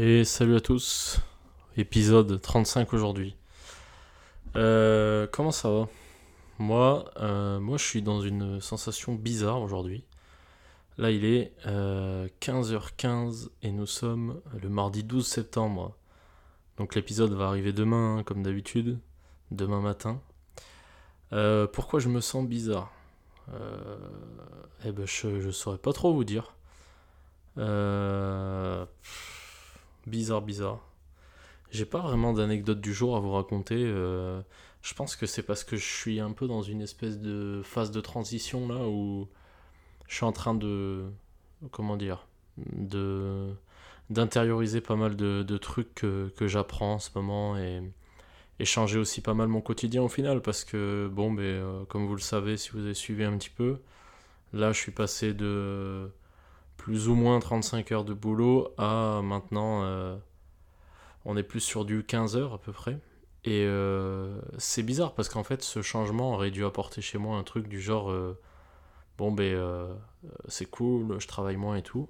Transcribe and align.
Et 0.00 0.22
salut 0.22 0.54
à 0.54 0.60
tous, 0.60 1.18
épisode 1.76 2.40
35 2.40 2.92
aujourd'hui. 2.92 3.34
Euh, 4.54 5.26
comment 5.26 5.50
ça 5.50 5.70
va? 5.70 5.88
Moi, 6.60 7.10
euh, 7.16 7.58
moi, 7.58 7.78
je 7.78 7.84
suis 7.84 8.00
dans 8.00 8.20
une 8.20 8.60
sensation 8.60 9.14
bizarre 9.14 9.60
aujourd'hui. 9.60 10.04
Là, 10.98 11.10
il 11.10 11.24
est 11.24 11.52
15h15 11.66 13.46
euh, 13.46 13.48
et 13.62 13.72
nous 13.72 13.86
sommes 13.86 14.40
le 14.62 14.68
mardi 14.68 15.02
12 15.02 15.26
septembre. 15.26 15.96
Donc 16.76 16.94
l'épisode 16.94 17.32
va 17.32 17.48
arriver 17.48 17.72
demain, 17.72 18.18
hein, 18.18 18.22
comme 18.22 18.44
d'habitude, 18.44 19.00
demain 19.50 19.80
matin. 19.80 20.20
pourquoi 21.72 21.98
je 21.98 22.08
me 22.08 22.20
sens 22.20 22.46
bizarre? 22.46 22.92
Eh 24.84 24.92
ben, 24.92 25.06
je, 25.08 25.26
ne 25.26 25.50
saurais 25.50 25.78
pas 25.78 25.92
trop 25.92 26.14
vous 26.14 26.22
dire. 26.22 26.54
Bizarre, 30.08 30.42
bizarre. 30.42 30.80
J'ai 31.70 31.84
pas 31.84 32.00
vraiment 32.00 32.32
d'anecdote 32.32 32.80
du 32.80 32.94
jour 32.94 33.16
à 33.16 33.20
vous 33.20 33.32
raconter. 33.32 33.76
Euh, 33.78 34.40
je 34.82 34.94
pense 34.94 35.16
que 35.16 35.26
c'est 35.26 35.42
parce 35.42 35.64
que 35.64 35.76
je 35.76 35.84
suis 35.84 36.18
un 36.20 36.32
peu 36.32 36.46
dans 36.48 36.62
une 36.62 36.80
espèce 36.80 37.18
de 37.18 37.60
phase 37.64 37.90
de 37.90 38.00
transition 38.00 38.68
là 38.68 38.88
où 38.88 39.28
je 40.08 40.14
suis 40.14 40.24
en 40.24 40.32
train 40.32 40.54
de. 40.54 41.04
Comment 41.72 41.96
dire 41.96 42.26
de 42.56 43.52
d'intérioriser 44.10 44.80
pas 44.80 44.96
mal 44.96 45.16
de, 45.16 45.56
trucs 45.58 45.94
que, 45.94 46.30
j'apprends 46.40 46.94
en 46.94 46.98
ce 46.98 47.10
moment 47.14 47.58
et, 47.58 47.82
changer 48.64 48.98
aussi 48.98 49.20
pas 49.20 49.34
mal 49.34 49.48
mon 49.48 49.60
quotidien 49.60 50.02
au 50.02 50.08
final 50.08 50.40
parce 50.42 50.64
que 50.64 51.08
bon 51.12 51.30
ben 51.32 51.42
euh, 51.42 51.84
comme 51.84 52.06
vous 52.06 52.16
le 52.16 52.20
savez 52.20 52.56
si 52.56 52.70
vous 52.70 52.80
avez 52.80 52.94
suivi 52.94 53.22
un 53.22 53.36
petit 53.38 53.50
peu 53.50 53.78
là 54.52 54.72
je 54.72 54.78
suis 54.78 54.90
passé 54.92 55.32
de 55.32 56.10
plus 56.78 57.08
ou 57.08 57.14
moins 57.14 57.38
35 57.40 57.92
heures 57.92 58.04
de 58.04 58.14
boulot 58.14 58.72
à 58.78 59.20
maintenant, 59.22 59.82
euh, 59.82 60.16
on 61.26 61.36
est 61.36 61.42
plus 61.42 61.60
sur 61.60 61.84
du 61.84 62.04
15 62.04 62.36
heures 62.36 62.54
à 62.54 62.58
peu 62.58 62.72
près. 62.72 62.98
Et 63.44 63.64
euh, 63.66 64.40
c'est 64.56 64.82
bizarre 64.82 65.14
parce 65.14 65.28
qu'en 65.28 65.44
fait, 65.44 65.62
ce 65.62 65.82
changement 65.82 66.32
aurait 66.32 66.50
dû 66.50 66.64
apporter 66.64 67.02
chez 67.02 67.18
moi 67.18 67.36
un 67.36 67.42
truc 67.42 67.68
du 67.68 67.80
genre 67.80 68.10
euh, 68.10 68.38
bon, 69.18 69.32
ben 69.32 69.88
c'est 70.46 70.66
cool, 70.66 71.20
je 71.20 71.28
travaille 71.28 71.56
moins 71.56 71.76
et 71.76 71.82
tout. 71.82 72.08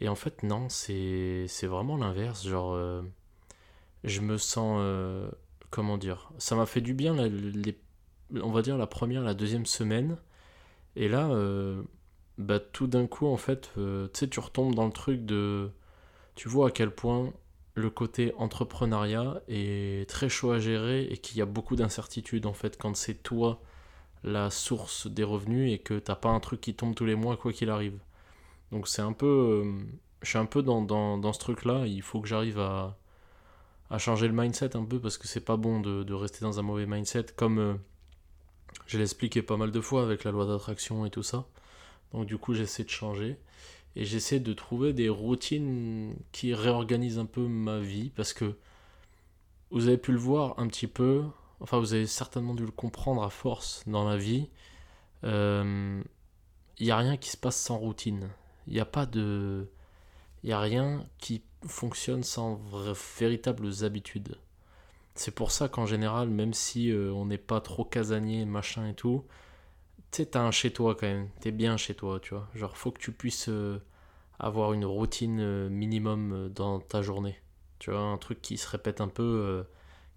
Et 0.00 0.08
en 0.08 0.14
fait, 0.14 0.42
non, 0.42 0.68
c'est 0.68 1.46
vraiment 1.64 1.96
l'inverse. 1.96 2.46
Genre, 2.46 2.78
je 4.04 4.20
me 4.20 4.38
sens. 4.38 4.80
comment 5.70 5.98
dire 5.98 6.30
Ça 6.38 6.54
m'a 6.54 6.66
fait 6.66 6.80
du 6.80 6.94
bien, 6.94 7.16
on 8.40 8.50
va 8.52 8.62
dire, 8.62 8.78
la 8.78 8.86
première, 8.86 9.22
la 9.22 9.34
deuxième 9.34 9.66
semaine. 9.66 10.18
Et 10.96 11.08
là, 11.08 11.28
bah, 12.38 12.60
tout 12.60 12.86
d'un 12.86 13.06
coup, 13.06 13.26
en 13.26 13.36
fait, 13.36 13.70
euh, 13.78 14.08
tu 14.14 14.20
sais, 14.20 14.28
tu 14.28 14.40
retombes 14.40 14.74
dans 14.74 14.86
le 14.86 14.92
truc 14.92 15.24
de. 15.26 15.70
Tu 16.36 16.48
vois 16.48 16.68
à 16.68 16.70
quel 16.70 16.90
point 16.94 17.32
le 17.74 17.90
côté 17.90 18.32
entrepreneuriat 18.38 19.42
est 19.48 20.08
très 20.08 20.28
chaud 20.28 20.52
à 20.52 20.58
gérer 20.60 21.04
et 21.04 21.18
qu'il 21.18 21.38
y 21.38 21.42
a 21.42 21.46
beaucoup 21.46 21.76
d'incertitudes, 21.76 22.46
en 22.46 22.52
fait, 22.52 22.78
quand 22.78 22.96
c'est 22.96 23.22
toi 23.22 23.60
la 24.24 24.50
source 24.50 25.06
des 25.08 25.24
revenus 25.24 25.72
et 25.72 25.78
que 25.78 25.98
t'as 25.98 26.16
pas 26.16 26.30
un 26.30 26.40
truc 26.40 26.60
qui 26.60 26.74
tombe 26.74 26.94
tous 26.94 27.04
les 27.06 27.14
mois, 27.16 27.36
quoi 27.36 27.52
qu'il 27.52 27.70
arrive. 27.70 27.98
Donc, 28.72 28.88
c'est 28.88 29.02
un 29.02 29.12
peu. 29.12 29.26
Euh, 29.26 29.80
je 30.22 30.30
suis 30.30 30.38
un 30.38 30.46
peu 30.46 30.62
dans, 30.62 30.82
dans, 30.82 31.18
dans 31.18 31.32
ce 31.32 31.40
truc-là. 31.40 31.86
Il 31.86 32.02
faut 32.02 32.20
que 32.20 32.28
j'arrive 32.28 32.58
à, 32.60 32.98
à 33.90 33.98
changer 33.98 34.28
le 34.28 34.34
mindset 34.34 34.76
un 34.76 34.84
peu 34.84 35.00
parce 35.00 35.18
que 35.18 35.26
c'est 35.28 35.44
pas 35.44 35.56
bon 35.56 35.80
de, 35.80 36.02
de, 36.02 36.14
rester 36.14 36.40
dans 36.42 36.58
un 36.58 36.62
mauvais 36.62 36.86
mindset, 36.86 37.26
comme 37.36 37.58
euh, 37.58 37.74
je 38.86 38.98
l'ai 38.98 39.04
expliqué 39.04 39.42
pas 39.42 39.56
mal 39.56 39.70
de 39.70 39.80
fois 39.80 40.02
avec 40.02 40.24
la 40.24 40.30
loi 40.30 40.46
d'attraction 40.46 41.06
et 41.06 41.10
tout 41.10 41.22
ça. 41.22 41.46
Donc 42.12 42.26
du 42.26 42.38
coup, 42.38 42.54
j'essaie 42.54 42.84
de 42.84 42.90
changer. 42.90 43.38
Et 43.96 44.04
j'essaie 44.04 44.40
de 44.40 44.52
trouver 44.52 44.92
des 44.92 45.08
routines 45.08 46.14
qui 46.32 46.54
réorganisent 46.54 47.18
un 47.18 47.26
peu 47.26 47.46
ma 47.46 47.80
vie. 47.80 48.10
Parce 48.10 48.32
que 48.32 48.56
vous 49.70 49.88
avez 49.88 49.98
pu 49.98 50.12
le 50.12 50.18
voir 50.18 50.58
un 50.58 50.68
petit 50.68 50.86
peu. 50.86 51.24
Enfin, 51.60 51.78
vous 51.78 51.94
avez 51.94 52.06
certainement 52.06 52.54
dû 52.54 52.64
le 52.64 52.70
comprendre 52.70 53.22
à 53.22 53.30
force 53.30 53.82
dans 53.86 54.08
la 54.08 54.16
vie. 54.16 54.48
Il 55.22 55.30
euh, 55.30 56.02
n'y 56.80 56.90
a 56.90 56.96
rien 56.96 57.16
qui 57.16 57.30
se 57.30 57.36
passe 57.36 57.56
sans 57.56 57.78
routine. 57.78 58.28
Il 58.66 58.74
n'y 58.74 58.80
a 58.80 58.86
pas 58.86 59.06
de... 59.06 59.68
Il 60.44 60.48
n'y 60.48 60.52
a 60.52 60.60
rien 60.60 61.04
qui 61.18 61.42
fonctionne 61.66 62.22
sans 62.22 62.60
véritables 63.18 63.82
habitudes. 63.82 64.36
C'est 65.16 65.34
pour 65.34 65.50
ça 65.50 65.68
qu'en 65.68 65.84
général, 65.84 66.28
même 66.30 66.54
si 66.54 66.92
euh, 66.92 67.12
on 67.12 67.26
n'est 67.26 67.38
pas 67.38 67.60
trop 67.60 67.84
casanier, 67.84 68.44
machin 68.44 68.86
et 68.86 68.94
tout, 68.94 69.24
tu 70.10 70.22
sais, 70.22 70.26
t'as 70.26 70.40
un 70.40 70.50
chez 70.50 70.72
toi 70.72 70.94
quand 70.94 71.06
même. 71.06 71.28
T'es 71.40 71.50
bien 71.50 71.76
chez 71.76 71.94
toi, 71.94 72.18
tu 72.20 72.34
vois. 72.34 72.48
Genre, 72.54 72.76
faut 72.76 72.90
que 72.90 72.98
tu 72.98 73.12
puisses 73.12 73.48
euh, 73.48 73.78
avoir 74.38 74.72
une 74.72 74.84
routine 74.84 75.40
euh, 75.40 75.68
minimum 75.68 76.32
euh, 76.32 76.48
dans 76.48 76.80
ta 76.80 77.02
journée. 77.02 77.38
Tu 77.78 77.90
vois, 77.90 78.00
un 78.00 78.18
truc 78.18 78.40
qui 78.42 78.58
se 78.58 78.68
répète 78.68 79.00
un 79.00 79.08
peu, 79.08 79.64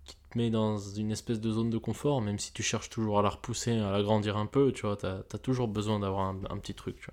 qui 0.06 0.16
te 0.16 0.38
met 0.38 0.50
dans 0.50 0.79
une 0.79 1.12
espèce 1.12 1.40
de 1.40 1.52
zone 1.52 1.69
de 1.69 1.78
confort, 1.78 2.22
même 2.22 2.40
si 2.40 2.52
tu 2.53 2.63
cherches 2.63 2.90
toujours 2.90 3.19
à 3.19 3.22
la 3.22 3.29
repousser, 3.29 3.78
à 3.78 3.91
l'agrandir 3.91 4.38
un 4.38 4.47
peu, 4.47 4.72
tu 4.72 4.81
vois. 4.84 4.97
T'as 4.97 5.19
as 5.19 5.38
toujours 5.38 5.68
besoin 5.68 6.00
d'avoir 6.00 6.28
un, 6.28 6.40
un, 6.50 6.58
petit 6.58 6.73
truc, 6.73 7.00
tu 7.00 7.12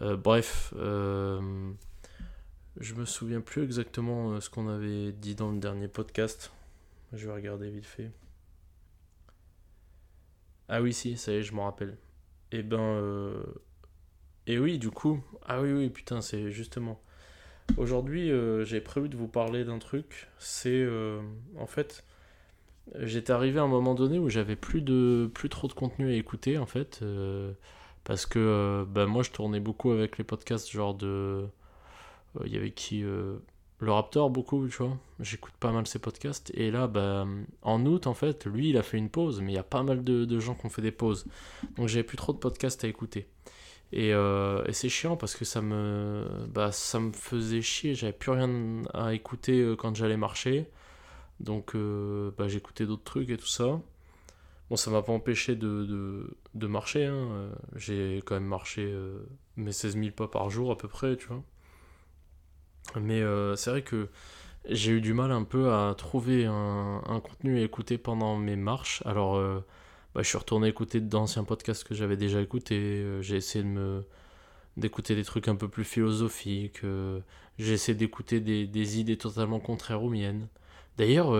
vois. 0.00 0.16
bref, 0.16 0.74
je 0.76 1.40
me 2.94 3.06
souviens 3.06 3.40
plus 3.40 3.64
exactement 3.64 4.38
ce 4.38 4.50
qu'on 4.50 4.68
avait 4.68 5.12
dit 5.12 5.34
dans 5.34 5.50
le 5.50 5.60
dernier 5.60 5.88
podcast. 5.88 6.52
Je 7.14 7.26
vais 7.26 7.32
regarder 7.32 7.70
vite 7.70 7.86
fait. 7.86 8.10
Ah 10.68 10.82
oui, 10.82 10.92
si, 10.92 11.16
ça 11.16 11.32
y 11.32 11.36
est, 11.36 11.42
je 11.42 11.54
m'en 11.54 11.64
rappelle. 11.64 11.96
Et 12.52 12.58
eh 12.58 12.62
ben. 12.62 12.80
Euh... 12.80 13.42
Et 14.46 14.58
oui, 14.58 14.78
du 14.78 14.90
coup. 14.90 15.20
Ah 15.46 15.60
oui, 15.60 15.72
oui, 15.72 15.90
putain, 15.90 16.20
c'est 16.20 16.50
justement. 16.50 17.00
Aujourd'hui, 17.76 18.30
euh, 18.30 18.64
j'ai 18.64 18.80
prévu 18.80 19.08
de 19.08 19.16
vous 19.16 19.28
parler 19.28 19.64
d'un 19.64 19.78
truc. 19.78 20.28
C'est. 20.38 20.70
Euh, 20.70 21.20
en 21.58 21.66
fait. 21.66 22.04
J'étais 23.00 23.32
arrivé 23.32 23.58
à 23.60 23.64
un 23.64 23.68
moment 23.68 23.94
donné 23.94 24.18
où 24.18 24.30
j'avais 24.30 24.56
plus 24.56 24.80
de 24.80 25.30
plus 25.34 25.50
trop 25.50 25.68
de 25.68 25.74
contenu 25.74 26.10
à 26.10 26.14
écouter 26.14 26.56
en 26.56 26.64
fait 26.64 27.00
euh, 27.02 27.52
parce 28.04 28.24
que 28.24 28.86
bah, 28.88 29.06
moi 29.06 29.22
je 29.22 29.30
tournais 29.30 29.60
beaucoup 29.60 29.90
avec 29.90 30.16
les 30.16 30.24
podcasts 30.24 30.70
genre 30.70 30.94
de 30.94 31.46
il 32.46 32.52
y 32.52 32.56
avait 32.56 32.70
qui 32.70 33.04
le 33.80 33.92
Raptor 33.92 34.30
beaucoup, 34.30 34.66
tu 34.68 34.78
vois. 34.78 34.96
J'écoute 35.20 35.54
pas 35.60 35.70
mal 35.70 35.86
ses 35.86 35.98
podcasts. 36.00 36.50
Et 36.54 36.70
là, 36.70 36.86
bah, 36.88 37.26
en 37.62 37.86
août, 37.86 38.06
en 38.06 38.14
fait, 38.14 38.44
lui, 38.46 38.70
il 38.70 38.76
a 38.76 38.82
fait 38.82 38.98
une 38.98 39.08
pause. 39.08 39.40
Mais 39.40 39.52
il 39.52 39.54
y 39.54 39.58
a 39.58 39.62
pas 39.62 39.82
mal 39.82 40.02
de, 40.02 40.40
gens 40.40 40.54
qui 40.54 40.66
ont 40.66 40.70
fait 40.70 40.82
des 40.82 40.92
pauses. 40.92 41.26
Donc 41.76 41.88
j'avais 41.88 42.04
plus 42.04 42.16
trop 42.16 42.32
de 42.32 42.38
podcasts 42.38 42.84
à 42.84 42.88
écouter. 42.88 43.28
Euh, 43.94 44.64
et, 44.66 44.72
c'est 44.72 44.88
chiant 44.88 45.16
parce 45.16 45.34
que 45.34 45.44
ça 45.44 45.62
me, 45.62 46.26
bah, 46.52 46.72
ça 46.72 46.98
me 47.00 47.12
faisait 47.12 47.62
chier. 47.62 47.94
J'avais 47.94 48.12
plus 48.12 48.32
rien 48.32 48.82
à 48.94 49.14
écouter 49.14 49.60
euh, 49.60 49.76
quand 49.76 49.94
j'allais 49.94 50.16
marcher. 50.16 50.66
Donc 51.40 51.74
euh, 51.74 52.32
bah, 52.36 52.48
j'écoutais 52.48 52.86
d'autres 52.86 53.04
trucs 53.04 53.30
et 53.30 53.36
tout 53.36 53.46
ça. 53.46 53.80
Bon, 54.70 54.76
ça 54.76 54.90
m'a 54.90 55.02
pas 55.02 55.12
empêché 55.12 55.56
de, 55.56 56.36
marcher. 56.54 57.06
Hein. 57.06 57.50
J'ai 57.76 58.22
quand 58.26 58.34
même 58.34 58.44
marché 58.44 58.92
mes 59.56 59.72
16 59.72 59.94
000 59.96 60.10
pas 60.10 60.28
par 60.28 60.50
jour 60.50 60.70
à 60.70 60.76
peu 60.76 60.88
près, 60.88 61.16
tu 61.16 61.28
vois. 61.28 61.42
Mais 62.96 63.20
euh, 63.20 63.56
c'est 63.56 63.70
vrai 63.70 63.82
que 63.82 64.08
j'ai 64.68 64.92
eu 64.92 65.00
du 65.00 65.14
mal 65.14 65.32
un 65.32 65.44
peu 65.44 65.72
à 65.72 65.94
trouver 65.96 66.46
un, 66.46 67.20
contenu 67.22 67.58
à 67.58 67.62
écouter 67.62 67.98
pendant 67.98 68.36
mes 68.36 68.56
marches. 68.56 69.02
Alors, 69.06 69.36
euh, 69.36 69.64
bah, 70.14 70.22
je 70.22 70.28
suis 70.28 70.38
retourné 70.38 70.68
écouter 70.68 71.00
d'anciens 71.00 71.44
podcasts 71.44 71.84
que 71.84 71.94
j'avais 71.94 72.16
déjà 72.16 72.40
écoutés. 72.40 72.78
Euh, 73.02 73.22
j'ai 73.22 73.36
essayé 73.36 73.64
de 73.64 73.70
me 73.70 74.04
d'écouter 74.76 75.16
des 75.16 75.24
trucs 75.24 75.48
un 75.48 75.56
peu 75.56 75.68
plus 75.68 75.84
philosophiques. 75.84 76.82
j'ai 77.58 77.72
essayé 77.72 77.98
d'écouter 77.98 78.40
des, 78.40 79.00
idées 79.00 79.18
totalement 79.18 79.58
contraires 79.58 80.04
aux 80.04 80.08
miennes. 80.08 80.46
D'ailleurs, 80.96 81.32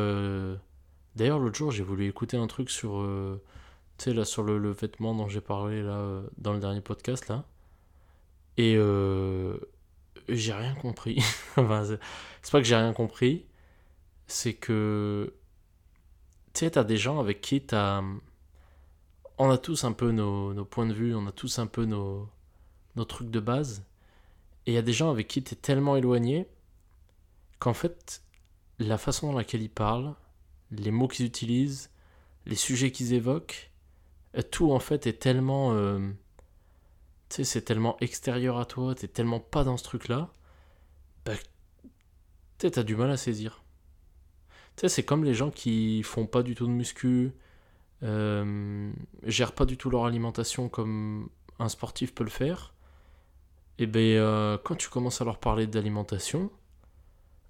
d'ailleurs 1.14 1.38
l'autre 1.38 1.56
jour, 1.56 1.70
j'ai 1.70 1.84
voulu 1.84 2.08
écouter 2.08 2.36
un 2.36 2.48
truc 2.48 2.68
sur, 2.68 3.00
là, 4.06 4.24
sur 4.24 4.42
le, 4.42 4.58
le, 4.58 4.72
vêtement 4.72 5.14
dont 5.14 5.28
j'ai 5.28 5.40
parlé 5.40 5.82
là, 5.82 6.20
dans 6.38 6.52
le 6.52 6.58
dernier 6.58 6.80
podcast. 6.80 7.28
là. 7.28 7.44
Et 8.56 8.76
j'ai 10.28 10.52
rien 10.52 10.74
compris. 10.74 11.20
c'est 11.56 12.52
pas 12.52 12.60
que 12.60 12.64
j'ai 12.64 12.76
rien 12.76 12.92
compris, 12.92 13.46
c'est 14.26 14.54
que 14.54 15.34
tu 16.52 16.60
sais, 16.60 16.70
t'as 16.72 16.84
des 16.84 16.96
gens 16.96 17.20
avec 17.20 17.40
qui 17.40 17.60
t'as. 17.60 18.02
On 19.38 19.50
a 19.50 19.58
tous 19.58 19.84
un 19.84 19.92
peu 19.92 20.10
nos, 20.10 20.64
points 20.64 20.86
de 20.86 20.92
vue, 20.92 21.14
on 21.14 21.26
a 21.26 21.32
tous 21.32 21.58
un 21.58 21.66
peu 21.66 21.84
nos, 21.84 22.28
nos 22.96 23.04
trucs 23.04 23.30
de 23.30 23.40
base. 23.40 23.84
Et 24.66 24.72
il 24.72 24.74
y 24.74 24.78
a 24.78 24.82
des 24.82 24.92
gens 24.92 25.10
avec 25.10 25.28
qui 25.28 25.42
t'es 25.42 25.56
tellement 25.56 25.96
éloigné 25.96 26.48
qu'en 27.60 27.74
fait, 27.74 28.22
la 28.78 28.98
façon 28.98 29.30
dans 29.30 29.38
laquelle 29.38 29.62
ils 29.62 29.70
parlent, 29.70 30.14
les 30.72 30.90
mots 30.90 31.08
qu'ils 31.08 31.26
utilisent, 31.26 31.90
les 32.46 32.56
sujets 32.56 32.90
qu'ils 32.90 33.12
évoquent, 33.12 33.70
tout 34.50 34.72
en 34.72 34.80
fait 34.80 35.06
est 35.06 35.20
tellement. 35.20 35.72
Euh, 35.72 36.10
tu 37.28 37.36
sais, 37.36 37.44
c'est 37.44 37.62
tellement 37.62 37.96
extérieur 38.00 38.58
à 38.58 38.64
toi, 38.64 38.94
t'es 38.94 39.08
tellement 39.08 39.40
pas 39.40 39.64
dans 39.64 39.76
ce 39.76 39.84
truc-là, 39.84 40.32
bah, 41.24 41.34
t'as 42.58 42.82
du 42.82 42.96
mal 42.96 43.10
à 43.10 43.16
saisir. 43.16 43.62
Tu 44.76 44.82
sais, 44.82 44.88
c'est 44.88 45.04
comme 45.04 45.24
les 45.24 45.34
gens 45.34 45.50
qui 45.50 46.02
font 46.02 46.26
pas 46.26 46.42
du 46.42 46.54
tout 46.54 46.66
de 46.66 46.72
muscu, 46.72 47.32
euh, 48.02 48.92
gèrent 49.24 49.52
pas 49.54 49.64
du 49.66 49.76
tout 49.76 49.90
leur 49.90 50.06
alimentation 50.06 50.68
comme 50.68 51.28
un 51.58 51.68
sportif 51.68 52.14
peut 52.14 52.24
le 52.24 52.30
faire. 52.30 52.74
Et 53.78 53.86
ben, 53.86 54.00
euh, 54.00 54.58
quand 54.64 54.76
tu 54.76 54.88
commences 54.88 55.20
à 55.20 55.24
leur 55.24 55.38
parler 55.38 55.66
d'alimentation, 55.66 56.50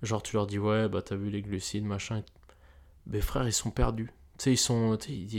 Genre, 0.03 0.23
tu 0.23 0.37
leur 0.37 0.47
dis, 0.47 0.59
ouais, 0.59 0.89
bah 0.89 1.03
t'as 1.03 1.17
vu 1.17 1.31
les 1.31 1.43
glucides, 1.43 1.85
machin. 1.85 2.23
Mais 3.07 3.21
frère, 3.21 3.47
ils 3.47 3.53
sont 3.53 3.71
perdus. 3.71 4.13
Tu 4.39 4.45
sais, 4.45 4.53
ils 4.53 4.57
sont. 4.57 4.97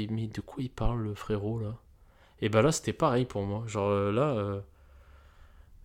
Mais 0.09 0.27
de 0.27 0.41
quoi 0.41 0.63
il 0.63 0.69
parle, 0.69 1.03
le 1.03 1.15
frérot, 1.15 1.59
là? 1.59 1.77
Et 2.41 2.49
bah 2.49 2.61
là, 2.61 2.71
c'était 2.71 2.93
pareil 2.93 3.25
pour 3.25 3.43
moi. 3.45 3.63
Genre, 3.67 3.89
euh, 3.89 4.11
là, 4.11 4.29
euh, 4.31 4.61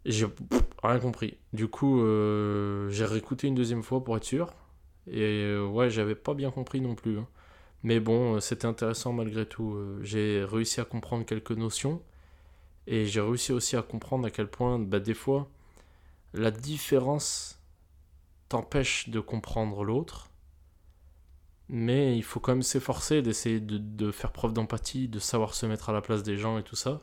j'ai 0.04 0.26
rien 0.82 0.98
compris. 0.98 1.38
Du 1.52 1.68
coup, 1.68 2.00
euh, 2.02 2.88
j'ai 2.90 3.04
réécouté 3.04 3.46
une 3.48 3.54
deuxième 3.54 3.82
fois 3.82 4.02
pour 4.04 4.16
être 4.16 4.24
sûr. 4.24 4.52
Et 5.10 5.56
ouais, 5.58 5.90
j'avais 5.90 6.14
pas 6.14 6.34
bien 6.34 6.50
compris 6.50 6.80
non 6.80 6.94
plus. 6.94 7.18
hein. 7.18 7.28
Mais 7.82 8.00
bon, 8.00 8.40
c'était 8.40 8.66
intéressant 8.66 9.12
malgré 9.12 9.46
tout. 9.46 9.76
J'ai 10.02 10.44
réussi 10.44 10.80
à 10.80 10.84
comprendre 10.84 11.26
quelques 11.26 11.52
notions. 11.52 12.02
Et 12.86 13.06
j'ai 13.06 13.20
réussi 13.20 13.52
aussi 13.52 13.76
à 13.76 13.82
comprendre 13.82 14.26
à 14.26 14.30
quel 14.30 14.48
point, 14.48 14.78
bah, 14.78 15.00
des 15.00 15.14
fois, 15.14 15.48
la 16.34 16.50
différence 16.50 17.60
t'empêche 18.48 19.08
de 19.10 19.20
comprendre 19.20 19.84
l'autre, 19.84 20.30
mais 21.68 22.16
il 22.16 22.22
faut 22.22 22.40
quand 22.40 22.52
même 22.52 22.62
s'efforcer 22.62 23.22
d'essayer 23.22 23.60
de, 23.60 24.10
faire 24.10 24.32
preuve 24.32 24.52
d'empathie, 24.52 25.08
de 25.08 25.18
savoir 25.18 25.54
se 25.54 25.66
mettre 25.66 25.90
à 25.90 25.92
la 25.92 26.00
place 26.00 26.22
des 26.22 26.36
gens 26.36 26.58
et 26.58 26.62
tout 26.62 26.76
ça. 26.76 27.02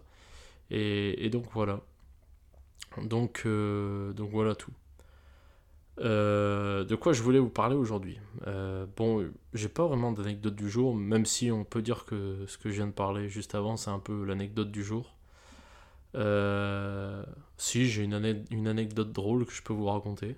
Et, 0.69 1.29
donc 1.29 1.45
voilà. 1.53 1.81
Donc, 3.03 3.43
euh, 3.45 4.13
donc 4.13 4.31
voilà 4.31 4.55
tout. 4.55 4.71
Euh, 5.99 6.83
de 6.83 6.95
quoi 6.95 7.13
je 7.13 7.21
voulais 7.21 7.39
vous 7.39 7.49
parler 7.49 7.75
aujourd'hui 7.75 8.19
Euh, 8.47 8.85
Bon, 8.97 9.29
j'ai 9.53 9.69
pas 9.69 9.85
vraiment 9.85 10.11
d'anecdote 10.11 10.55
du 10.55 10.69
jour, 10.69 10.95
même 10.95 11.25
si 11.25 11.51
on 11.51 11.63
peut 11.63 11.81
dire 11.81 12.05
que 12.05 12.45
ce 12.47 12.57
que 12.57 12.69
je 12.69 12.75
viens 12.75 12.87
de 12.87 12.91
parler 12.91 13.29
juste 13.29 13.55
avant, 13.55 13.77
c'est 13.77 13.91
un 13.91 13.99
peu 13.99 14.23
l'anecdote 14.23 14.71
du 14.71 14.83
jour. 14.83 15.15
Euh, 16.15 17.23
si, 17.57 17.87
j'ai 17.87 18.03
une 18.03 18.67
anecdote 18.67 19.11
drôle 19.11 19.45
que 19.45 19.53
je 19.53 19.61
peux 19.61 19.73
vous 19.73 19.85
raconter. 19.85 20.35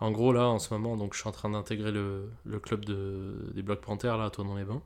En 0.00 0.10
gros, 0.10 0.32
là, 0.32 0.46
en 0.48 0.58
ce 0.58 0.74
moment, 0.74 0.96
donc, 0.96 1.14
je 1.14 1.20
suis 1.20 1.28
en 1.28 1.32
train 1.32 1.50
d'intégrer 1.50 1.90
le, 1.90 2.28
club 2.62 2.84
de, 2.84 3.50
des 3.54 3.62
Black 3.62 3.80
Panthers, 3.80 4.18
là, 4.18 4.26
à 4.26 4.30
Tonon-les-Bains. 4.30 4.82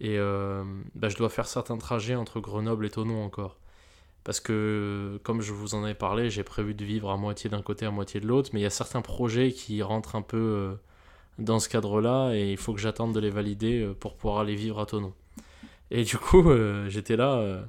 Et 0.00 0.18
euh, 0.18 0.64
bah, 0.96 1.08
je 1.08 1.16
dois 1.16 1.30
faire 1.30 1.46
certains 1.46 1.78
trajets 1.78 2.16
entre 2.16 2.40
Grenoble 2.40 2.86
et 2.86 2.90
Tonon 2.90 3.24
encore. 3.24 3.56
Parce 4.24 4.40
que, 4.40 5.20
comme 5.22 5.40
je 5.42 5.52
vous 5.52 5.74
en 5.74 5.84
avais 5.84 5.94
parlé, 5.94 6.30
j'ai 6.30 6.42
prévu 6.42 6.74
de 6.74 6.84
vivre 6.84 7.10
à 7.10 7.16
moitié 7.16 7.50
d'un 7.50 7.62
côté, 7.62 7.86
à 7.86 7.90
moitié 7.92 8.20
de 8.20 8.26
l'autre. 8.26 8.50
Mais 8.52 8.60
il 8.60 8.62
y 8.64 8.66
a 8.66 8.70
certains 8.70 9.02
projets 9.02 9.52
qui 9.52 9.82
rentrent 9.82 10.16
un 10.16 10.22
peu 10.22 10.36
euh, 10.36 10.74
dans 11.38 11.60
ce 11.60 11.68
cadre-là 11.68 12.32
et 12.34 12.50
il 12.52 12.56
faut 12.56 12.74
que 12.74 12.80
j'attende 12.80 13.14
de 13.14 13.20
les 13.20 13.30
valider 13.30 13.80
euh, 13.82 13.94
pour 13.94 14.16
pouvoir 14.16 14.40
aller 14.40 14.56
vivre 14.56 14.80
à 14.80 14.86
Tonon. 14.86 15.14
Et 15.92 16.04
du 16.04 16.16
coup, 16.18 16.44
j'étais 16.88 17.16
là. 17.16 17.62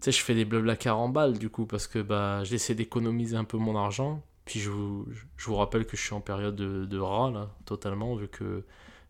tu 0.00 0.06
sais, 0.06 0.12
je 0.12 0.24
fais 0.24 0.34
des 0.34 0.44
blablacar 0.46 0.98
en 0.98 1.08
balles 1.10 1.38
du 1.38 1.50
coup, 1.50 1.66
parce 1.66 1.86
que 1.86 1.98
bah, 2.00 2.42
j'essaie 2.44 2.74
d'économiser 2.74 3.36
un 3.36 3.44
peu 3.44 3.58
mon 3.58 3.76
argent. 3.76 4.22
Puis 4.44 4.60
je 4.60 4.70
vous, 4.70 5.06
je 5.36 5.46
vous 5.46 5.56
rappelle 5.56 5.86
que 5.86 5.96
je 5.96 6.02
suis 6.02 6.14
en 6.14 6.20
période 6.20 6.56
de, 6.56 6.84
de 6.84 6.98
ras, 6.98 7.30
là, 7.30 7.50
totalement, 7.64 8.14
vu 8.14 8.28
que, 8.28 8.64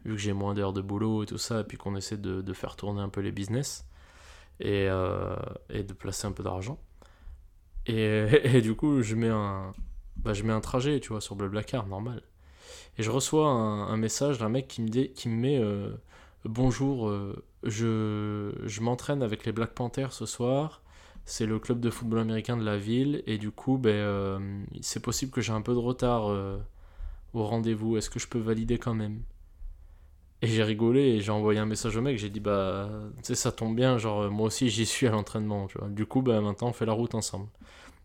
vu 0.05 0.13
que 0.13 0.17
j'ai 0.17 0.33
moins 0.33 0.55
d'heures 0.55 0.73
de 0.73 0.81
boulot 0.81 1.25
et 1.25 1.27
tout 1.27 1.39
ça, 1.39 1.61
et 1.61 1.65
puis 1.65 1.77
qu'on 1.77 1.97
essaie 1.97 2.17
de, 2.17 2.41
de 2.41 2.53
faire 2.53 2.77
tourner 2.77 3.01
un 3.01 3.09
peu 3.09 3.21
les 3.21 3.33
business 3.33 3.89
et, 4.61 4.87
euh, 4.89 5.37
et 5.71 5.83
de 5.83 5.93
placer 5.93 6.27
un 6.27 6.33
peu 6.33 6.43
d'argent. 6.43 6.79
Et, 7.87 8.61
du 8.63 8.75
coup, 8.77 9.03
je 9.03 9.15
mets 9.17 9.29
un, 9.29 9.75
bah, 10.17 10.33
je 10.35 10.43
mets 10.45 10.53
un 10.53 10.61
trajet, 10.61 11.01
tu 11.01 11.09
vois, 11.11 11.21
sur 11.21 11.37
Blablacar, 11.37 11.87
normal. 11.87 12.23
Et 12.99 13.03
je 13.03 13.11
reçois 13.11 13.49
un, 13.49 13.97
message 13.97 14.39
d'un 14.39 14.49
mec 14.49 14.69
qui 14.69 14.83
me, 14.83 14.89
qui 14.89 15.29
me 15.29 15.37
met 15.37 15.59
euh, 15.59 15.91
Bonjour, 16.45 17.09
euh, 17.09 17.43
je, 17.63 18.53
je 18.65 18.81
m'entraîne 18.83 19.23
avec 19.23 19.47
les 19.47 19.53
Black 19.53 19.73
Panthers 19.73 20.13
ce 20.13 20.27
soir. 20.27 20.83
C'est 21.27 21.47
le 21.47 21.59
club 21.59 21.81
de 21.81 21.91
football 21.91 22.21
américain 22.21 22.57
de 22.57 22.65
la 22.65 22.77
ville. 22.77 23.23
Et 23.27 23.39
du 23.39 23.51
coup, 23.51 23.79
ben, 23.79 23.91
euh, 23.91 24.65
c'est 24.83 25.01
possible 25.01 25.33
que 25.33 25.41
j'ai 25.41 25.53
un 25.53 25.63
peu 25.63 25.73
de 25.73 25.79
retard 25.79 26.29
euh, 26.31 26.59
au 27.33 27.45
rendez-vous. 27.45 27.97
Est-ce 27.97 28.11
que 28.11 28.19
je 28.19 28.29
peux 28.29 28.39
valider 28.39 28.79
quand 28.79 28.95
même? 28.95 29.23
Et 30.43 30.47
j'ai 30.47 30.63
rigolé 30.63 31.01
et 31.01 31.21
j'ai 31.21 31.33
envoyé 31.33 31.59
un 31.59 31.67
message 31.67 31.97
au 31.97 32.03
mec. 32.03 32.19
J'ai 32.19 32.29
dit, 32.29 32.41
bah, 32.41 32.91
tu 33.19 33.25
sais, 33.25 33.35
ça 33.35 33.53
tombe 33.53 33.75
bien. 33.75 33.97
Genre, 33.97 34.23
euh, 34.23 34.31
moi 34.31 34.47
aussi, 34.49 34.69
j'y 34.69 34.85
suis 34.85 35.07
à 35.07 35.11
l'entraînement. 35.11 35.67
Tu. 35.69 35.79
Du 35.89 36.05
coup, 36.05 36.21
bah, 36.21 36.41
maintenant, 36.43 36.69
on 36.69 36.73
fait 36.73 36.87
la 36.87 36.93
route 36.93 37.15
ensemble. 37.15 37.49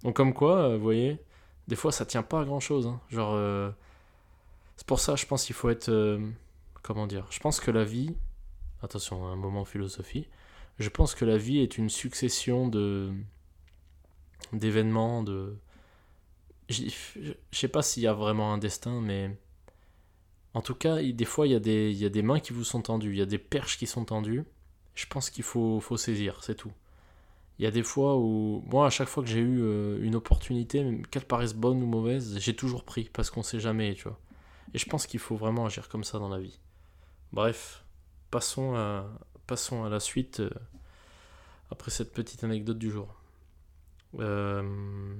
Donc, 0.03 0.15
comme 0.15 0.33
quoi, 0.33 0.77
vous 0.77 0.83
voyez, 0.83 1.19
des 1.67 1.75
fois, 1.75 1.91
ça 1.91 2.05
tient 2.05 2.23
pas 2.23 2.41
à 2.41 2.45
grand 2.45 2.61
chose. 2.61 2.89
Genre, 3.09 3.73
c'est 4.77 4.87
pour 4.87 5.01
ça, 5.01 5.17
je 5.17 5.25
pense 5.25 5.45
qu'il 5.45 5.55
faut 5.55 5.69
être. 5.69 5.91
comment 6.81 7.05
dire? 7.05 7.25
Je 7.31 7.39
pense 7.41 7.59
que 7.59 7.71
la 7.71 7.83
vie. 7.83 8.15
Attention, 8.81 9.27
un 9.27 9.35
moment 9.35 9.65
philosophie. 9.65 10.29
Je 10.79 10.89
pense 10.89 11.13
que 11.13 11.25
la 11.25 11.37
vie 11.37 11.59
est 11.59 11.77
une 11.77 11.89
succession 11.89 12.67
de 12.67 13.11
d'événements, 14.53 15.23
de. 15.23 15.57
Je 16.69 16.91
sais 17.51 17.67
pas 17.67 17.81
s'il 17.81 18.03
y 18.03 18.07
a 18.07 18.13
vraiment 18.13 18.53
un 18.53 18.57
destin, 18.57 19.01
mais 19.01 19.37
en 20.53 20.61
tout 20.61 20.75
cas, 20.75 21.01
des 21.01 21.25
fois, 21.25 21.47
il 21.47 21.51
y, 21.51 21.55
a 21.55 21.59
des, 21.59 21.91
il 21.91 21.97
y 21.97 22.05
a 22.05 22.09
des 22.09 22.21
mains 22.21 22.39
qui 22.39 22.53
vous 22.53 22.63
sont 22.63 22.81
tendues, 22.81 23.11
il 23.11 23.17
y 23.17 23.21
a 23.21 23.25
des 23.25 23.37
perches 23.37 23.77
qui 23.77 23.87
sont 23.87 24.05
tendues. 24.05 24.43
Je 24.95 25.05
pense 25.05 25.29
qu'il 25.29 25.43
faut, 25.43 25.79
faut 25.79 25.97
saisir, 25.97 26.43
c'est 26.43 26.55
tout. 26.55 26.71
Il 27.57 27.63
y 27.63 27.67
a 27.67 27.71
des 27.71 27.83
fois 27.83 28.17
où, 28.17 28.63
moi, 28.67 28.87
à 28.87 28.89
chaque 28.89 29.07
fois 29.07 29.23
que 29.23 29.29
j'ai 29.29 29.39
eu 29.39 29.61
euh, 29.61 29.99
une 30.01 30.15
opportunité, 30.15 31.01
qu'elle 31.11 31.25
paraisse 31.25 31.53
bonne 31.53 31.81
ou 31.83 31.85
mauvaise, 31.85 32.37
j'ai 32.39 32.55
toujours 32.55 32.83
pris 32.83 33.09
parce 33.11 33.29
qu'on 33.29 33.43
sait 33.43 33.59
jamais, 33.59 33.95
tu 33.95 34.03
vois. 34.03 34.19
Et 34.73 34.77
je 34.77 34.85
pense 34.85 35.07
qu'il 35.07 35.19
faut 35.19 35.35
vraiment 35.35 35.65
agir 35.65 35.89
comme 35.89 36.03
ça 36.03 36.19
dans 36.19 36.29
la 36.29 36.39
vie. 36.39 36.59
Bref, 37.33 37.83
passons 38.31 38.75
à, 38.75 39.09
passons 39.49 39.83
à 39.83 39.89
la 39.89 39.99
suite 39.99 40.41
euh, 40.41 40.49
après 41.71 41.89
cette 41.89 42.13
petite 42.13 42.43
anecdote 42.43 42.77
du 42.77 42.91
jour. 42.91 43.15
Euh, 44.19 45.15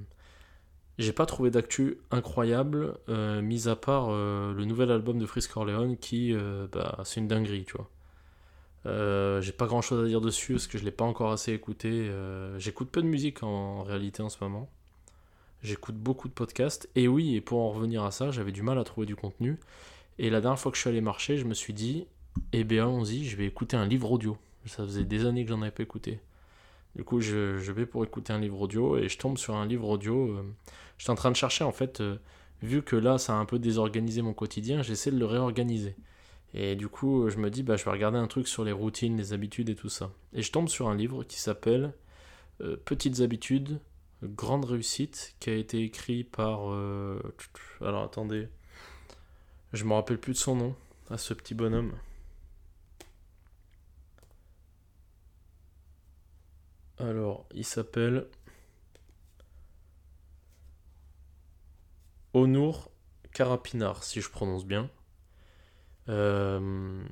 j'ai 0.98 1.12
pas 1.12 1.26
trouvé 1.26 1.50
d'actu 1.50 1.98
incroyable, 2.12 2.94
euh, 3.08 3.42
mis 3.42 3.68
à 3.68 3.74
part 3.74 4.10
le 4.10 4.64
nouvel 4.64 4.90
album 4.92 5.18
de 5.18 5.26
Frisk 5.26 5.52
Corleone 5.52 5.96
qui, 5.96 6.34
bah, 6.72 7.00
c'est 7.04 7.20
une 7.20 7.28
dinguerie, 7.28 7.64
tu 7.64 7.76
vois. 7.76 9.40
J'ai 9.40 9.52
pas 9.52 9.66
grand 9.66 9.80
chose 9.80 10.04
à 10.04 10.06
dire 10.06 10.20
dessus 10.20 10.54
parce 10.54 10.66
que 10.66 10.76
je 10.76 10.84
l'ai 10.84 10.90
pas 10.90 11.04
encore 11.04 11.32
assez 11.32 11.52
écouté. 11.52 12.12
J'écoute 12.58 12.90
peu 12.90 13.00
de 13.00 13.06
musique 13.06 13.42
en, 13.42 13.48
en 13.48 13.82
réalité 13.82 14.22
en 14.22 14.28
ce 14.28 14.36
moment. 14.42 14.68
J'écoute 15.62 15.96
beaucoup 15.96 16.28
de 16.28 16.34
podcasts. 16.34 16.90
Et 16.96 17.08
oui, 17.08 17.34
et 17.34 17.40
pour 17.40 17.60
en 17.60 17.70
revenir 17.70 18.04
à 18.04 18.10
ça, 18.10 18.30
j'avais 18.30 18.52
du 18.52 18.62
mal 18.62 18.78
à 18.78 18.84
trouver 18.84 19.06
du 19.06 19.16
contenu. 19.16 19.58
Et 20.18 20.28
la 20.28 20.42
dernière 20.42 20.58
fois 20.58 20.70
que 20.70 20.76
je 20.76 20.82
suis 20.82 20.90
allé 20.90 21.00
marcher, 21.00 21.38
je 21.38 21.46
me 21.46 21.54
suis 21.54 21.72
dit, 21.72 22.06
eh 22.52 22.64
bien, 22.64 22.84
allons-y, 22.84 23.24
je 23.24 23.36
vais 23.36 23.46
écouter 23.46 23.76
un 23.76 23.86
livre 23.86 24.10
audio. 24.10 24.36
Ça 24.66 24.84
faisait 24.84 25.04
des 25.04 25.24
années 25.26 25.44
que 25.44 25.50
j'en 25.50 25.62
avais 25.62 25.70
pas 25.70 25.82
écouté. 25.82 26.20
Du 26.96 27.04
coup, 27.04 27.20
je, 27.20 27.70
vais 27.72 27.86
pour 27.86 28.04
écouter 28.04 28.32
un 28.32 28.40
livre 28.40 28.60
audio 28.60 28.98
et 28.98 29.08
je 29.08 29.18
tombe 29.18 29.38
sur 29.38 29.54
un 29.54 29.66
livre 29.66 29.88
audio. 29.88 30.28
euh, 30.28 30.42
J'étais 30.98 31.10
en 31.10 31.14
train 31.14 31.30
de 31.30 31.36
chercher, 31.36 31.64
en 31.64 31.72
fait, 31.72 32.00
euh, 32.00 32.16
vu 32.62 32.82
que 32.82 32.96
là, 32.96 33.18
ça 33.18 33.34
a 33.34 33.36
un 33.36 33.44
peu 33.44 33.58
désorganisé 33.58 34.22
mon 34.22 34.34
quotidien, 34.34 34.82
j'essaie 34.82 35.10
de 35.10 35.18
le 35.18 35.26
réorganiser. 35.26 35.94
Et 36.52 36.74
du 36.74 36.88
coup, 36.88 37.28
je 37.30 37.38
me 37.38 37.48
dis, 37.48 37.62
bah, 37.62 37.76
je 37.76 37.84
vais 37.84 37.92
regarder 37.92 38.18
un 38.18 38.26
truc 38.26 38.48
sur 38.48 38.64
les 38.64 38.72
routines, 38.72 39.16
les 39.16 39.32
habitudes 39.32 39.68
et 39.68 39.76
tout 39.76 39.88
ça. 39.88 40.10
Et 40.32 40.42
je 40.42 40.50
tombe 40.50 40.68
sur 40.68 40.88
un 40.88 40.96
livre 40.96 41.22
qui 41.22 41.38
s'appelle 41.38 41.94
euh, 42.60 42.76
Petites 42.84 43.20
habitudes, 43.20 43.78
grande 44.24 44.64
réussite, 44.64 45.36
qui 45.38 45.50
a 45.50 45.54
été 45.54 45.82
écrit 45.82 46.24
par. 46.24 46.72
Alors 47.80 48.02
attendez, 48.02 48.48
je 49.72 49.84
me 49.84 49.94
rappelle 49.94 50.18
plus 50.18 50.32
de 50.32 50.38
son 50.38 50.56
nom, 50.56 50.74
à 51.08 51.18
ce 51.18 51.32
petit 51.34 51.54
bonhomme. 51.54 51.92
Alors, 57.00 57.46
il 57.54 57.64
s'appelle 57.64 58.26
Onur 62.34 62.90
Karapinar, 63.32 64.04
si 64.04 64.20
je 64.20 64.28
prononce 64.28 64.66
bien. 64.66 64.90
Euh, 66.10 67.02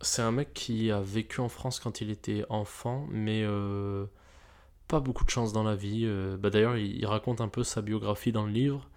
c'est 0.00 0.22
un 0.22 0.30
mec 0.30 0.54
qui 0.54 0.92
a 0.92 1.00
vécu 1.00 1.40
en 1.40 1.48
France 1.48 1.80
quand 1.80 2.00
il 2.00 2.10
était 2.10 2.44
enfant, 2.48 3.08
mais 3.10 3.42
euh, 3.42 4.06
pas 4.86 5.00
beaucoup 5.00 5.24
de 5.24 5.30
chance 5.30 5.52
dans 5.52 5.64
la 5.64 5.74
vie. 5.74 6.04
Euh, 6.04 6.36
bah 6.36 6.50
D'ailleurs, 6.50 6.76
il, 6.76 7.04
raconte 7.06 7.40
un 7.40 7.48
peu 7.48 7.64
sa 7.64 7.82
biographie 7.82 8.30
dans 8.30 8.46
le 8.46 8.52
livre. 8.52 8.88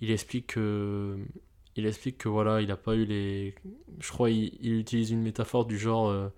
Il 0.00 0.10
explique 0.10 0.48
que, 0.48 1.16
il 1.76 1.86
explique 1.86 2.18
que 2.18 2.28
voilà, 2.28 2.60
il 2.60 2.72
a 2.72 2.76
pas 2.76 2.96
eu 2.96 3.04
les. 3.04 3.54
Je 4.00 4.10
crois 4.10 4.30
il, 4.30 4.58
il 4.60 4.74
utilise 4.74 5.12
une 5.12 5.22
métaphore 5.22 5.66
du 5.66 5.78
genre 5.78 6.32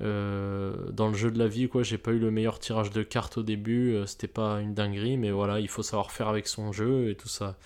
euh, 0.00 0.90
dans 0.90 1.08
le 1.08 1.14
jeu 1.14 1.30
de 1.30 1.38
la 1.38 1.46
vie, 1.46 1.68
quoi. 1.68 1.82
J'ai 1.82 1.98
pas 1.98 2.12
eu 2.12 2.18
le 2.18 2.30
meilleur 2.30 2.58
tirage 2.58 2.90
de 2.90 3.02
cartes 3.02 3.38
au 3.38 3.42
début, 3.42 3.94
euh, 3.94 4.06
c'était 4.06 4.28
pas 4.28 4.60
une 4.60 4.74
dinguerie, 4.74 5.16
mais 5.16 5.30
voilà, 5.30 5.60
il 5.60 5.68
faut 5.68 5.82
savoir 5.82 6.10
faire 6.10 6.28
avec 6.28 6.48
son 6.48 6.72
jeu 6.72 7.10
et 7.10 7.16
tout 7.16 7.28
ça. 7.28 7.56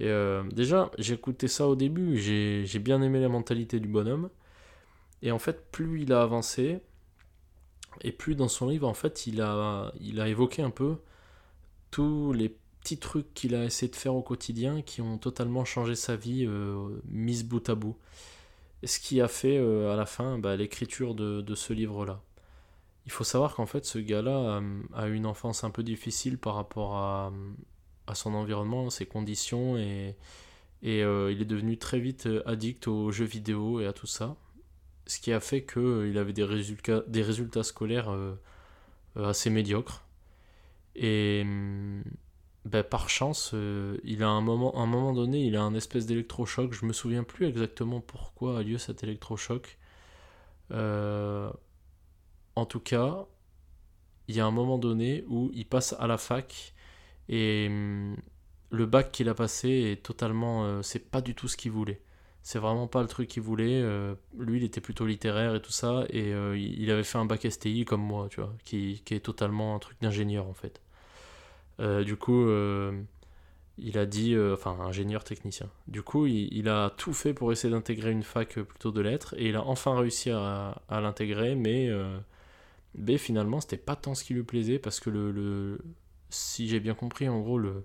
Et 0.00 0.08
euh, 0.08 0.42
déjà, 0.52 0.90
j'ai 0.98 1.14
écouté 1.14 1.48
ça 1.48 1.68
au 1.68 1.76
début, 1.76 2.18
j'ai 2.18 2.64
j'ai 2.66 2.78
bien 2.78 3.02
aimé 3.02 3.20
la 3.20 3.28
mentalité 3.28 3.80
du 3.80 3.88
bonhomme. 3.88 4.30
Et 5.22 5.32
en 5.32 5.38
fait, 5.38 5.70
plus 5.72 6.02
il 6.02 6.12
a 6.12 6.22
avancé, 6.22 6.80
et 8.02 8.12
plus 8.12 8.34
dans 8.36 8.48
son 8.48 8.68
livre, 8.68 8.88
en 8.88 8.94
fait, 8.94 9.26
il 9.26 9.40
a, 9.42 9.92
il 10.00 10.20
a 10.20 10.28
évoqué 10.28 10.62
un 10.62 10.70
peu 10.70 10.96
tous 11.90 12.32
les 12.32 12.50
petits 12.80 12.98
trucs 12.98 13.32
qu'il 13.34 13.54
a 13.54 13.64
essayé 13.64 13.90
de 13.90 13.96
faire 13.96 14.14
au 14.14 14.22
quotidien 14.22 14.82
qui 14.82 15.00
ont 15.02 15.18
totalement 15.18 15.64
changé 15.64 15.94
sa 15.96 16.16
vie, 16.16 16.48
mise 17.08 17.44
bout 17.44 17.68
à 17.68 17.74
bout. 17.74 17.96
Ce 18.84 18.98
qui 19.00 19.20
a 19.20 19.28
fait 19.28 19.58
euh, 19.58 19.92
à 19.92 19.96
la 19.96 20.06
fin 20.06 20.38
bah, 20.38 20.56
l'écriture 20.56 21.14
de, 21.14 21.40
de 21.40 21.54
ce 21.54 21.72
livre-là. 21.72 22.22
Il 23.06 23.12
faut 23.12 23.24
savoir 23.24 23.54
qu'en 23.54 23.66
fait, 23.66 23.84
ce 23.86 23.98
gars-là 23.98 24.60
euh, 24.60 24.82
a 24.94 25.08
eu 25.08 25.14
une 25.14 25.26
enfance 25.26 25.64
un 25.64 25.70
peu 25.70 25.82
difficile 25.82 26.38
par 26.38 26.54
rapport 26.54 26.96
à, 26.96 27.32
à 28.06 28.14
son 28.14 28.34
environnement, 28.34 28.90
ses 28.90 29.06
conditions 29.06 29.76
et, 29.78 30.16
Et 30.82 31.00
il 31.00 31.42
est 31.42 31.44
devenu 31.46 31.78
très 31.78 32.00
vite 32.00 32.28
addict 32.46 32.88
aux 32.88 33.10
jeux 33.12 33.24
vidéo 33.26 33.80
et 33.80 33.86
à 33.86 33.92
tout 33.92 34.06
ça. 34.06 34.36
Ce 35.06 35.18
qui 35.20 35.32
a 35.32 35.40
fait 35.40 35.64
qu'il 35.64 36.18
avait 36.18 36.32
des 36.34 36.44
résultats, 36.44 37.02
des 37.08 37.22
résultats 37.22 37.64
scolaires 37.64 38.10
assez 39.16 39.50
médiocres. 39.50 40.04
Et 40.96 41.44
ben, 42.68 42.82
par 42.82 43.08
chance, 43.08 43.54
il 44.04 44.22
a 44.22 44.28
un 44.28 44.40
moment, 44.40 44.76
un 44.78 44.86
moment 44.86 45.12
donné, 45.12 45.44
il 45.44 45.56
a 45.56 45.62
un 45.62 45.74
espèce 45.74 46.06
d'électrochoc. 46.06 46.72
Je 46.72 46.86
me 46.86 46.92
souviens 46.92 47.24
plus 47.24 47.46
exactement 47.46 48.00
pourquoi 48.00 48.58
a 48.58 48.62
lieu 48.62 48.78
cet 48.78 49.02
électrochoc. 49.02 49.78
en 50.70 51.52
tout 52.68 52.80
cas, 52.80 53.26
il 54.28 54.36
y 54.36 54.40
a 54.40 54.46
un 54.46 54.50
moment 54.50 54.78
donné 54.78 55.24
où 55.28 55.50
il 55.54 55.66
passe 55.66 55.94
à 55.98 56.06
la 56.06 56.18
fac 56.18 56.74
et 57.28 57.66
hum, 57.68 58.16
le 58.70 58.86
bac 58.86 59.12
qu'il 59.12 59.28
a 59.28 59.34
passé 59.34 59.68
est 59.68 60.02
totalement. 60.02 60.64
Euh, 60.64 60.82
c'est 60.82 61.10
pas 61.10 61.20
du 61.20 61.34
tout 61.34 61.48
ce 61.48 61.56
qu'il 61.56 61.72
voulait. 61.72 62.00
C'est 62.42 62.58
vraiment 62.58 62.86
pas 62.86 63.02
le 63.02 63.08
truc 63.08 63.28
qu'il 63.28 63.42
voulait. 63.42 63.80
Euh, 63.82 64.14
lui, 64.38 64.58
il 64.58 64.64
était 64.64 64.80
plutôt 64.80 65.06
littéraire 65.06 65.54
et 65.54 65.62
tout 65.62 65.72
ça. 65.72 66.04
Et 66.10 66.32
euh, 66.32 66.56
il 66.58 66.90
avait 66.90 67.04
fait 67.04 67.18
un 67.18 67.24
bac 67.24 67.46
STI 67.50 67.84
comme 67.84 68.02
moi, 68.02 68.28
tu 68.30 68.40
vois, 68.40 68.54
qui, 68.64 69.02
qui 69.04 69.14
est 69.14 69.20
totalement 69.20 69.74
un 69.74 69.78
truc 69.78 69.98
d'ingénieur 70.00 70.46
en 70.46 70.54
fait. 70.54 70.80
Du 71.78 72.16
coup, 72.16 72.48
il 73.78 73.98
a 73.98 74.06
dit. 74.06 74.36
enfin, 74.52 74.76
ingénieur 74.80 75.24
technicien. 75.24 75.68
Du 75.86 76.02
coup, 76.02 76.26
il, 76.26 76.68
a 76.68 76.90
tout 76.90 77.12
fait 77.12 77.34
pour 77.34 77.52
essayer 77.52 77.72
d'intégrer 77.72 78.10
une 78.10 78.22
fac 78.22 78.58
plutôt 78.60 78.90
de 78.90 79.00
lettres. 79.00 79.34
Et 79.38 79.48
il 79.48 79.56
a 79.56 79.64
enfin 79.64 79.98
réussi 79.98 80.30
à, 80.30 80.82
l'intégrer, 80.90 81.54
mais 81.54 81.90
B, 82.94 83.16
finalement, 83.16 83.60
c'était 83.60 83.76
pas 83.76 83.96
tant 83.96 84.14
ce 84.14 84.24
qui 84.24 84.34
lui 84.34 84.42
plaisait 84.42 84.78
parce 84.78 85.00
que 85.00 85.10
le, 85.10 85.78
si 86.30 86.68
j'ai 86.68 86.80
bien 86.80 86.94
compris, 86.94 87.28
en 87.28 87.40
gros, 87.40 87.58
le, 87.58 87.84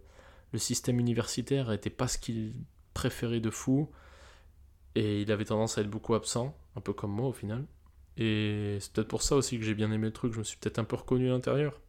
le 0.54 0.60
système 0.60 1.00
universitaire 1.00 1.72
était 1.72 1.90
pas 1.90 2.08
ce 2.08 2.18
qu'il 2.18 2.54
préférait 2.94 3.40
de 3.40 3.50
fou 3.50 3.90
et 4.96 5.22
il 5.22 5.32
avait 5.32 5.46
tendance 5.46 5.78
à 5.78 5.82
être 5.82 5.90
beaucoup 5.90 6.14
absent, 6.14 6.56
un 6.76 6.82
peu 6.82 6.94
comme 6.94 7.12
moi 7.12 7.28
au 7.28 7.34
final. 7.34 7.66
Et 8.18 8.78
c'est 8.80 8.94
peut-être 8.94 9.08
pour 9.08 9.24
ça 9.24 9.36
aussi 9.36 9.58
que 9.58 9.66
j'ai 9.66 9.74
bien 9.74 9.92
aimé 9.92 10.08
le 10.08 10.14
truc, 10.14 10.34
je 10.34 10.40
me 10.40 10.44
suis 10.44 10.58
peut-être 10.58 10.80
un 10.80 10.84
peu 10.84 10.96
reconnu 10.96 11.30
à 11.30 11.34
l'intérieur. 11.34 11.82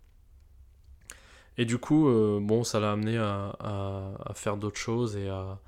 Et 1.59 1.65
du 1.65 1.79
coup, 1.79 2.09
euh, 2.09 2.41
bon, 2.43 2.65
ça 2.65 2.81
l'a 2.81 2.93
amené 2.93 3.17
à, 3.19 4.33
faire 4.35 4.57
d'autres 4.57 4.79
choses 4.79 5.17
et 5.17 5.29
à, 5.29 5.59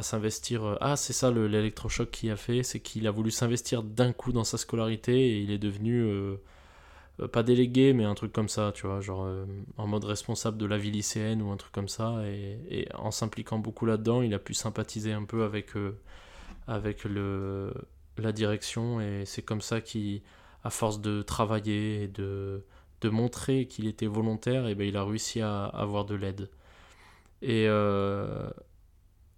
s'investir. 0.00 0.78
Ah, 0.80 0.96
c'est 0.96 1.12
ça 1.12 1.30
l'électrochoc 1.30 2.10
qu'il 2.10 2.30
a 2.30 2.36
fait, 2.36 2.62
c'est 2.62 2.80
qu'il 2.80 3.06
a 3.08 3.10
voulu 3.10 3.32
s'investir 3.32 3.82
d'un 3.82 4.12
coup 4.12 4.32
dans 4.32 4.44
sa 4.44 4.56
scolarité 4.56 5.12
et 5.12 5.40
il 5.40 5.50
est 5.50 5.58
devenu 5.58 6.02
euh, 6.02 6.36
euh, 7.20 7.28
pas 7.28 7.42
délégué, 7.42 7.92
mais 7.92 8.04
un 8.04 8.14
truc 8.14 8.32
comme 8.32 8.48
ça, 8.48 8.72
tu 8.74 8.86
vois, 8.86 9.00
genre 9.00 9.24
euh, 9.24 9.44
en 9.76 9.86
mode 9.86 10.04
responsable 10.04 10.56
de 10.56 10.66
la 10.66 10.78
vie 10.78 10.90
lycéenne 10.90 11.42
ou 11.42 11.50
un 11.50 11.56
truc 11.56 11.72
comme 11.72 11.88
ça. 11.88 12.22
Et, 12.26 12.88
en 12.94 13.10
s'impliquant 13.10 13.58
beaucoup 13.58 13.86
là-dedans, 13.86 14.22
il 14.22 14.34
a 14.34 14.38
pu 14.38 14.54
sympathiser 14.54 15.12
un 15.12 15.24
peu 15.24 15.44
avec, 15.44 15.76
euh, 15.76 15.98
avec 16.66 17.04
le, 17.04 17.72
la 18.18 18.32
direction. 18.32 19.00
Et 19.00 19.24
c'est 19.26 19.42
comme 19.42 19.60
ça 19.60 19.80
qu'il, 19.80 20.22
à 20.64 20.70
force 20.70 21.00
de 21.00 21.22
travailler 21.22 22.04
et 22.04 22.08
de, 22.08 22.64
de 23.00 23.08
montrer 23.08 23.66
qu'il 23.66 23.86
était 23.86 24.06
volontaire, 24.06 24.66
et 24.66 24.74
ben, 24.74 24.86
il 24.86 24.96
a 24.96 25.04
réussi 25.04 25.40
à, 25.40 25.64
avoir 25.66 26.04
de 26.04 26.14
l'aide. 26.14 26.50
Et, 27.42 27.66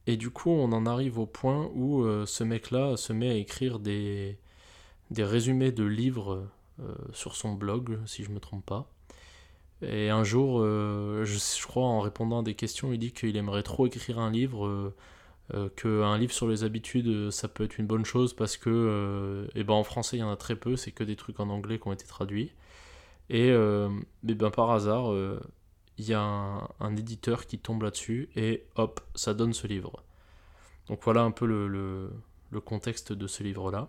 et 0.07 0.17
du 0.17 0.31
coup, 0.31 0.51
on 0.51 0.73
en 0.73 0.87
arrive 0.87 1.19
au 1.19 1.27
point 1.27 1.71
où 1.75 2.05
ce 2.27 2.45
mec-là 2.45 2.97
se 2.97 3.13
met 3.13 3.31
à 3.31 3.35
écrire 3.35 3.79
des, 3.79 4.39
des 5.11 5.25
résumés 5.25 5.73
de 5.73 5.85
livres 5.85 6.49
euh, 6.81 6.95
sur 7.13 7.37
son 7.37 7.55
blog, 7.55 7.99
si 8.07 8.25
je 8.25 8.31
me 8.31 8.41
trompe 8.41 8.65
pas. 8.65 8.91
Et 9.83 10.11
un 10.11 10.25
jour, 10.25 10.61
euh, 10.61 11.25
je, 11.25 11.67
crois, 11.67 11.85
en 11.85 12.01
répondant 12.01 12.41
à 12.41 12.43
des 12.43 12.55
questions, 12.55 12.93
il 12.93 12.99
dit 12.99 13.13
qu'il 13.13 13.37
aimerait 13.37 13.63
trop 13.63 13.87
écrire 13.87 14.19
un 14.19 14.31
livre, 14.31 14.95
euh, 15.55 15.69
qu'un 15.77 16.17
livre 16.19 16.33
sur 16.33 16.49
les 16.49 16.65
habitudes, 16.65 17.31
ça 17.31 17.49
peut 17.49 17.65
être 17.65 17.79
une 17.79 17.87
bonne 17.87 18.05
chose 18.05 18.35
parce 18.35 18.57
que, 18.57 19.49
et 19.55 19.65
ben 19.65 19.75
en 19.75 19.85
français, 19.85 20.17
il 20.19 20.21
y 20.21 20.23
en 20.23 20.31
a 20.31 20.37
très 20.37 20.57
peu, 20.57 20.77
c'est 20.77 20.93
que 20.93 21.03
des 21.03 21.17
trucs 21.17 21.41
en 21.41 21.49
anglais 21.49 21.79
qui 21.79 21.89
ont 21.89 21.93
été 21.93 22.07
traduits. 22.07 22.53
Et, 23.31 23.53
ben 24.23 24.51
par 24.51 24.71
hasard, 24.71 25.15
il 25.97 26.05
y 26.05 26.15
a 26.15 26.21
un, 26.21 26.97
éditeur 26.97 27.47
qui 27.47 27.59
tombe 27.59 27.83
là-dessus 27.83 28.29
et 28.37 28.67
hop, 28.75 29.01
ça 29.15 29.35
donne 29.35 29.53
ce 29.53 29.67
livre. 29.67 30.03
Donc 30.89 31.01
voilà 31.05 31.23
un 31.23 31.31
peu 31.31 31.47
le 31.47 32.61
contexte 32.61 33.13
de 33.13 33.27
ce 33.27 33.43
livre-là 33.43 33.89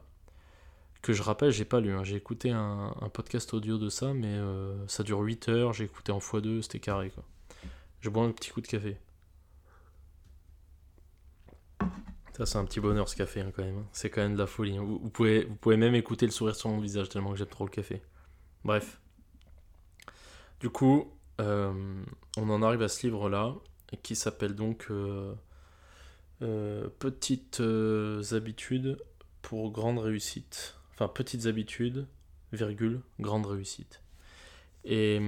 que 1.02 1.14
je 1.14 1.24
rappelle, 1.24 1.52
j'ai 1.52 1.66
pas 1.66 1.80
lu. 1.80 1.92
Hein. 1.92 2.04
J'ai 2.04 2.16
écouté 2.16 2.52
un, 2.52 2.94
podcast 3.14 3.54
audio 3.54 3.78
de 3.78 3.90
ça, 3.90 4.14
mais 4.14 4.28
euh, 4.28 4.88
ça 4.88 5.04
dure 5.04 5.20
8 5.20 5.50
heures. 5.50 5.74
J'ai 5.74 5.86
écouté 5.86 6.12
en 6.12 6.20
x2, 6.20 6.62
c'était 6.62 6.80
carré. 6.80 7.10
Quoi. 7.10 7.24
Je 8.00 8.10
bois 8.10 8.24
un 8.24 8.32
petit 8.32 8.52
coup 8.52 8.62
de 8.62 8.68
café. 8.68 8.98
Ça, 12.38 12.46
c'est 12.46 12.58
un 12.58 12.66
petit 12.66 12.80
bonheur 12.80 13.10
ce 13.10 13.16
café 13.16 13.42
hein, 13.42 13.52
quand 13.56 13.64
même. 13.64 13.80
Hein. 13.80 13.86
C'est 13.92 14.10
quand 14.10 14.22
même 14.22 14.34
de 14.34 14.40
la 14.40 14.48
folie. 14.48 14.78
Vous, 14.78 15.10
pouvez, 15.10 15.46
vous 15.46 15.56
pouvez 15.56 15.78
même 15.78 15.96
écouter 15.96 16.26
le 16.26 16.32
sourire 16.32 16.56
sur 16.56 16.70
mon 16.70 16.80
visage 16.80 17.10
tellement 17.10 17.32
que 17.32 17.38
j'aime 17.38 17.48
trop 17.48 17.66
le 17.66 17.72
café. 17.72 18.02
Bref. 18.64 19.01
Du 20.62 20.70
coup, 20.70 21.12
euh, 21.42 22.04
on 22.38 22.50
en 22.50 22.62
arrive 22.62 22.82
à 22.82 22.88
ce 22.88 23.06
livre-là 23.06 23.56
qui 24.04 24.16
s'appelle 24.16 24.56
donc 24.56 24.88
euh, 24.90 25.36
Petites 27.00 27.62
habitudes 28.32 28.98
pour 29.42 29.72
grande 29.72 30.00
réussite 30.00 30.78
petites 31.08 31.46
habitudes, 31.46 32.08
virgule, 32.52 33.02
grande 33.20 33.46
réussite. 33.46 34.02
Et 34.84 35.20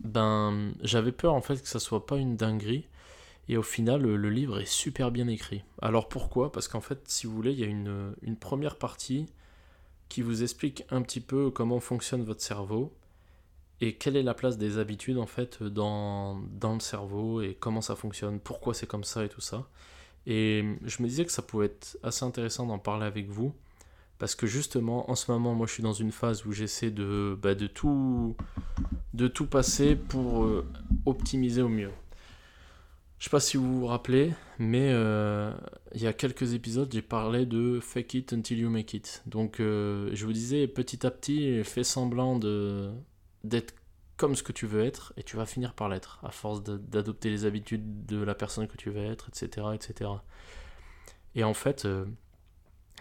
ben, 0.00 0.72
j'avais 0.82 1.12
peur 1.12 1.34
en 1.34 1.40
fait 1.40 1.60
que 1.60 1.68
ça 1.68 1.78
soit 1.78 2.06
pas 2.06 2.16
une 2.16 2.36
dinguerie. 2.36 2.86
Et 3.48 3.56
au 3.56 3.62
final, 3.62 4.02
le, 4.02 4.30
livre 4.30 4.58
est 4.60 4.66
super 4.66 5.12
bien 5.12 5.28
écrit. 5.28 5.62
Alors 5.80 6.08
pourquoi? 6.08 6.50
Parce 6.50 6.66
qu'en 6.66 6.80
fait, 6.80 7.08
si 7.08 7.28
vous 7.28 7.34
voulez, 7.34 7.52
il 7.52 7.60
y 7.60 7.64
a 7.64 7.66
une, 7.66 8.36
première 8.40 8.76
partie 8.76 9.26
qui 10.08 10.20
vous 10.20 10.42
explique 10.42 10.84
un 10.90 11.00
petit 11.02 11.20
peu 11.20 11.50
comment 11.50 11.78
fonctionne 11.78 12.24
votre 12.24 12.42
cerveau 12.42 12.92
et 13.80 13.94
quelle 13.94 14.16
est 14.16 14.22
la 14.22 14.34
place 14.34 14.56
des 14.56 14.78
habitudes 14.78 15.18
en 15.18 15.26
fait 15.26 15.62
dans, 15.62 16.40
dans 16.52 16.74
le 16.74 16.80
cerveau 16.80 17.42
et 17.42 17.56
comment 17.58 17.82
ça 17.82 17.94
fonctionne, 17.94 18.40
pourquoi 18.40 18.74
c'est 18.74 18.86
comme 18.86 19.04
ça 19.04 19.24
et 19.24 19.28
tout 19.28 19.40
ça? 19.40 19.68
Et 20.26 20.64
je 20.84 21.02
me 21.02 21.08
disais 21.08 21.24
que 21.24 21.32
ça 21.32 21.42
pouvait 21.42 21.66
être 21.66 21.98
assez 22.02 22.24
intéressant 22.24 22.66
d'en 22.66 22.78
parler 22.78 23.06
avec 23.06 23.28
vous 23.28 23.54
parce 24.18 24.34
que 24.34 24.46
justement, 24.46 25.10
en 25.10 25.14
ce 25.14 25.30
moment, 25.30 25.54
moi 25.54 25.66
je 25.66 25.74
suis 25.74 25.82
dans 25.82 25.92
une 25.92 26.10
phase 26.10 26.46
où 26.46 26.52
j'essaie 26.52 26.90
de, 26.90 27.38
bah, 27.40 27.54
de, 27.54 27.66
tout, 27.66 28.34
de 29.14 29.28
tout 29.28 29.46
passer 29.46 29.94
pour 29.94 30.44
euh, 30.44 30.66
optimiser 31.04 31.62
au 31.62 31.68
mieux. 31.68 31.90
Je 33.18 33.24
sais 33.24 33.30
pas 33.30 33.40
si 33.40 33.56
vous 33.56 33.80
vous 33.80 33.86
rappelez, 33.86 34.32
mais 34.58 34.90
euh, 34.90 35.52
il 35.94 36.02
y 36.02 36.06
a 36.06 36.12
quelques 36.12 36.54
épisodes, 36.54 36.90
j'ai 36.92 37.02
parlé 37.02 37.46
de 37.46 37.80
fake 37.80 38.14
it 38.14 38.32
until 38.32 38.58
you 38.58 38.70
make 38.70 38.94
it. 38.94 39.22
Donc 39.26 39.60
euh, 39.60 40.10
je 40.12 40.24
vous 40.26 40.32
disais, 40.32 40.66
petit 40.66 41.06
à 41.06 41.10
petit, 41.10 41.62
fais 41.64 41.84
semblant 41.84 42.38
de, 42.38 42.90
d'être 43.48 43.74
comme 44.16 44.34
ce 44.34 44.42
que 44.42 44.52
tu 44.52 44.66
veux 44.66 44.82
être, 44.82 45.12
et 45.16 45.22
tu 45.22 45.36
vas 45.36 45.46
finir 45.46 45.74
par 45.74 45.88
l'être, 45.88 46.20
à 46.22 46.30
force 46.30 46.62
d'adopter 46.62 47.30
les 47.30 47.44
habitudes 47.44 48.06
de 48.06 48.22
la 48.22 48.34
personne 48.34 48.66
que 48.66 48.76
tu 48.76 48.90
veux 48.90 49.04
être, 49.04 49.28
etc. 49.28 49.68
etc. 49.74 50.10
Et 51.34 51.44
en 51.44 51.52
fait, 51.52 51.86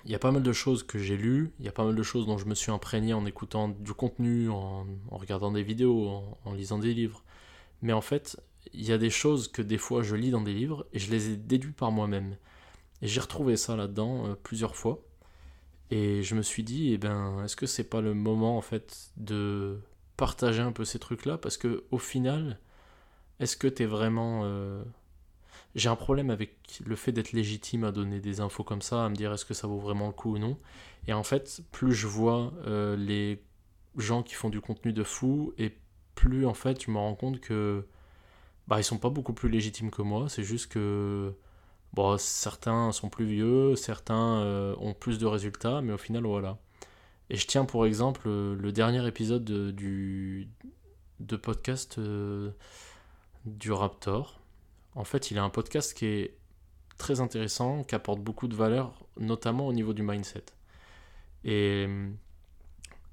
il 0.06 0.12
y 0.12 0.16
a 0.16 0.20
pas 0.20 0.32
mal 0.32 0.44
de 0.44 0.54
choses 0.54 0.84
que 0.84 1.00
j'ai 1.00 1.18
lues, 1.18 1.52
il 1.60 1.66
y 1.66 1.68
a 1.68 1.72
pas 1.72 1.84
mal 1.84 1.96
de 1.96 2.04
choses 2.04 2.28
dont 2.28 2.38
je 2.38 2.46
me 2.46 2.54
suis 2.54 2.72
imprégné 2.72 3.14
en 3.14 3.26
écoutant 3.26 3.70
du 3.70 3.94
contenu, 3.94 4.50
en, 4.50 4.86
regardant 5.10 5.52
des 5.52 5.64
vidéos, 5.64 6.24
en, 6.46 6.54
lisant 6.54 6.78
des 6.78 6.94
livres. 6.94 7.24
Mais 7.82 7.92
en 7.92 8.02
fait, 8.02 8.40
il 8.72 8.86
y 8.86 8.92
a 8.92 9.00
des 9.00 9.10
choses 9.10 9.48
que 9.48 9.64
des 9.64 9.80
fois 9.80 10.04
je 10.04 10.16
lis 10.16 10.30
dans 10.30 10.42
des 10.42 10.54
livres 10.54 10.86
et 10.94 11.00
je 11.00 11.10
les 11.10 11.32
ai 11.32 11.38
déduites 11.38 11.76
par 11.76 11.92
moi-même. 11.92 12.38
Et 13.02 13.08
j'ai 13.08 13.20
retrouvé 13.20 13.58
ça 13.58 13.76
là-dedans 13.76 14.28
euh, 14.28 14.36
plusieurs 14.36 14.76
fois. 14.76 15.02
Et 15.90 16.24
je 16.24 16.36
me 16.36 16.42
suis 16.44 16.64
dit, 16.64 16.94
eh 16.94 16.98
ben, 16.98 17.44
est-ce 17.44 17.56
que 17.56 17.66
c'est 17.66 17.84
pas 17.84 18.02
le 18.02 18.14
moment 18.14 18.58
en 18.58 18.62
fait 18.62 19.12
de 19.18 19.80
partager 20.18 20.62
un 20.62 20.72
peu 20.72 20.86
ces 20.86 21.00
trucs-là 21.00 21.38
Parce 21.38 21.58
que 21.58 21.84
au 21.92 21.98
final, 21.98 22.60
est-ce 23.40 23.58
que 23.58 23.68
tu 23.68 23.84
es 23.84 23.86
vraiment 23.86 24.42
euh, 24.44 24.84
j'ai 25.76 25.90
un 25.90 25.96
problème 25.96 26.30
avec 26.30 26.56
le 26.86 26.96
fait 26.96 27.12
d'être 27.12 27.34
légitime 27.34 27.84
à 27.84 27.92
donner 27.92 28.20
des 28.20 28.40
infos 28.40 28.64
comme 28.64 28.82
ça, 28.82 29.06
à 29.06 29.10
me 29.10 29.16
dire 29.16 29.34
est-ce 29.34 29.46
que 29.46 29.54
ça 29.54 29.68
vaut 29.68 29.80
vraiment 29.80 30.08
le 30.08 30.14
coup 30.14 30.36
ou 30.36 30.38
non. 30.40 30.58
Et 31.08 31.14
en 31.14 31.24
fait, 31.24 31.62
plus 31.72 31.94
je 31.94 32.08
vois 32.08 32.54
euh, 32.66 32.96
les 32.96 33.44
gens 33.98 34.24
qui 34.24 34.36
font 34.36 34.50
du 34.50 34.62
contenu 34.62 34.94
de 34.94 35.04
fou, 35.04 35.54
et 35.58 35.78
plus 36.16 36.46
en 36.46 36.54
fait 36.54 36.84
je 36.84 36.92
me 36.92 36.98
rends 36.98 37.16
compte 37.16 37.42
que 37.42 37.86
bah, 38.68 38.80
ils 38.80 38.84
sont 38.84 38.98
pas 38.98 39.10
beaucoup 39.10 39.34
plus 39.34 39.50
légitimes 39.50 39.92
que 39.92 40.02
moi. 40.02 40.30
C'est 40.30 40.44
juste 40.44 40.72
que 40.72 41.34
bon, 41.94 42.18
certains 42.18 42.92
sont 42.94 43.10
plus 43.10 43.26
vieux, 43.26 43.76
certains 43.76 44.40
euh, 44.42 44.76
ont 44.80 44.94
plus 44.94 45.20
de 45.20 45.26
résultats, 45.26 45.82
mais 45.82 45.94
au 45.94 45.98
final 45.98 46.24
voilà. 46.24 46.58
Et 47.30 47.36
je 47.38 47.48
tiens 47.48 47.66
pour 47.66 47.86
exemple 47.86 48.28
le 48.30 48.72
dernier 48.72 49.06
épisode 49.08 49.44
de, 49.44 49.72
du 49.72 50.50
de 51.20 51.36
podcast 51.38 51.98
euh, 51.98 52.52
du 53.46 53.72
Raptor 53.72 54.42
en 54.96 55.04
fait, 55.04 55.30
il 55.30 55.38
a 55.38 55.44
un 55.44 55.50
podcast 55.50 55.94
qui 55.94 56.06
est 56.06 56.38
très 56.98 57.20
intéressant, 57.20 57.84
qui 57.84 57.96
apporte 57.96 58.22
beaucoup 58.22 58.48
de 58.48 58.56
valeur, 58.56 58.94
notamment 59.20 59.68
au 59.68 59.74
niveau 59.74 59.94
du 59.94 60.04
mindset. 60.04 60.46
Et 61.44 61.86
euh, 61.88 62.10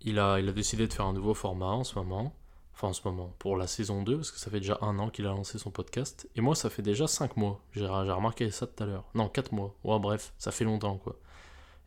il 0.00 0.18
a, 0.20 0.38
il 0.38 0.48
a 0.48 0.52
décidé 0.52 0.86
de 0.86 0.92
faire 0.92 1.06
un 1.06 1.12
nouveau 1.12 1.34
format 1.34 1.66
en 1.66 1.84
ce 1.84 1.96
moment. 1.96 2.34
Enfin, 2.74 2.88
en 2.88 2.92
ce 2.92 3.06
moment, 3.06 3.34
pour 3.38 3.56
la 3.56 3.66
saison 3.66 4.02
2, 4.02 4.16
parce 4.16 4.30
que 4.30 4.38
ça 4.38 4.50
fait 4.50 4.60
déjà 4.60 4.78
un 4.80 4.98
an 4.98 5.10
qu'il 5.10 5.26
a 5.26 5.30
lancé 5.30 5.58
son 5.58 5.70
podcast. 5.70 6.28
Et 6.36 6.40
moi, 6.40 6.54
ça 6.54 6.70
fait 6.70 6.82
déjà 6.82 7.06
5 7.06 7.36
mois. 7.36 7.60
J'ai 7.72 7.84
remarqué 7.86 8.50
ça 8.50 8.66
tout 8.66 8.82
à 8.82 8.86
l'heure. 8.86 9.04
Non, 9.14 9.28
4 9.28 9.52
mois. 9.52 9.74
Ouais, 9.84 9.98
bref, 9.98 10.32
ça 10.38 10.52
fait 10.52 10.64
longtemps, 10.64 10.96
quoi. 10.98 11.18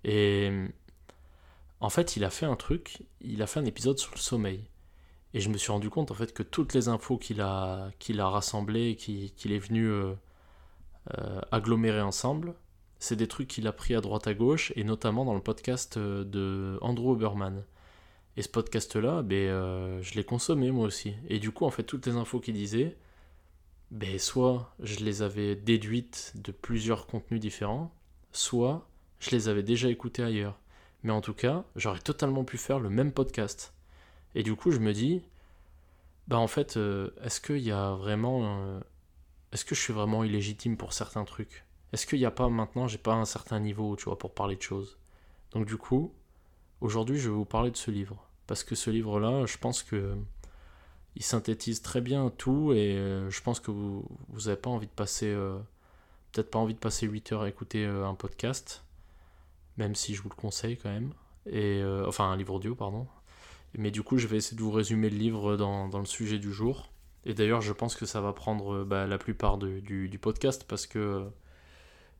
Et 0.03 0.51
en 1.79 1.89
fait, 1.89 2.15
il 2.15 2.23
a 2.23 2.29
fait 2.29 2.45
un 2.45 2.55
truc, 2.55 3.03
il 3.21 3.41
a 3.41 3.47
fait 3.47 3.59
un 3.59 3.65
épisode 3.65 3.99
sur 3.99 4.11
le 4.13 4.19
sommeil. 4.19 4.69
Et 5.33 5.41
je 5.41 5.49
me 5.49 5.57
suis 5.57 5.71
rendu 5.71 5.89
compte, 5.89 6.11
en 6.11 6.13
fait, 6.13 6.33
que 6.33 6.43
toutes 6.43 6.73
les 6.73 6.87
infos 6.87 7.17
qu'il 7.17 7.41
a, 7.41 7.91
rassemblées, 8.17 8.95
qu'il 8.95 9.51
est 9.51 9.59
venu 9.59 9.87
euh, 9.87 10.13
euh, 11.17 11.41
agglomérer 11.51 12.01
ensemble, 12.01 12.55
c'est 12.99 13.17
des 13.17 13.27
trucs 13.27 13.49
qu'il 13.49 13.67
a 13.67 13.73
pris 13.73 13.95
à 13.95 14.01
droite 14.01 14.27
à 14.27 14.33
gauche, 14.33 14.71
et 14.77 14.85
notamment 14.85 15.25
dans 15.25 15.33
le 15.33 15.41
podcast 15.41 15.97
euh, 15.97 16.23
de 16.23 16.77
Andrew 16.81 17.11
Oberman. 17.11 17.65
Et 18.37 18.41
ce 18.41 18.49
podcast-là, 18.49 19.21
ben, 19.23 20.01
je 20.01 20.13
l'ai 20.15 20.23
consommé 20.23 20.71
moi 20.71 20.85
aussi. 20.85 21.13
Et 21.29 21.39
du 21.39 21.51
coup, 21.51 21.65
en 21.65 21.69
fait, 21.69 21.83
toutes 21.83 22.05
les 22.05 22.15
infos 22.15 22.39
qu'il 22.39 22.53
disait, 22.53 22.97
ben, 23.91 24.17
soit 24.19 24.73
je 24.81 24.99
les 25.03 25.21
avais 25.21 25.55
déduites 25.55 26.33
de 26.35 26.51
plusieurs 26.51 27.07
contenus 27.07 27.39
différents, 27.39 27.93
soit 28.31 28.87
je 29.19 29.31
les 29.31 29.47
avais 29.47 29.63
déjà 29.63 29.89
écoutées 29.89 30.23
ailleurs. 30.23 30.59
Mais 31.05 31.13
en 31.13 31.21
tout 31.21 31.35
cas, 31.35 31.63
j'aurais 31.75 31.99
totalement 31.99 32.43
pu 32.43 32.57
faire 32.57 32.79
le 32.79 32.89
même 32.89 33.13
podcast. 33.13 33.73
Et 34.33 34.43
du 34.43 34.55
coup, 34.55 34.71
je 34.71 34.79
me 34.79 34.91
dis, 34.91 35.21
bah 36.27 36.37
en 36.37 36.47
fait, 36.47 36.77
euh, 36.77 37.11
est-ce 37.23 37.39
qu'il 37.39 37.59
y 37.59 37.71
a 37.71 37.91
vraiment... 37.93 38.81
est-ce 39.53 39.63
que 39.63 39.75
je 39.75 39.81
suis 39.81 39.93
vraiment 39.93 40.23
illégitime 40.23 40.77
pour 40.77 40.93
certains 40.93 41.23
trucs? 41.25 41.63
Est-ce 41.93 42.07
qu'il 42.07 42.19
n'y 42.19 42.25
a 42.25 42.31
pas 42.31 42.49
maintenant, 42.49 42.87
j'ai 42.87 42.97
pas 42.97 43.13
un 43.13 43.25
certain 43.25 43.59
niveau, 43.59 43.95
tu 43.95 44.05
vois, 44.05 44.17
pour 44.17 44.33
parler 44.33 44.55
de 44.55 44.61
choses? 44.61 44.97
Donc 45.51 45.67
du 45.67 45.77
coup, 45.77 46.11
aujourd'hui, 46.81 47.19
je 47.19 47.29
vais 47.29 47.35
vous 47.35 47.45
parler 47.45 47.71
de 47.71 47.77
ce 47.77 47.91
livre 47.91 48.27
parce 48.47 48.63
que 48.63 48.75
ce 48.75 48.89
livre-là, 48.89 49.45
je 49.45 49.57
pense 49.57 49.83
que 49.83 50.15
il 51.15 51.23
synthétise 51.23 51.81
très 51.81 52.01
bien 52.01 52.29
tout 52.29 52.73
et 52.73 52.97
euh, 52.97 53.29
je 53.29 53.41
pense 53.41 53.59
que 53.59 53.71
vous 53.71 54.05
n'avez 54.33 54.57
pas 54.57 54.69
envie 54.69 54.87
de 54.87 54.91
passer 54.91 55.27
euh, 55.27 55.57
peut-être 56.31 56.51
pas 56.51 56.59
envie 56.59 56.73
de 56.73 56.79
passer 56.79 57.07
8 57.07 57.31
heures 57.31 57.41
à 57.43 57.49
écouter 57.49 57.85
euh, 57.85 58.07
un 58.07 58.15
podcast, 58.15 58.83
même 59.77 59.95
si 59.95 60.15
je 60.15 60.21
vous 60.21 60.29
le 60.29 60.35
conseille 60.35 60.77
quand 60.77 60.89
même 60.89 61.13
et 61.47 61.83
enfin 62.07 62.25
un 62.31 62.37
livre 62.37 62.55
audio 62.55 62.75
pardon. 62.75 63.07
Mais 63.77 63.91
du 63.91 64.03
coup, 64.03 64.17
je 64.17 64.27
vais 64.27 64.37
essayer 64.37 64.57
de 64.57 64.61
vous 64.61 64.71
résumer 64.71 65.09
le 65.09 65.17
livre 65.17 65.57
dans, 65.57 65.89
dans 65.89 65.99
le 65.99 66.05
sujet 66.05 66.39
du 66.39 66.53
jour. 66.53 66.91
Et 67.25 67.33
d'ailleurs, 67.33 67.61
je 67.61 67.73
pense 67.73 67.95
que 67.95 68.05
ça 68.05 68.21
va 68.21 68.33
prendre 68.33 68.83
bah, 68.83 69.05
la 69.05 69.17
plupart 69.17 69.57
du, 69.57 69.81
du, 69.81 70.19
podcast 70.19 70.65
parce 70.67 70.87
que 70.87 71.27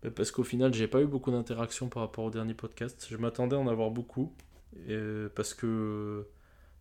euh, 0.05 0.11
parce 0.11 0.31
qu'au 0.31 0.43
final, 0.43 0.73
j'ai 0.73 0.87
pas 0.87 1.01
eu 1.01 1.05
beaucoup 1.05 1.31
d'interactions 1.31 1.89
par 1.89 2.03
rapport 2.03 2.25
au 2.25 2.31
dernier 2.31 2.53
podcast. 2.53 3.07
Je 3.09 3.17
m'attendais 3.17 3.55
à 3.55 3.59
en 3.59 3.67
avoir 3.67 3.91
beaucoup, 3.91 4.33
euh, 4.89 5.29
parce 5.35 5.53
que 5.53 6.27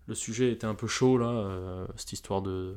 le 0.07 0.15
sujet 0.15 0.53
était 0.53 0.67
un 0.67 0.75
peu 0.75 0.87
chaud 0.87 1.19
là, 1.19 1.29
euh, 1.29 1.87
cette 1.97 2.13
histoire 2.13 2.43
de 2.43 2.77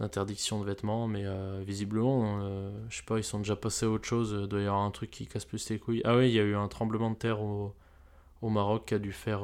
d'interdiction 0.00 0.60
de 0.60 0.64
vêtements, 0.64 1.08
mais 1.08 1.24
visiblement, 1.64 2.40
je 2.88 2.96
sais 2.96 3.02
pas, 3.02 3.18
ils 3.18 3.24
sont 3.24 3.38
déjà 3.38 3.56
passés 3.56 3.86
à 3.86 3.90
autre 3.90 4.06
chose. 4.06 4.36
Il 4.42 4.46
doit 4.46 4.60
y 4.60 4.66
avoir 4.66 4.82
un 4.82 4.90
truc 4.90 5.10
qui 5.10 5.26
casse 5.26 5.44
plus 5.44 5.68
les 5.70 5.78
couilles. 5.78 6.02
Ah 6.04 6.16
oui, 6.16 6.28
il 6.28 6.34
y 6.34 6.38
a 6.38 6.44
eu 6.44 6.54
un 6.54 6.68
tremblement 6.68 7.10
de 7.10 7.16
terre 7.16 7.42
au, 7.42 7.74
au 8.42 8.48
Maroc 8.48 8.86
qui 8.86 8.94
a 8.94 8.98
dû 8.98 9.12
faire 9.12 9.42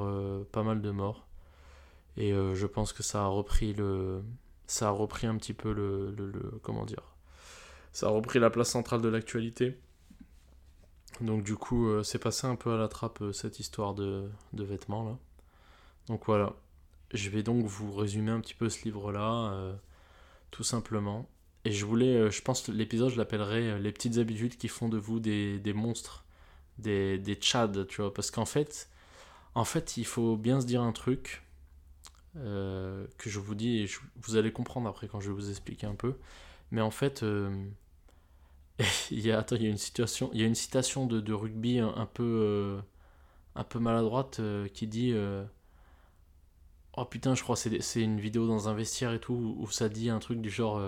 pas 0.52 0.62
mal 0.62 0.80
de 0.80 0.90
morts. 0.90 1.26
Et 2.16 2.32
je 2.32 2.66
pense 2.66 2.92
que 2.92 3.02
ça 3.02 3.24
a 3.24 3.26
repris 3.26 3.72
le, 3.72 4.22
ça 4.66 4.88
a 4.88 4.90
repris 4.90 5.26
un 5.26 5.36
petit 5.36 5.54
peu 5.54 5.72
le, 5.72 6.60
comment 6.62 6.84
dire, 6.84 7.02
ça 7.92 8.06
a 8.06 8.10
repris 8.10 8.38
la 8.38 8.50
place 8.50 8.70
centrale 8.70 9.02
de 9.02 9.08
l'actualité. 9.08 9.78
Donc 11.20 11.44
du 11.44 11.54
coup, 11.54 11.88
euh, 11.88 12.02
c'est 12.02 12.18
passé 12.18 12.46
un 12.46 12.56
peu 12.56 12.72
à 12.72 12.76
la 12.76 12.88
trappe 12.88 13.22
euh, 13.22 13.32
cette 13.32 13.60
histoire 13.60 13.94
de, 13.94 14.28
vêtements 14.52 15.04
là. 15.04 15.16
Donc 16.08 16.26
voilà, 16.26 16.54
je 17.12 17.30
vais 17.30 17.44
donc 17.44 17.64
vous 17.66 17.92
résumer 17.92 18.32
un 18.32 18.40
petit 18.40 18.54
peu 18.54 18.68
ce 18.68 18.84
livre-là, 18.84 19.52
euh, 19.52 19.74
tout 20.54 20.62
simplement. 20.62 21.28
Et 21.64 21.72
je 21.72 21.84
voulais, 21.84 22.30
je 22.30 22.42
pense 22.42 22.68
l'épisode, 22.68 23.10
je 23.10 23.16
l'appellerai 23.16 23.80
Les 23.80 23.90
petites 23.90 24.18
habitudes 24.18 24.56
qui 24.56 24.68
font 24.68 24.88
de 24.88 24.98
vous 24.98 25.18
des, 25.18 25.60
monstres, 25.74 26.24
des, 26.78 27.18
des 27.18 27.34
tchads, 27.34 27.84
tu 27.88 28.02
vois. 28.02 28.14
Parce 28.14 28.30
qu'en 28.30 28.44
fait, 28.44 28.88
en 29.56 29.64
fait, 29.64 29.96
il 29.96 30.06
faut 30.06 30.36
bien 30.36 30.60
se 30.60 30.66
dire 30.66 30.82
un 30.82 30.92
truc 30.92 31.42
que 32.34 33.06
je 33.18 33.38
vous 33.40 33.54
dis, 33.54 33.78
et 33.78 33.90
vous 34.22 34.36
allez 34.36 34.52
comprendre 34.52 34.88
après 34.88 35.08
quand 35.08 35.20
je 35.20 35.28
vais 35.28 35.34
vous 35.34 35.50
expliquer 35.50 35.86
un 35.86 35.96
peu. 35.96 36.14
Mais 36.70 36.80
en 36.80 36.90
fait 36.90 37.24
il 39.10 39.20
y 39.20 39.30
a, 39.30 39.44
il 39.52 39.62
y 39.62 39.66
a 39.66 39.70
une 39.70 39.78
situation, 39.78 40.30
il 40.32 40.40
y 40.40 40.44
a 40.44 40.46
une 40.46 40.54
citation 40.54 41.06
de, 41.06 41.20
de 41.20 41.32
rugby 41.32 41.78
un, 41.78 42.08
peu, 42.12 42.22
euh, 42.22 42.80
un 43.54 43.64
peu 43.64 43.78
maladroite 43.78 44.40
euh, 44.40 44.68
qui 44.68 44.86
dit 44.86 45.12
euh, 45.12 45.44
Oh 46.96 47.04
putain, 47.04 47.34
je 47.34 47.42
crois 47.42 47.56
que 47.56 47.80
c'est 47.80 48.00
une 48.02 48.20
vidéo 48.20 48.46
dans 48.46 48.68
un 48.68 48.74
vestiaire 48.74 49.12
et 49.12 49.20
tout 49.20 49.56
où 49.58 49.66
ça 49.70 49.88
dit 49.88 50.10
un 50.10 50.18
truc 50.20 50.40
du 50.40 50.50
genre 50.50 50.80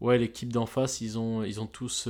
Ouais, 0.00 0.18
l'équipe 0.18 0.52
d'en 0.52 0.66
face, 0.66 1.00
ils 1.00 1.18
ont, 1.18 1.66
tous 1.66 2.08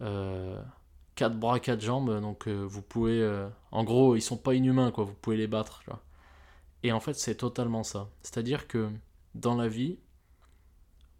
4 0.00 1.36
bras, 1.38 1.60
4 1.60 1.80
jambes, 1.80 2.20
donc 2.20 2.48
vous 2.48 2.82
pouvez. 2.82 3.48
en 3.70 3.84
gros, 3.84 4.16
ils 4.16 4.22
sont 4.22 4.36
pas 4.36 4.54
inhumains, 4.54 4.90
quoi, 4.90 5.04
vous 5.04 5.14
pouvez 5.14 5.36
les 5.36 5.46
battre. 5.46 5.82
Et 6.82 6.92
en 6.92 7.00
fait, 7.00 7.14
c'est 7.14 7.36
totalement 7.36 7.82
ça. 7.82 8.08
C'est-à-dire 8.22 8.66
que 8.66 8.90
dans 9.34 9.54
la 9.54 9.68
vie, 9.68 9.98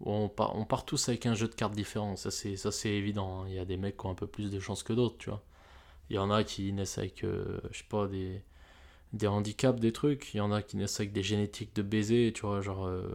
on 0.01 0.29
part, 0.29 0.57
on 0.57 0.65
part 0.65 0.85
tous 0.85 1.09
avec 1.09 1.27
un 1.27 1.35
jeu 1.35 1.49
de 1.49 1.55
cartes 1.55 1.75
différent, 1.75 2.17
ça 2.17 2.31
c'est, 2.31 2.89
évident. 2.89 3.43
Hein. 3.43 3.47
Il 3.49 3.55
y 3.55 3.59
a 3.59 3.65
des 3.65 3.77
mecs 3.77 3.97
qui 3.97 4.07
ont 4.07 4.11
un 4.11 4.15
peu 4.15 4.27
plus 4.27 4.51
de 4.51 4.61
chance 4.61 4.83
que 4.83 4.93
d'autres, 4.93 5.19
tu 5.19 5.31
vois. 5.31 5.43
Il 6.09 6.17
y 6.17 6.19
en 6.19 6.31
a 6.31 6.45
qui 6.45 6.73
naissent 6.73 6.99
avec, 6.99 7.25
euh, 7.25 7.61
je 7.71 7.79
sais 7.79 7.85
pas, 7.89 8.07
des, 8.09 8.43
des 9.13 9.27
handicaps, 9.27 9.81
des 9.81 9.93
trucs. 9.93 10.35
Il 10.35 10.39
y 10.39 10.41
en 10.41 10.53
a 10.53 10.63
qui 10.63 10.77
naissent 10.77 11.01
avec 11.01 11.13
des 11.13 11.23
génétiques 11.23 11.75
de 11.75 11.83
baiser, 11.83 12.33
tu 12.35 12.43
vois, 12.43 12.61
genre. 12.61 12.87
Euh, 12.87 13.15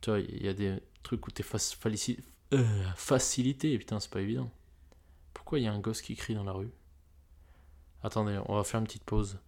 tu 0.00 0.10
vois, 0.10 0.20
il 0.20 0.44
y 0.44 0.48
a 0.48 0.54
des 0.54 0.78
trucs 1.02 1.26
où 1.26 1.30
t'es 1.30 1.44
euh, 2.52 2.64
facilité, 2.96 3.76
putain, 3.78 4.00
c'est 4.00 4.10
pas 4.10 4.20
évident. 4.20 4.50
Pourquoi 5.32 5.58
il 5.58 5.64
y 5.64 5.66
a 5.66 5.72
un 5.72 5.80
gosse 5.80 6.02
qui 6.02 6.14
crie 6.16 6.34
dans 6.34 6.44
la 6.44 6.52
rue? 6.52 6.70
Attendez, 8.02 8.38
on 8.46 8.56
va 8.56 8.64
faire 8.64 8.80
une 8.80 8.86
petite 8.86 9.04
pause. 9.04 9.38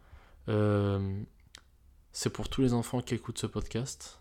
c'est 2.12 2.30
pour 2.30 2.48
tous 2.48 2.62
les 2.62 2.72
enfants 2.72 3.02
qui 3.02 3.14
écoutent 3.14 3.38
ce 3.38 3.46
podcast. 3.46 4.20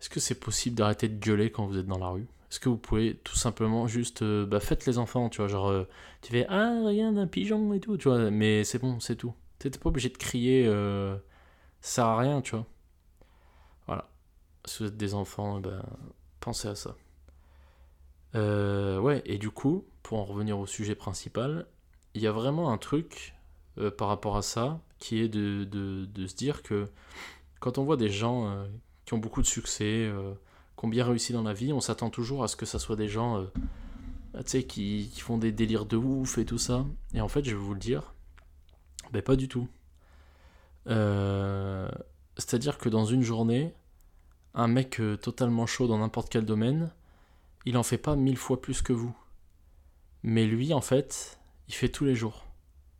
Est-ce 0.00 0.10
que 0.10 0.20
c'est 0.20 0.38
possible 0.40 0.76
d'arrêter 0.76 1.08
de 1.08 1.18
gueuler 1.18 1.50
quand 1.50 1.66
vous 1.66 1.78
êtes 1.78 1.86
dans 1.86 1.98
la 1.98 2.08
rue? 2.08 2.26
Est-ce 2.52 2.60
que 2.60 2.68
vous 2.68 2.76
pouvez 2.76 3.14
tout 3.14 3.36
simplement 3.36 3.86
juste. 3.86 4.20
Euh, 4.20 4.44
bah, 4.44 4.60
faites 4.60 4.84
les 4.84 4.98
enfants, 4.98 5.30
tu 5.30 5.38
vois, 5.38 5.48
genre. 5.48 5.68
Euh, 5.70 5.84
tu 6.20 6.32
fais 6.32 6.44
Ah, 6.50 6.82
regarde 6.84 7.16
un 7.16 7.26
pigeon 7.26 7.72
et 7.72 7.80
tout, 7.80 7.96
tu 7.96 8.08
vois, 8.08 8.30
mais 8.30 8.62
c'est 8.64 8.78
bon, 8.78 9.00
c'est 9.00 9.16
tout. 9.16 9.32
T'es 9.70 9.78
pas 9.78 9.88
obligé 9.88 10.08
de 10.08 10.18
crier, 10.18 10.66
euh, 10.66 11.16
ça 11.80 11.96
sert 11.96 12.06
à 12.06 12.18
rien, 12.18 12.40
tu 12.40 12.56
vois. 12.56 12.66
Voilà. 13.86 14.08
Si 14.64 14.82
vous 14.82 14.88
êtes 14.88 14.96
des 14.96 15.14
enfants, 15.14 15.60
ben, 15.60 15.82
pensez 16.40 16.68
à 16.68 16.74
ça. 16.74 16.96
ouais, 18.34 19.22
et 19.24 19.38
du 19.38 19.50
coup, 19.50 19.84
pour 20.02 20.18
en 20.18 20.24
revenir 20.24 20.58
au 20.58 20.66
sujet 20.66 20.94
principal, 20.94 21.66
il 22.14 22.22
y 22.22 22.26
a 22.26 22.32
vraiment 22.32 22.72
un 22.72 22.78
truc 22.78 23.34
par 23.96 24.08
rapport 24.08 24.36
à 24.36 24.42
ça 24.42 24.80
qui 24.98 25.20
est 25.20 25.28
de, 25.28 25.66
se 26.26 26.34
dire 26.34 26.62
que 26.62 26.88
quand 27.60 27.78
on 27.78 27.84
voit 27.84 27.96
des 27.96 28.10
gens 28.10 28.66
qui 29.04 29.14
ont 29.14 29.18
beaucoup 29.18 29.42
de 29.42 29.46
succès, 29.46 30.06
euh, 30.06 30.32
qui 30.78 30.84
ont 30.84 30.88
bien 30.88 31.04
réussi 31.04 31.32
dans 31.32 31.42
la 31.42 31.52
vie, 31.52 31.72
on 31.72 31.80
s'attend 31.80 32.10
toujours 32.10 32.44
à 32.44 32.48
ce 32.48 32.56
que 32.56 32.66
ça 32.66 32.78
soit 32.78 32.96
des 32.96 33.08
gens 33.08 33.46
euh, 34.34 34.42
qui, 34.42 34.62
qui, 35.12 35.20
font 35.20 35.38
des 35.38 35.52
délires 35.52 35.86
de 35.86 35.96
ouf 35.96 36.38
et 36.38 36.44
tout 36.44 36.58
ça. 36.58 36.84
Et 37.14 37.20
en 37.20 37.28
fait, 37.28 37.44
je 37.44 37.50
vais 37.50 37.60
vous 37.60 37.74
le 37.74 37.80
dire, 37.80 38.11
ben 39.10 39.22
pas 39.22 39.36
du 39.36 39.48
tout. 39.48 39.68
Euh, 40.86 41.88
c'est-à-dire 42.36 42.78
que 42.78 42.88
dans 42.88 43.04
une 43.04 43.22
journée, 43.22 43.74
un 44.54 44.68
mec 44.68 45.00
totalement 45.20 45.66
chaud 45.66 45.86
dans 45.86 45.98
n'importe 45.98 46.28
quel 46.28 46.44
domaine, 46.44 46.90
il 47.64 47.76
en 47.76 47.82
fait 47.82 47.98
pas 47.98 48.16
mille 48.16 48.36
fois 48.36 48.60
plus 48.60 48.82
que 48.82 48.92
vous. 48.92 49.14
Mais 50.22 50.46
lui, 50.46 50.72
en 50.72 50.80
fait, 50.80 51.38
il 51.68 51.74
fait 51.74 51.88
tous 51.88 52.04
les 52.04 52.14
jours. 52.14 52.46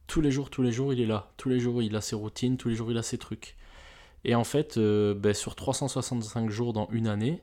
Tous 0.07 0.21
les 0.21 0.31
jours, 0.31 0.51
tous 0.51 0.63
les 0.63 0.73
jours, 0.73 0.93
il 0.93 1.01
est 1.01 1.07
là. 1.07 1.33
Tous 1.37 1.49
les 1.49 1.61
jours, 1.61 1.83
il 1.83 1.95
a 1.97 2.01
ses 2.01 2.17
routines, 2.17 2.57
tous 2.57 2.69
les 2.69 2.75
jours, 2.75 2.91
il 2.91 2.99
a 2.99 3.03
ses 3.03 3.19
trucs. 3.19 3.57
Et 4.25 4.35
en 4.35 4.45
fait, 4.45 4.77
euh, 4.77 5.15
ben, 5.15 5.35
sur 5.35 5.55
365 5.55 6.51
jours 6.51 6.73
dans 6.73 6.89
une 6.91 7.07
année, 7.09 7.43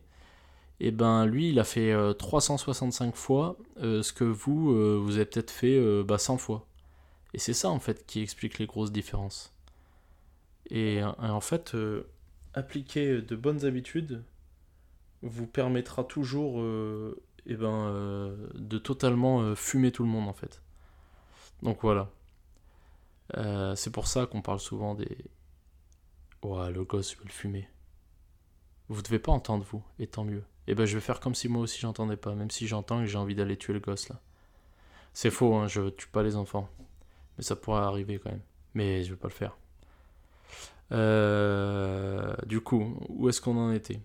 et 0.82 0.88
eh 0.88 0.92
ben 0.92 1.26
lui, 1.26 1.50
il 1.50 1.60
a 1.60 1.66
fait 1.66 1.94
365 2.18 3.08
euh, 3.08 3.12
fois 3.14 3.58
euh, 3.82 4.02
ce 4.02 4.14
que 4.14 4.24
vous, 4.24 5.04
vous 5.04 5.16
avez 5.18 5.26
peut-être 5.26 5.52
fait 5.52 5.78
100 5.78 6.04
bah, 6.06 6.18
fois. 6.40 6.66
Et 7.34 7.40
c'est 7.40 7.54
ça 7.54 7.70
en 7.70 7.80
fait 7.80 8.06
qui 8.06 8.22
explique 8.22 8.60
les 8.60 8.66
grosses 8.66 8.92
différences. 8.92 9.54
Et, 10.72 11.02
en 11.04 11.42
fait, 11.42 11.76
appliquer 12.54 13.22
de 13.22 13.36
bonnes 13.36 13.66
habitudes 13.66 14.24
vous 15.22 15.48
permettra 15.48 16.04
toujours 16.04 16.60
et 17.46 17.54
eh 17.54 17.56
ben, 17.56 18.36
de 18.54 18.78
totalement 18.78 19.56
fumer 19.56 19.92
tout 19.92 20.04
le 20.04 20.10
monde 20.10 20.30
en 20.30 20.34
fait. 20.34 20.62
Donc 21.64 21.80
voilà. 21.82 22.12
c'est 23.76 23.92
pour 23.92 24.08
ça 24.08 24.28
qu'on 24.28 24.44
parle 24.44 24.60
souvent 24.60 24.94
des, 24.94 25.18
Ouais, 26.44 26.72
le 26.72 26.86
gosse, 26.86 27.18
vais 27.18 27.26
le 27.26 27.32
fumer. 27.32 27.68
Vous 28.88 29.02
devez 29.02 29.20
pas 29.20 29.32
entendre, 29.32 29.66
vous, 29.70 29.84
et 30.00 30.08
tant 30.08 30.24
mieux. 30.24 30.44
Et 30.68 30.72
eh 30.72 30.76
ben, 30.76 30.86
je 30.86 30.96
vais 30.96 31.02
faire 31.02 31.20
comme 31.20 31.36
si 31.36 31.50
moi 31.50 31.62
aussi 31.62 31.80
j'entendais 31.80 32.16
pas, 32.16 32.34
même 32.34 32.50
si 32.50 32.66
j'entends 32.66 33.02
que 33.02 33.08
j'ai 33.08 33.18
envie 33.18 33.36
d'aller 33.36 33.58
tuer 33.58 33.74
le 33.74 33.80
gosse, 33.80 34.08
là. 34.10 34.22
C'est 35.14 35.32
faux, 35.32 35.56
hein, 35.56 35.68
je 35.68 35.90
tue 35.90 36.08
pas 36.08 36.24
les 36.24 36.36
enfants. 36.36 36.70
Mais 37.40 37.44
ça 37.44 37.56
pourrait 37.56 37.84
arriver 37.84 38.20
quand 38.20 38.32
même. 38.32 38.42
Mais 38.74 39.06
je 39.06 39.12
vais 39.12 39.16
pas 39.16 39.30
le 39.30 39.34
faire. 39.34 39.58
Euh, 40.92 42.36
du 42.46 42.60
coup, 42.60 42.98
où 43.08 43.30
est-ce 43.30 43.40
qu'on 43.40 43.56
en 43.56 43.72
était? 43.72 44.02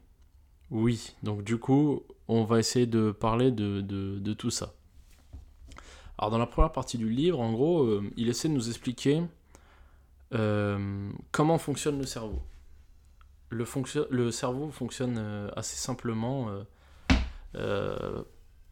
Oui, 0.70 1.16
donc 1.25 1.42
du 1.42 1.59
coup, 1.59 2.05
on 2.29 2.44
va 2.44 2.61
essayer 2.61 2.87
de 2.87 3.11
parler 3.11 3.51
de, 3.51 3.81
de, 3.81 4.35
tout 4.35 4.51
ça. 4.51 4.73
Alors 6.16 6.31
dans 6.31 6.38
la 6.38 6.47
première 6.47 6.70
partie 6.70 6.97
du 6.97 7.09
livre, 7.09 7.40
en 7.40 7.53
gros, 7.53 7.83
euh, 7.83 8.09
il 8.16 8.29
essaie 8.29 8.49
de 8.49 8.55
nous 8.55 8.68
expliquer 8.68 9.20
euh, 10.33 11.11
comment 11.33 11.59
fonctionne 11.59 11.99
le 11.99 12.07
cerveau. 12.07 12.40
Le, 13.51 13.64
le 14.11 14.31
cerveau 14.31 14.70
fonctionne 14.70 15.51
assez 15.57 15.77
simplement 15.77 16.51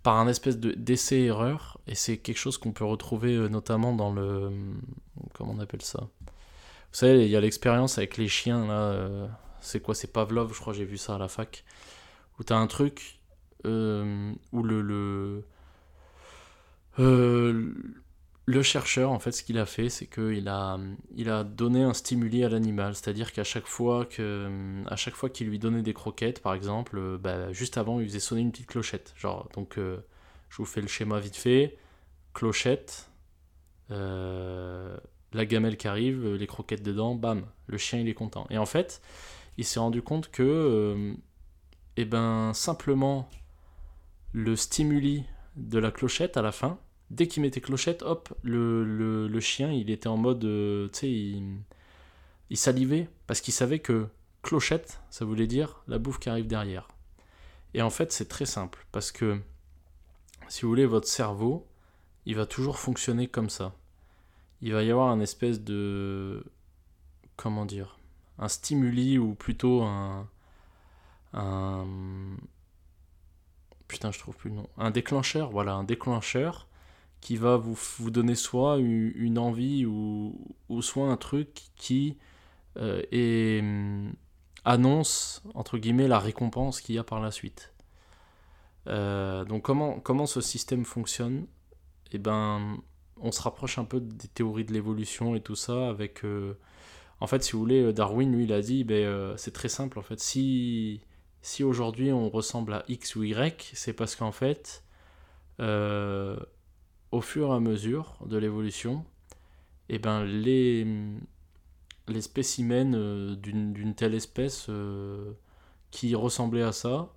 par 0.03 0.17
un 0.17 0.27
espèce 0.29 0.59
d'essai-erreur, 0.59 1.79
et 1.87 1.95
c'est 1.95 2.19
quelque 2.19 2.39
chose 2.39 2.59
qu'on 2.59 2.73
peut 2.73 2.85
retrouver 2.85 3.49
notamment 3.49 3.95
dans 3.95 4.13
le... 4.13 4.51
Comment 5.35 5.53
on 5.57 5.61
appelle 5.61 5.83
ça? 5.83 6.09
Vous 6.93 6.99
savez, 6.99 7.25
il 7.25 7.31
y 7.31 7.37
a 7.37 7.41
l'expérience 7.41 7.97
avec 7.97 8.19
les 8.19 8.29
chiens, 8.29 8.67
là. 8.67 8.93
Euh, 8.93 9.27
c'est 9.63 9.81
quoi? 9.81 9.95
C'est 9.95 10.13
Pavlov, 10.13 10.53
je 10.53 10.61
crois, 10.61 10.75
j'ai 10.75 10.85
vu 10.85 10.99
ça 10.99 11.15
à 11.15 11.19
la 11.19 11.29
fac. 11.29 11.65
Où 12.39 12.43
t'as 12.45 12.57
un 12.57 12.67
truc 12.67 13.19
euh, 13.65 14.33
où 14.53 14.63
le. 14.63 14.83
le 14.83 15.45
euh, 16.99 17.73
le 18.47 18.63
chercheur, 18.63 19.11
en 19.13 19.19
fait, 19.19 19.33
ce 19.33 19.43
qu'il 19.43 19.59
a 19.59 19.67
fait, 19.67 19.89
c'est 19.89 20.07
qu'il 20.07 20.49
a, 20.49 20.79
il 21.15 21.31
a 21.31 21.45
donné 21.45 21.83
un 21.83 21.95
stimuli 21.95 22.45
à 22.45 22.49
l'animal. 22.49 22.95
C'est-à-dire 22.95 23.33
qu'à 23.33 23.45
chaque 23.45 23.67
fois 23.67 24.05
qu'il 24.07 25.47
lui 25.47 25.59
donnait 25.59 25.83
des 25.83 25.95
croquettes, 25.95 26.41
par 26.43 26.55
exemple, 26.55 27.19
bah, 27.19 27.53
juste 27.53 27.79
avant, 27.79 28.01
il 28.01 28.07
faisait 28.07 28.21
sonner 28.21 28.41
une 28.41 28.51
petite 28.51 28.67
clochette. 28.67 29.15
Genre, 29.17 29.49
donc, 29.55 29.77
je 29.77 30.57
vous 30.57 30.65
fais 30.65 30.81
le 30.81 30.89
schéma 30.89 31.21
vite 31.21 31.37
fait. 31.37 31.79
Clochette, 32.35 33.11
la 35.35 35.47
gamelle 35.47 35.77
qui 35.77 35.89
arrive, 35.89 36.25
euh, 36.25 36.37
les 36.37 36.47
croquettes 36.47 36.83
dedans, 36.83 37.15
bam, 37.15 37.47
le 37.67 37.79
chien 37.79 37.99
il 38.01 38.09
est 38.09 38.15
content. 38.15 38.47
Et 38.51 38.59
en 38.59 38.67
fait, 38.67 39.01
il 39.57 39.65
s'est 39.65 39.81
rendu 39.81 40.03
compte 40.03 40.31
que, 40.31 40.43
euh, 40.43 41.15
eh 41.97 42.05
ben, 42.05 42.53
simplement, 42.55 43.29
le 44.33 44.57
stimuli 44.57 45.25
de 45.57 45.79
la 45.79 45.91
clochette 45.91 46.37
à 46.37 46.43
la 46.43 46.53
fin, 46.53 46.79
dès 47.13 47.29
qu'il 47.29 47.43
mettait 47.43 47.61
clochette, 47.61 48.03
hop, 48.03 48.35
le, 48.43 49.41
chien 49.41 49.71
il 49.71 49.91
était 49.91 50.09
en 50.09 50.17
mode, 50.17 50.45
euh, 50.45 50.89
tu 50.89 50.99
sais, 50.99 51.11
il, 51.11 51.59
il 52.51 52.57
salivait 52.57 53.09
parce 53.29 53.41
qu'il 53.41 53.55
savait 53.55 53.79
que 53.79 54.09
clochette, 54.43 55.01
ça 55.11 55.25
voulait 55.25 55.47
dire 55.47 55.83
la 55.87 55.99
bouffe 55.99 56.19
qui 56.19 56.29
arrive 56.29 56.49
derrière. 56.49 56.89
Et 57.75 57.83
en 57.83 57.91
fait, 57.91 58.13
c'est 58.13 58.29
très 58.29 58.47
simple 58.47 58.85
parce 58.91 59.13
que, 59.13 59.39
si 60.49 60.63
vous 60.63 60.69
voulez, 60.69 60.87
votre 60.87 61.09
cerveau, 61.09 61.67
il 62.27 62.35
va 62.37 62.47
toujours 62.47 62.79
fonctionner 62.79 63.29
comme 63.29 63.49
ça 63.49 63.75
il 64.63 64.73
va 64.73 64.83
y 64.85 64.91
avoir 64.91 65.11
un 65.11 65.21
espèce 65.21 65.61
de. 65.61 66.45
Comment 67.37 67.67
dire 67.67 67.99
Un 68.39 68.49
stimuli 68.49 69.19
ou 69.19 69.35
plutôt 69.35 69.83
un. 69.83 70.29
Un. 71.35 71.87
Putain, 73.89 74.13
je 74.13 74.21
trouve 74.21 74.37
plus 74.37 74.51
le 74.51 74.57
nom. 74.57 74.69
Un 74.79 74.91
déclencheur, 74.91 75.51
voilà, 75.51 75.75
un 75.75 75.85
déclencheur 75.85 76.69
qui 77.23 77.37
va 77.37 77.57
vous, 77.57 77.79
vous 77.99 78.11
donner 78.11 78.35
soit 78.35 78.79
une 78.79 79.39
envie 79.39 79.87
ou, 79.87 80.37
ou 80.69 80.83
soit 80.83 81.09
un 81.09 81.17
truc 81.17 81.63
qui 81.77 82.19
euh, 82.77 84.11
annonce, 84.65 85.43
entre 85.55 85.79
guillemets, 85.79 86.09
la 86.09 86.19
récompense 86.19 86.81
qu'il 86.81 86.97
y 86.97 86.99
a 86.99 87.05
par 87.05 87.21
la 87.21 87.31
suite. 87.31 87.73
Euh, 88.89 89.45
donc 89.45 89.63
comment, 89.63 90.01
comment 90.01 90.27
ce 90.27 90.41
système 90.41 90.85
fonctionne 90.85 91.47
Eh 92.11 92.19
ben, 92.19 92.79
on 93.21 93.31
se 93.31 93.41
rapproche 93.41 93.79
un 93.79 93.85
peu 93.85 94.01
des 94.01 94.27
théories 94.27 94.65
de 94.65 94.73
l'évolution 94.73 95.37
et 95.37 95.41
tout 95.41 95.55
ça 95.55 95.89
avec 95.89 96.25
euh, 96.25 96.59
en 97.21 97.29
fait 97.29 97.45
si 97.45 97.53
vous 97.53 97.61
voulez 97.61 97.93
Darwin 97.93 98.35
lui 98.35 98.45
il 98.45 98.53
a 98.53 98.61
dit 98.61 98.83
ben 98.83 99.37
c'est 99.37 99.53
très 99.53 99.69
simple 99.69 100.01
en 100.01 100.03
fait 100.03 100.19
si 100.19 101.03
si 101.43 101.63
aujourd'hui 101.63 102.11
on 102.11 102.29
ressemble 102.29 102.73
à 102.73 102.85
X 102.89 103.15
ou 103.15 103.23
Y 103.23 103.71
c'est 103.75 103.93
parce 103.93 104.17
qu'en 104.17 104.33
fait 104.33 104.83
au 107.13 107.21
fur 107.21 107.49
et 107.49 107.55
à 107.55 107.61
mesure 107.61 108.17
de 108.27 108.37
l'évolution 108.37 109.05
eh 109.89 109.99
ben 109.99 110.25
les 110.25 110.87
spécimens 112.21 113.37
d'une 113.37 113.95
telle 113.95 114.15
espèce 114.15 114.69
qui 115.91 116.15
ressemblaient 116.15 116.63
à 116.63 116.73
ça 116.73 117.13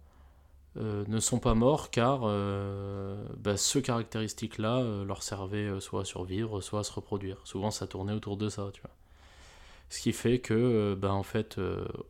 euh, 0.77 1.05
ne 1.07 1.21
sont 1.21 1.39
pas 1.39 1.53
morts 1.55 1.89
car 1.89 2.23
euh, 2.23 3.25
bah, 3.37 3.55
ce 3.55 3.79
caractéristique-là 3.79 4.79
euh, 4.79 5.05
leur 5.05 5.23
servait 5.23 5.79
soit 5.79 6.01
à 6.01 6.05
survivre, 6.05 6.59
soit 6.59 6.81
à 6.81 6.83
se 6.83 6.91
reproduire. 6.91 7.37
Souvent, 7.45 7.71
ça 7.71 7.87
tournait 7.87 8.11
autour 8.11 8.35
de 8.35 8.49
ça, 8.49 8.69
tu 8.73 8.81
vois. 8.81 8.91
Ce 9.89 10.01
qui 10.01 10.11
fait 10.11 10.39
que, 10.39 10.95
bah, 10.95 11.13
en 11.13 11.23
fait, 11.23 11.59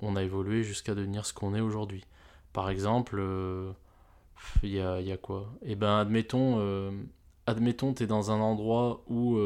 on 0.02 0.16
a 0.16 0.24
évolué 0.24 0.64
jusqu'à 0.64 0.96
devenir 0.96 1.26
ce 1.26 1.34
qu'on 1.34 1.54
est 1.54 1.62
aujourd'hui. 1.62 2.06
Par 2.54 2.70
exemple, 2.70 3.22
il 4.64 4.70
y 4.70 4.80
a, 4.80 5.02
y, 5.02 5.12
a, 5.12 5.18
quoi? 5.18 5.52
Eh 5.62 5.76
ben, 5.76 6.00
admettons, 6.00 6.58
admettons, 7.48 7.94
tu 7.94 8.04
es 8.04 8.08
dans 8.08 8.32
un 8.32 8.40
endroit 8.40 9.04
où 9.08 9.38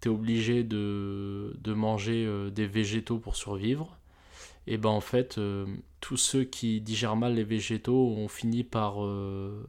tu 0.00 0.08
es 0.08 0.10
obligé 0.10 0.64
de, 0.64 1.52
manger 1.66 2.50
des 2.50 2.66
végétaux 2.66 3.18
pour 3.18 3.36
survivre 3.36 3.98
et 4.70 4.76
ben 4.76 4.90
en 4.90 5.00
fait, 5.00 5.38
euh, 5.38 5.64
tous 6.00 6.18
ceux 6.18 6.44
qui 6.44 6.82
digèrent 6.82 7.16
mal 7.16 7.34
les 7.34 7.42
végétaux 7.42 8.14
ont 8.14 8.28
fini 8.28 8.64
par, 8.64 9.02
euh, 9.02 9.66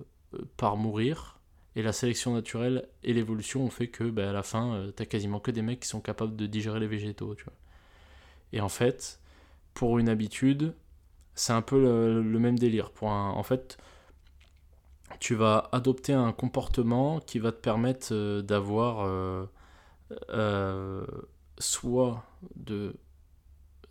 par 0.57 0.75
mourir. 0.75 1.39
Et 1.77 1.81
la 1.81 1.93
sélection 1.93 2.33
naturelle 2.33 2.85
et 3.03 3.13
l'évolution 3.13 3.63
ont 3.63 3.69
fait 3.69 3.88
que 3.88 4.03
ben, 4.03 4.27
à 4.27 4.33
la 4.33 4.43
fin, 4.43 4.71
tu 4.71 4.89
euh, 4.89 4.91
t'as 4.91 5.05
quasiment 5.05 5.39
que 5.39 5.51
des 5.51 5.62
mecs 5.62 5.79
qui 5.79 5.88
sont 5.88 6.01
capables 6.01 6.35
de 6.35 6.45
digérer 6.47 6.81
les 6.81 6.88
végétaux. 6.88 7.33
Et 8.51 8.59
en 8.59 8.67
fait, 8.67 9.21
pour 9.73 9.99
une 9.99 10.09
habitude, 10.09 10.73
c'est 11.33 11.53
un 11.53 11.62
peu 11.62 11.79
le, 11.81 12.39
même 12.39 12.59
délire. 12.59 12.91
Pour 12.91 13.07
en 13.07 13.43
fait, 13.43 13.77
tu 15.19 15.36
vas 15.36 15.69
adopter 15.71 16.13
un 16.13 16.32
comportement 16.32 17.19
qui 17.19 17.39
va 17.39 17.51
te 17.51 17.58
permettre 17.58 18.41
d'avoir 18.41 19.08
soit 21.60 22.23
de 22.55 22.95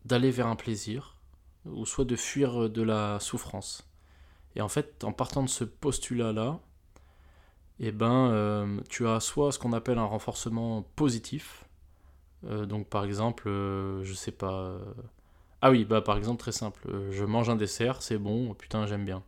d'aller 0.04 0.30
vers 0.30 0.46
un 0.46 0.56
plaisir, 0.56 1.16
ou 1.66 1.84
soit 1.84 2.04
de 2.04 2.16
fuir 2.16 2.70
de 2.70 2.82
la 2.82 3.20
souffrance. 3.20 3.88
Et 4.56 4.60
en 4.62 4.68
fait, 4.68 5.04
en 5.04 5.12
partant 5.12 5.42
de 5.42 5.48
ce 5.48 5.64
postulat-là, 5.64 6.60
eh 7.80 7.92
ben, 7.92 8.30
euh, 8.30 8.80
tu 8.88 9.06
as 9.06 9.20
soit 9.20 9.52
ce 9.52 9.58
qu'on 9.58 9.72
appelle 9.72 9.98
un 9.98 10.04
renforcement 10.04 10.82
positif. 10.96 11.64
Euh, 12.44 12.66
donc 12.66 12.88
par 12.88 13.04
exemple, 13.04 13.48
euh, 13.48 14.02
je 14.04 14.14
sais 14.14 14.32
pas. 14.32 14.78
Ah 15.62 15.70
oui, 15.70 15.84
bah 15.84 16.00
par 16.00 16.16
exemple 16.16 16.40
très 16.40 16.52
simple. 16.52 16.88
je 17.10 17.24
mange 17.24 17.50
un 17.50 17.56
dessert, 17.56 18.02
c'est 18.02 18.18
bon, 18.18 18.54
putain 18.54 18.86
j'aime 18.86 19.04
bien. 19.04 19.22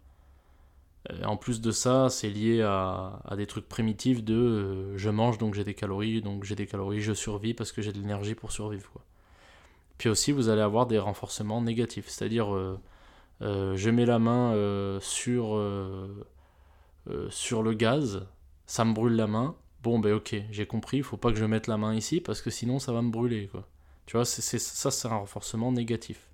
En 1.25 1.37
plus 1.37 1.61
de 1.61 1.71
ça, 1.71 2.09
c'est 2.11 2.29
lié 2.29 2.63
à, 2.63 3.23
des 3.37 3.47
trucs 3.47 3.69
primitifs 3.69 4.23
de 4.23 4.97
je 4.97 5.11
mange 5.11 5.39
donc 5.39 5.55
j'ai 5.55 5.65
des 5.65 5.75
calories, 5.75 6.21
donc 6.21 6.45
j'ai 6.45 6.55
des 6.55 6.67
calories, 6.67 7.01
je 7.01 7.13
survis 7.13 7.55
parce 7.55 7.73
que 7.73 7.83
j'ai 7.83 7.93
de 7.93 7.99
l'énergie 7.99 8.35
pour 8.35 8.53
survivre. 8.53 9.01
Puis 10.01 10.09
aussi, 10.09 10.33
vous 10.33 10.49
allez 10.49 10.63
avoir 10.63 10.87
des 10.87 10.99
renforcements 10.99 11.61
négatifs, 11.61 12.09
c'est-à-dire 12.09 12.55
euh, 12.55 12.81
euh, 13.43 13.77
je 13.77 13.91
mets 13.91 14.07
la 14.07 14.19
main 14.19 14.55
euh, 14.55 14.99
sur, 15.01 15.61
sur 17.29 17.63
le 17.63 17.75
gaz, 17.75 18.27
ça 18.65 18.87
me 18.87 18.95
brûle 18.95 19.15
la 19.15 19.27
main. 19.27 19.57
Bon, 19.83 19.99
ben 19.99 20.15
ok, 20.15 20.37
j'ai 20.51 20.65
compris, 20.65 20.99
il 20.99 21.03
faut 21.03 21.19
pas 21.19 21.31
que 21.33 21.39
je 21.39 21.45
mette 21.45 21.67
la 21.67 21.77
main 21.77 21.95
ici 21.95 22.23
parce 22.23 22.41
que 22.41 22.49
sinon 22.49 22.79
ça 22.79 22.93
va 22.93 23.03
me 23.03 23.11
brûler. 23.11 23.49
Quoi. 23.49 23.69
Tu 24.07 24.17
vois, 24.17 24.25
c'est, 24.25 24.59
ça 24.59 24.91
c'est 24.91 25.09
un 25.09 25.17
renforcement 25.17 25.71
négatif. 25.71 26.30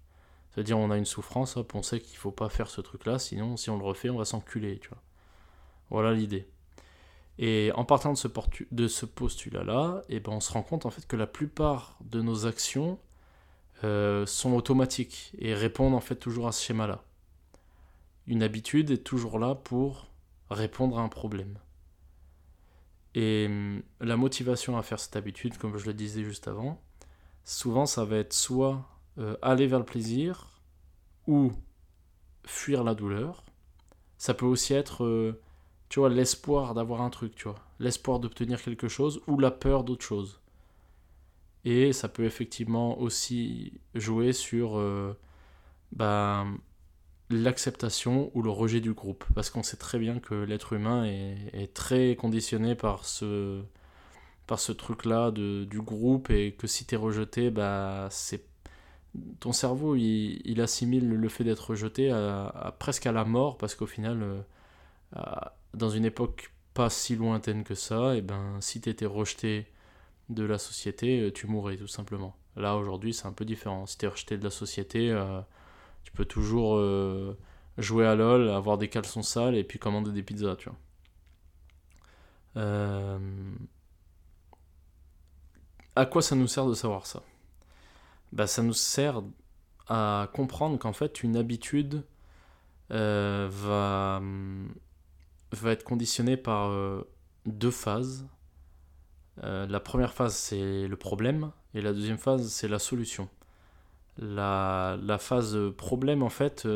C'est-à-dire 0.56 0.78
on 0.78 0.90
a 0.90 0.96
une 0.96 1.04
souffrance, 1.04 1.58
hop, 1.58 1.74
on 1.74 1.82
sait 1.82 2.00
qu'il 2.00 2.16
faut 2.16 2.30
pas 2.30 2.48
faire 2.48 2.70
ce 2.70 2.80
truc-là, 2.80 3.18
sinon 3.18 3.58
si 3.58 3.68
on 3.68 3.76
le 3.76 3.84
refait, 3.84 4.08
on 4.08 4.16
va 4.16 4.24
s'enculer, 4.24 4.78
tu 4.78 4.88
vois. 4.88 5.02
Voilà 5.90 6.14
l'idée. 6.14 6.48
Et 7.38 7.72
en 7.74 7.84
partant 7.84 8.14
de 8.14 8.88
ce, 8.88 9.04
postulat-là, 9.04 10.00
eh 10.08 10.18
ben 10.18 10.32
on 10.32 10.40
se 10.40 10.50
rend 10.50 10.62
compte 10.62 10.86
en 10.86 10.90
fait 10.90 11.06
que 11.06 11.14
la 11.14 11.26
plupart 11.26 11.98
de 12.00 12.22
nos 12.22 12.46
actions 12.46 12.98
euh, 13.84 14.24
sont 14.24 14.54
automatiques 14.54 15.34
et 15.38 15.52
répondent 15.52 15.94
en 15.94 16.00
fait 16.00 16.16
toujours 16.16 16.48
à 16.48 16.52
ce 16.52 16.64
schéma-là. 16.64 17.04
Une 18.26 18.42
habitude 18.42 18.90
est 18.90 19.04
toujours 19.04 19.38
là 19.38 19.54
pour 19.54 20.08
répondre 20.48 20.98
à 20.98 21.02
un 21.02 21.10
problème. 21.10 21.58
Et 23.14 23.44
hum, 23.50 23.82
la 24.00 24.16
motivation 24.16 24.78
à 24.78 24.82
faire 24.82 25.00
cette 25.00 25.16
habitude, 25.16 25.58
comme 25.58 25.76
je 25.76 25.84
le 25.84 25.92
disais 25.92 26.24
juste 26.24 26.48
avant, 26.48 26.80
souvent 27.44 27.84
ça 27.84 28.06
va 28.06 28.16
être 28.16 28.32
soit 28.32 28.88
euh, 29.18 29.36
aller 29.42 29.66
vers 29.66 29.78
le 29.78 29.84
plaisir 29.84 30.60
ou 31.26 31.52
fuir 32.44 32.84
la 32.84 32.94
douleur. 32.94 33.44
Ça 34.18 34.34
peut 34.34 34.46
aussi 34.46 34.74
être, 34.74 35.04
euh, 35.04 35.40
tu 35.88 36.00
vois, 36.00 36.08
l'espoir 36.08 36.74
d'avoir 36.74 37.02
un 37.02 37.10
truc, 37.10 37.34
tu 37.34 37.44
vois, 37.44 37.58
l'espoir 37.78 38.20
d'obtenir 38.20 38.62
quelque 38.62 38.88
chose 38.88 39.20
ou 39.26 39.38
la 39.38 39.50
peur 39.50 39.84
d'autre 39.84 40.04
chose. 40.04 40.40
Et 41.64 41.92
ça 41.92 42.08
peut 42.08 42.24
effectivement 42.24 42.98
aussi 43.00 43.80
jouer 43.94 44.32
sur 44.32 44.80
bah, 45.92 46.46
l'acceptation 47.30 48.30
ou 48.34 48.42
le 48.42 48.50
rejet 48.50 48.80
du 48.80 48.92
groupe. 48.92 49.24
Parce 49.34 49.50
qu'on 49.50 49.62
sait 49.62 49.76
très 49.76 49.98
bien 49.98 50.20
que 50.20 50.34
l'être 50.34 50.72
humain 50.72 51.04
est, 51.04 51.74
très 51.74 52.16
conditionné 52.16 52.74
par 52.74 53.04
ce, 53.04 53.62
par 54.46 54.60
ce 54.60 54.72
truc-là 54.72 55.30
du 55.30 55.80
groupe 55.80 56.30
et 56.30 56.52
que 56.52 56.66
si 56.66 56.86
tu 56.86 56.94
es 56.94 56.98
rejeté, 56.98 57.50
bah, 57.50 58.08
c'est 58.10 58.44
ton 59.40 59.52
cerveau, 59.52 59.96
il, 59.96 60.60
assimile 60.60 61.08
le 61.08 61.28
fait 61.28 61.44
d'être 61.44 61.70
rejeté 61.70 62.10
presque 62.78 63.06
à 63.06 63.12
la 63.12 63.24
mort, 63.24 63.58
parce 63.58 63.74
qu'au 63.74 63.86
final, 63.86 64.22
euh, 65.16 65.20
dans 65.74 65.90
une 65.90 66.04
époque 66.04 66.52
pas 66.74 66.90
si 66.90 67.16
lointaine 67.16 67.64
que 67.64 67.74
ça, 67.74 68.16
eh 68.16 68.22
ben, 68.22 68.60
si 68.60 68.80
tu 68.80 69.06
rejeté 69.06 69.66
de 70.28 70.44
la 70.44 70.58
société, 70.58 71.20
euh, 71.20 71.32
tu 71.32 71.46
mourrais 71.46 71.76
tout 71.76 71.86
simplement. 71.86 72.36
Là, 72.56 72.76
aujourd'hui, 72.76 73.14
c'est 73.14 73.26
un 73.26 73.32
peu 73.32 73.44
différent. 73.44 73.86
Si 73.86 73.98
tu 73.98 74.06
es 74.06 74.08
rejeté 74.08 74.38
de 74.38 74.44
la 74.44 74.50
société, 74.50 75.10
euh, 75.10 75.40
tu 76.04 76.12
peux 76.12 76.24
toujours 76.24 76.80
jouer 77.78 78.06
à 78.06 78.14
LoL, 78.14 78.48
avoir 78.50 78.78
des 78.78 78.88
caleçons 78.88 79.22
sales 79.22 79.56
et 79.56 79.64
puis 79.64 79.78
commander 79.78 80.12
des 80.12 80.22
pizzas, 80.22 80.56
tu 80.56 80.70
vois. 80.70 80.78
À 85.94 86.06
quoi 86.06 86.22
ça 86.22 86.36
nous 86.36 86.46
sert 86.46 86.66
de 86.66 86.74
savoir 86.74 87.06
ça? 87.06 87.22
Bah, 88.36 88.46
ça 88.46 88.62
nous 88.62 88.74
sert 88.74 89.22
à 89.88 90.28
comprendre 90.34 90.78
qu'en 90.78 90.92
fait 90.92 91.22
une 91.22 91.38
habitude 91.38 92.04
euh, 92.90 93.48
va, 93.50 94.20
va 95.52 95.70
être 95.72 95.84
conditionnée 95.84 96.36
par 96.36 96.68
euh, 96.68 97.08
deux 97.46 97.70
phases. 97.70 98.26
Euh, 99.42 99.66
la 99.66 99.80
première 99.80 100.12
phase 100.12 100.34
c'est 100.34 100.86
le 100.86 100.96
problème 100.96 101.50
et 101.72 101.80
la 101.80 101.94
deuxième 101.94 102.18
phase 102.18 102.48
c'est 102.48 102.68
la 102.68 102.78
solution. 102.78 103.30
La, 104.18 104.98
la, 105.02 105.16
phase 105.16 105.58
problème 105.78 106.22
en 106.22 106.28
fait 106.30 106.68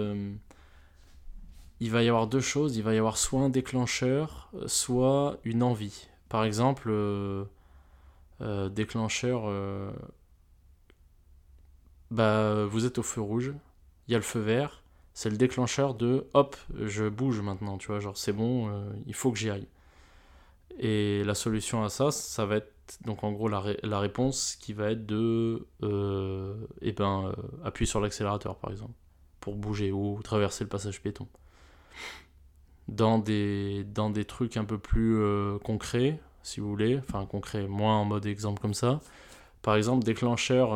il 1.81 1.91
va 1.91 2.03
y 2.03 2.09
avoir 2.09 2.27
deux 2.27 2.41
choses, 2.41 2.79
il 2.79 2.83
va 2.83 2.95
y 2.95 2.99
avoir 2.99 3.19
soit 3.19 3.41
un 3.41 3.51
déclencheur, 3.51 4.51
soit 4.65 5.37
une 5.45 5.63
envie. 5.63 6.09
Par 6.31 6.45
exemple, 6.45 6.91
déclencheur, 8.71 9.51
bah, 12.11 12.65
vous 12.67 12.87
êtes 12.87 12.99
au 12.99 13.03
feu 13.03 13.21
rouge, 13.21 13.53
il 14.09 14.13
y 14.13 14.15
a 14.15 14.19
le 14.19 14.25
feu 14.25 14.41
vert, 14.41 14.83
c'est 15.15 15.31
le 15.31 15.37
déclencheur 15.37 15.95
de 15.95 16.27
hop, 16.35 16.57
je 16.75 17.09
bouge 17.09 17.41
maintenant, 17.41 17.79
tu 17.79 17.89
vois, 17.89 18.01
genre 18.01 18.17
c'est 18.17 18.33
bon, 18.33 18.69
euh, 18.69 18.91
il 19.07 19.15
faut 19.15 19.31
que 19.31 19.39
j'y 19.39 19.51
aille. 19.51 19.67
Et 20.79 21.23
la 21.25 21.35
solution 21.35 21.85
à 21.85 21.89
ça, 21.89 22.11
ça 22.11 22.47
va 22.47 22.57
être 22.57 22.73
donc 23.05 23.23
en 23.23 23.31
gros 23.31 23.49
la, 23.49 23.99
réponse 24.01 24.57
qui 24.57 24.73
va 24.73 24.91
être 24.91 25.07
de 25.07 25.67
euh, 25.83 26.55
eh 26.81 26.93
ben, 26.93 27.27
euh, 27.27 27.33
appuyer 27.65 27.87
sur 27.87 28.01
l'accélérateur 28.01 28.57
par 28.57 28.71
exemple, 28.71 28.95
pour 29.41 29.57
bouger 29.57 29.93
ou 29.93 30.21
traverser 30.25 30.65
le 30.65 30.71
passage 30.71 31.01
piéton. 31.01 31.29
Dans 32.89 33.19
des, 33.19 33.85
dans 33.85 34.11
des 34.11 34.25
trucs 34.25 34.57
un 34.57 34.65
peu 34.65 34.79
plus 34.79 35.23
concrets, 35.63 36.19
si 36.43 36.59
vous 36.59 36.69
voulez, 36.69 36.99
enfin 36.99 37.25
concrets, 37.27 37.69
moins 37.69 37.99
en 37.99 38.05
mode 38.05 38.27
exemple 38.27 38.61
comme 38.61 38.75
ça, 38.75 39.01
par 39.63 39.77
exemple 39.77 40.03
déclencheur 40.03 40.75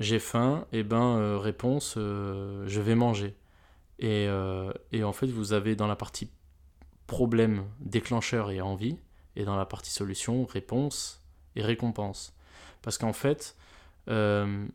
j'ai 0.00 0.18
faim, 0.18 0.66
et 0.72 0.80
eh 0.80 0.82
ben 0.82 1.16
euh, 1.16 1.38
réponse, 1.38 1.94
euh, 1.96 2.64
je 2.66 2.80
vais 2.80 2.94
manger. 2.94 3.34
Euh, 4.02 4.72
et, 4.92 5.02
en 5.02 5.12
fait, 5.12 5.26
vous 5.26 5.52
avez 5.52 5.74
dans 5.74 5.88
la 5.88 5.96
partie 5.96 6.30
problème, 7.06 7.64
déclencheur 7.80 8.50
et 8.50 8.60
envie, 8.60 8.96
et 9.34 9.44
dans 9.44 9.56
la 9.56 9.66
partie 9.66 9.90
solution, 9.90 10.44
réponse 10.44 11.22
et 11.56 11.62
récompense. 11.62 12.34
Parce 12.82 12.96
qu'en 12.98 13.12
fait, 13.12 13.56
le 14.06 14.68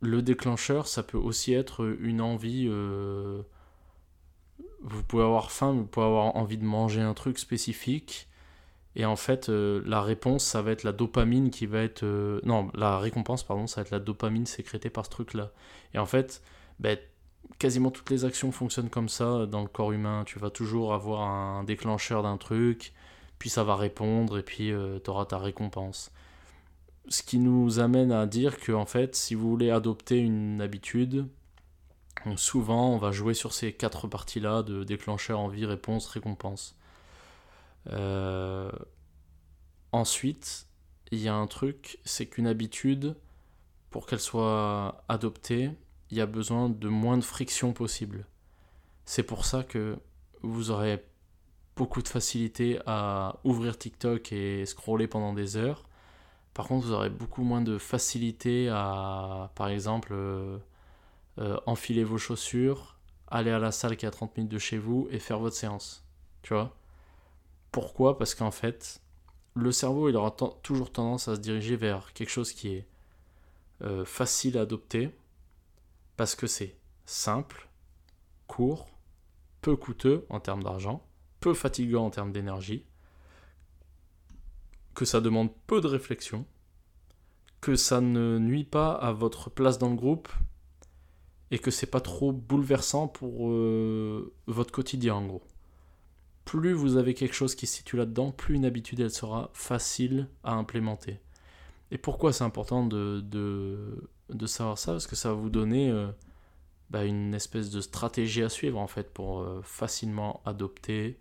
déclencheur, 0.00 0.86
ça 0.86 1.02
peut 1.02 1.18
aussi 1.18 1.54
être 1.54 1.96
une 2.00 2.20
envie. 2.20 2.68
vous 2.68 3.44
pouvez 5.04 5.22
avoir 5.22 5.50
faim, 5.50 5.72
vous 5.72 5.86
pouvez 5.86 6.06
avoir 6.06 6.36
envie 6.36 6.58
de 6.58 6.64
manger 6.64 7.00
un 7.00 7.14
truc 7.14 7.38
spécifique 7.38 8.28
et 8.98 9.04
en 9.04 9.14
fait, 9.14 9.48
euh, 9.48 9.80
la 9.86 10.02
réponse, 10.02 10.44
ça 10.44 10.60
va 10.60 10.72
être 10.72 10.82
la 10.82 10.92
dopamine 10.92 11.50
qui 11.50 11.66
va 11.66 11.82
être... 11.82 12.02
Euh, 12.02 12.40
non, 12.42 12.68
la 12.74 12.98
récompense, 12.98 13.44
pardon, 13.44 13.68
ça 13.68 13.80
va 13.80 13.82
être 13.82 13.92
la 13.92 14.00
dopamine 14.00 14.44
sécrétée 14.44 14.90
par 14.90 15.06
ce 15.06 15.10
truc-là. 15.10 15.52
Et 15.94 15.98
en 15.98 16.06
fait, 16.06 16.42
ben, 16.80 16.98
quasiment 17.60 17.92
toutes 17.92 18.10
les 18.10 18.24
actions 18.24 18.50
fonctionnent 18.50 18.90
comme 18.90 19.08
ça 19.08 19.46
dans 19.46 19.62
le 19.62 19.68
corps 19.68 19.92
humain. 19.92 20.24
Tu 20.26 20.40
vas 20.40 20.50
toujours 20.50 20.94
avoir 20.94 21.22
un 21.22 21.62
déclencheur 21.62 22.24
d'un 22.24 22.36
truc, 22.38 22.92
puis 23.38 23.50
ça 23.50 23.62
va 23.62 23.76
répondre, 23.76 24.36
et 24.36 24.42
puis 24.42 24.72
euh, 24.72 24.98
tu 25.02 25.10
auras 25.10 25.26
ta 25.26 25.38
récompense. 25.38 26.10
Ce 27.08 27.22
qui 27.22 27.38
nous 27.38 27.78
amène 27.78 28.10
à 28.10 28.26
dire 28.26 28.58
que, 28.58 28.72
en 28.72 28.84
fait, 28.84 29.14
si 29.14 29.36
vous 29.36 29.48
voulez 29.48 29.70
adopter 29.70 30.18
une 30.18 30.60
habitude, 30.60 31.28
souvent 32.36 32.90
on 32.94 32.98
va 32.98 33.12
jouer 33.12 33.34
sur 33.34 33.52
ces 33.52 33.72
quatre 33.72 34.08
parties-là 34.08 34.64
de 34.64 34.82
déclencheur, 34.82 35.38
envie, 35.38 35.66
réponse, 35.66 36.08
récompense. 36.08 36.77
Euh, 37.90 38.70
ensuite, 39.92 40.66
il 41.10 41.20
y 41.20 41.28
a 41.28 41.34
un 41.34 41.46
truc, 41.46 41.98
c'est 42.04 42.26
qu'une 42.26 42.46
habitude, 42.46 43.16
pour 43.90 44.06
qu'elle 44.06 44.20
soit 44.20 45.04
adoptée, 45.08 45.70
il 46.10 46.16
y 46.16 46.20
a 46.20 46.26
besoin 46.26 46.68
de 46.68 46.88
moins 46.88 47.16
de 47.18 47.24
friction 47.24 47.72
possible. 47.72 48.26
C'est 49.04 49.22
pour 49.22 49.44
ça 49.44 49.62
que 49.62 49.98
vous 50.42 50.70
aurez 50.70 51.04
beaucoup 51.76 52.02
de 52.02 52.08
facilité 52.08 52.80
à 52.86 53.36
ouvrir 53.44 53.78
TikTok 53.78 54.32
et 54.32 54.66
scroller 54.66 55.06
pendant 55.06 55.32
des 55.32 55.56
heures. 55.56 55.84
Par 56.54 56.66
contre, 56.66 56.86
vous 56.86 56.92
aurez 56.92 57.10
beaucoup 57.10 57.44
moins 57.44 57.62
de 57.62 57.78
facilité 57.78 58.68
à, 58.70 59.50
par 59.54 59.68
exemple, 59.68 60.10
euh, 60.12 60.58
euh, 61.38 61.58
enfiler 61.66 62.04
vos 62.04 62.18
chaussures, 62.18 62.98
aller 63.28 63.50
à 63.52 63.60
la 63.60 63.72
salle 63.72 63.96
qui 63.96 64.06
est 64.06 64.08
à 64.08 64.12
30 64.12 64.36
minutes 64.36 64.52
de 64.52 64.58
chez 64.58 64.78
vous 64.78 65.08
et 65.10 65.20
faire 65.20 65.38
votre 65.38 65.56
séance. 65.56 66.04
Tu 66.42 66.54
vois? 66.54 66.74
Pourquoi? 67.72 68.18
Parce 68.18 68.34
qu'en 68.34 68.50
fait, 68.50 69.00
le 69.54 69.72
cerveau, 69.72 70.12
aura 70.14 70.30
toujours 70.62 70.92
tendance 70.92 71.28
à 71.28 71.36
se 71.36 71.40
diriger 71.40 71.76
vers 71.76 72.12
quelque 72.12 72.30
chose 72.30 72.52
qui 72.52 72.68
est 72.68 72.86
euh, 73.82 74.04
facile 74.04 74.58
à 74.58 74.62
adopter, 74.62 75.10
parce 76.16 76.34
que 76.34 76.46
c'est 76.46 76.76
simple, 77.06 77.68
court, 78.46 78.86
peu 79.60 79.76
coûteux 79.76 80.26
en 80.28 80.40
termes 80.40 80.62
d'argent, 80.62 81.04
peu 81.40 81.54
fatigant 81.54 82.06
en 82.06 82.10
termes 82.10 82.32
d'énergie, 82.32 82.84
que 84.94 85.04
ça 85.04 85.20
demande 85.20 85.50
peu 85.66 85.80
de 85.80 85.86
réflexion, 85.86 86.44
que 87.60 87.76
ça 87.76 88.00
ne 88.00 88.38
nuit 88.38 88.64
pas 88.64 88.92
à 88.92 89.12
votre 89.12 89.50
place 89.50 89.78
dans 89.78 89.90
le 89.90 89.96
groupe 89.96 90.28
et 91.50 91.58
que 91.58 91.70
c'est 91.70 91.86
pas 91.86 92.00
trop 92.00 92.32
bouleversant 92.32 93.08
pour 93.08 93.50
euh, 93.50 94.32
votre 94.46 94.72
quotidien 94.72 95.14
en 95.14 95.26
gros 95.26 95.42
plus 96.48 96.72
vous 96.72 96.96
avez 96.96 97.12
quelque 97.12 97.34
chose 97.34 97.54
qui 97.54 97.66
se 97.66 97.76
situe 97.76 97.98
là-dedans, 97.98 98.32
plus 98.32 98.54
une 98.54 98.64
habitude 98.64 99.06
sera 99.10 99.50
facile 99.52 100.28
à 100.44 100.54
implémenter. 100.54 101.20
Et 101.90 101.98
pourquoi 101.98 102.32
c'est 102.32 102.42
important 102.42 102.86
de, 102.86 104.08
savoir 104.46 104.78
ça? 104.78 104.92
Parce 104.92 105.06
que 105.06 105.14
ça 105.14 105.28
va 105.28 105.34
vous 105.34 105.50
donner 105.50 105.90
euh, 105.90 106.08
bah, 106.88 107.04
une 107.04 107.34
espèce 107.34 107.68
de 107.68 107.82
stratégie 107.82 108.42
à 108.42 108.48
suivre 108.48 108.78
en 108.78 108.86
fait 108.86 109.12
pour 109.12 109.40
euh, 109.40 109.60
facilement 109.62 110.40
adopter 110.46 111.18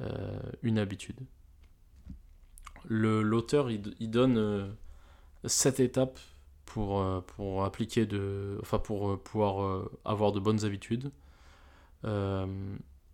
euh, 0.00 0.40
une 0.62 0.78
habitude. 0.78 1.20
L'auteur 2.88 3.70
il, 3.70 4.10
donne 4.10 4.74
sept 5.44 5.80
étapes 5.80 6.18
pour, 6.64 7.04
pour 7.24 7.64
appliquer 7.64 8.06
de, 8.06 8.58
enfin 8.62 8.78
pour 8.78 9.22
pouvoir 9.22 9.86
avoir 10.06 10.32
de 10.32 10.40
bonnes 10.40 10.64
habitudes. 10.64 11.10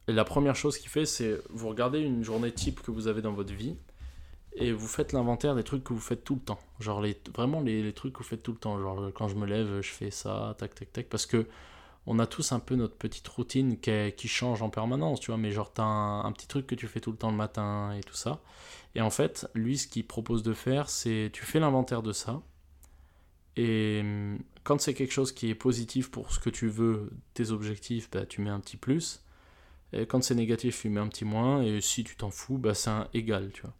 Et 0.08 0.12
la 0.12 0.24
première 0.24 0.56
chose 0.56 0.78
qu'il 0.78 0.90
fait, 0.90 1.06
c'est 1.06 1.40
vous 1.50 1.68
regardez 1.68 2.00
une 2.00 2.24
journée 2.24 2.52
type 2.52 2.82
que 2.82 2.90
vous 2.90 3.06
avez 3.06 3.22
dans 3.22 3.32
votre 3.32 3.52
vie 3.52 3.76
et 4.54 4.72
vous 4.72 4.88
faites 4.88 5.12
l'inventaire 5.12 5.54
des 5.54 5.62
trucs 5.62 5.84
que 5.84 5.92
vous 5.92 6.00
faites 6.00 6.24
tout 6.24 6.34
le 6.34 6.40
temps. 6.40 6.58
Genre 6.80 7.00
les, 7.00 7.18
vraiment 7.34 7.60
les, 7.60 7.92
trucs 7.92 8.12
que 8.12 8.18
vous 8.18 8.28
faites 8.28 8.42
tout 8.42 8.52
le 8.52 8.58
temps. 8.58 8.78
Genre 8.78 9.10
quand 9.14 9.28
je 9.28 9.36
me 9.36 9.46
lève, 9.46 9.80
je 9.80 9.90
fais 9.90 10.10
ça, 10.10 10.54
tac, 10.58 10.74
tac, 10.74 10.92
tac. 10.92 11.08
Parce 11.08 11.26
que 11.26 11.46
on 12.06 12.18
a 12.18 12.26
tous 12.26 12.50
un 12.50 12.58
peu 12.58 12.74
notre 12.74 12.96
petite 12.96 13.28
routine 13.28 13.78
qui, 13.78 14.12
qui 14.16 14.28
change 14.28 14.60
en 14.60 14.70
permanence, 14.70 15.20
tu 15.20 15.30
vois. 15.30 15.38
Mais 15.38 15.52
genre 15.52 15.72
t'as 15.72 15.84
un, 15.84 16.24
un, 16.24 16.32
petit 16.32 16.48
truc 16.48 16.66
que 16.66 16.74
tu 16.74 16.88
fais 16.88 17.00
tout 17.00 17.12
le 17.12 17.16
temps 17.16 17.30
le 17.30 17.36
matin 17.36 17.94
et 17.96 18.00
tout 18.02 18.14
ça. 18.14 18.40
Et 18.94 19.00
en 19.00 19.10
fait, 19.10 19.48
lui, 19.54 19.78
ce 19.78 19.86
qu'il 19.86 20.06
propose 20.06 20.42
de 20.42 20.52
faire, 20.52 20.90
c'est 20.90 21.30
tu 21.32 21.44
fais 21.44 21.60
l'inventaire 21.60 22.02
de 22.02 22.12
ça. 22.12 22.42
Et 23.56 24.00
hum, 24.02 24.38
quand 24.64 24.80
c'est 24.80 24.94
quelque 24.94 25.12
chose 25.12 25.32
qui 25.32 25.50
est 25.50 25.54
positif 25.54 26.10
pour 26.10 26.32
ce 26.32 26.38
que 26.38 26.50
tu 26.50 26.68
veux, 26.68 27.10
tes 27.34 27.50
objectifs, 27.50 28.10
bah, 28.10 28.26
tu 28.26 28.40
mets 28.40 28.50
un 28.50 28.60
petit 28.60 28.76
plus. 28.76 29.21
Quand 30.08 30.22
c'est 30.22 30.34
négatif, 30.34 30.80
tu 30.80 30.88
mets 30.88 31.00
un 31.00 31.08
petit 31.08 31.24
moins, 31.24 31.62
et 31.62 31.80
si 31.80 32.02
tu 32.04 32.16
t'en 32.16 32.30
fous, 32.30 32.58
bah, 32.58 32.74
c'est 32.74 32.90
un 32.90 33.08
égal, 33.12 33.50
tu 33.52 33.62
vois. 33.62 33.74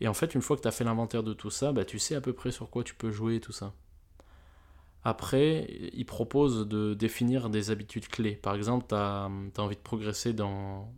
Et 0.00 0.08
en 0.08 0.14
fait, 0.14 0.34
une 0.34 0.42
fois 0.42 0.56
que 0.56 0.62
tu 0.62 0.68
as 0.68 0.70
fait 0.70 0.84
l'inventaire 0.84 1.22
de 1.22 1.34
tout 1.34 1.50
ça, 1.50 1.72
bah, 1.72 1.84
tu 1.84 1.98
sais 1.98 2.14
à 2.14 2.20
peu 2.20 2.32
près 2.32 2.50
sur 2.50 2.70
quoi 2.70 2.82
tu 2.84 2.94
peux 2.94 3.10
jouer 3.10 3.36
et 3.36 3.40
tout 3.40 3.52
ça. 3.52 3.74
Après, 5.04 5.66
il 5.94 6.04
propose 6.04 6.68
de 6.68 6.94
définir 6.94 7.48
des 7.50 7.70
habitudes 7.70 8.08
clés. 8.08 8.34
Par 8.34 8.54
exemple, 8.54 8.86
tu 8.88 8.94
as, 8.94 9.30
envie 9.58 9.76
de 9.76 9.80
progresser 9.80 10.32
dans 10.34 10.92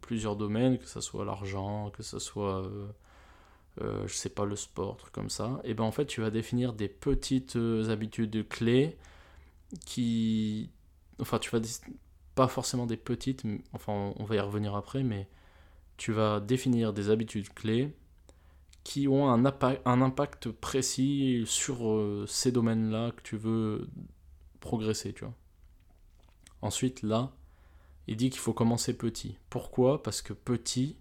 plusieurs 0.00 0.36
domaines, 0.36 0.78
que 0.78 0.86
ce 0.86 1.00
soit 1.00 1.24
l'argent, 1.24 1.90
que 1.90 2.02
ce 2.04 2.18
soit, 2.20 2.62
euh, 2.64 2.86
euh, 3.82 4.06
je 4.06 4.14
sais 4.14 4.28
pas, 4.28 4.44
le 4.44 4.56
sport, 4.56 4.96
truc 4.96 5.12
comme 5.12 5.30
ça. 5.30 5.60
Et 5.64 5.74
ben 5.74 5.84
en 5.84 5.92
fait, 5.92 6.06
tu 6.06 6.20
vas 6.20 6.30
définir 6.30 6.72
des 6.72 6.88
petites 6.88 7.56
euh, 7.56 7.90
habitudes 7.90 8.48
clés 8.48 8.96
qui... 9.86 10.70
Enfin, 11.20 11.38
tu 11.38 11.50
vas 11.50 11.60
pas 12.34 12.48
forcément 12.48 12.86
des 12.86 12.96
petites, 12.96 13.44
enfin 13.72 14.12
on 14.16 14.24
va 14.24 14.36
y 14.36 14.40
revenir 14.40 14.74
après, 14.74 15.02
mais 15.02 15.28
tu 15.96 16.12
vas 16.12 16.40
définir 16.40 16.92
des 16.92 17.10
habitudes 17.10 17.52
clés 17.52 17.94
qui 18.84 19.06
ont 19.08 19.30
un, 19.30 19.44
impact 19.44 20.50
précis 20.50 21.44
sur 21.46 21.88
euh, 21.88 22.26
ces 22.26 22.50
domaines-là 22.50 23.12
que 23.12 23.22
tu 23.22 23.36
veux 23.36 23.88
progresser, 24.60 25.12
tu 25.12 25.24
vois. 25.24 25.34
Ensuite, 26.62 27.02
là, 27.02 27.32
il 28.08 28.16
dit 28.16 28.30
qu'il 28.30 28.40
faut 28.40 28.52
commencer 28.52 28.96
petit. 28.96 29.38
Pourquoi? 29.50 30.02
Parce 30.02 30.22
que 30.22 30.32
petit, 30.32 30.96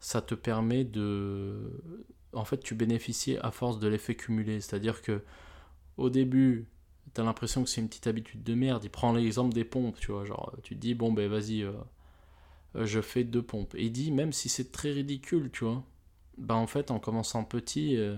ça 0.00 0.20
te 0.20 0.34
permet 0.34 0.84
de... 0.84 1.80
En 2.32 2.44
fait, 2.44 2.58
tu 2.58 2.74
bénéficies 2.74 3.36
à 3.38 3.50
force 3.50 3.78
de 3.78 3.88
l'effet 3.88 4.14
cumulé. 4.14 4.60
C'est-à-dire 4.60 5.02
que 5.02 5.22
au 5.96 6.10
début, 6.10 6.66
tu 7.14 7.20
as 7.20 7.24
l'impression 7.24 7.64
que 7.64 7.70
c'est 7.70 7.80
une 7.80 7.88
petite 7.88 8.06
habitude 8.06 8.42
de 8.42 8.54
merde. 8.54 8.84
Il 8.84 8.90
prend 8.90 9.12
l'exemple 9.12 9.54
des 9.54 9.64
pompes, 9.64 9.98
tu 10.00 10.12
vois. 10.12 10.24
Genre, 10.24 10.54
tu 10.62 10.74
te 10.74 10.80
dis, 10.80 10.94
bon, 10.94 11.12
ben 11.12 11.28
vas-y, 11.30 11.62
euh, 11.62 11.72
euh, 12.76 12.86
je 12.86 13.00
fais 13.00 13.24
deux 13.24 13.42
pompes. 13.42 13.74
Et 13.74 13.84
il 13.84 13.92
dit, 13.92 14.12
même 14.12 14.32
si 14.32 14.48
c'est 14.48 14.72
très 14.72 14.92
ridicule, 14.92 15.50
tu 15.52 15.64
vois, 15.64 15.82
bah 16.38 16.54
en 16.54 16.66
fait, 16.66 16.90
en 16.90 16.98
commençant 16.98 17.44
petit, 17.44 17.96
euh, 17.96 18.16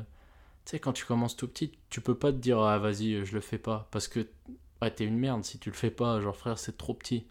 tu 0.65 0.73
sais, 0.73 0.81
quand 0.81 0.93
tu 0.93 1.05
commences 1.07 1.37
tout 1.37 1.49
petit, 1.49 1.73
tu 1.91 2.01
peux 2.01 2.15
pas 2.17 2.33
te 2.33 2.39
dire, 2.39 2.61
ah 2.61 2.79
vas-y, 2.79 3.25
je 3.25 3.35
le 3.35 3.41
fais 3.41 3.59
pas. 3.59 3.89
Parce 3.93 4.09
que, 4.09 4.27
ouais, 4.83 4.91
t'es 4.91 5.05
une 5.05 5.19
merde 5.19 5.45
si 5.45 5.59
tu 5.59 5.71
le 5.71 5.77
fais 5.77 5.91
pas. 5.91 6.21
Genre, 6.21 6.37
frère, 6.37 6.59
c'est 6.59 6.77
trop 6.79 6.95
petit. 6.95 7.27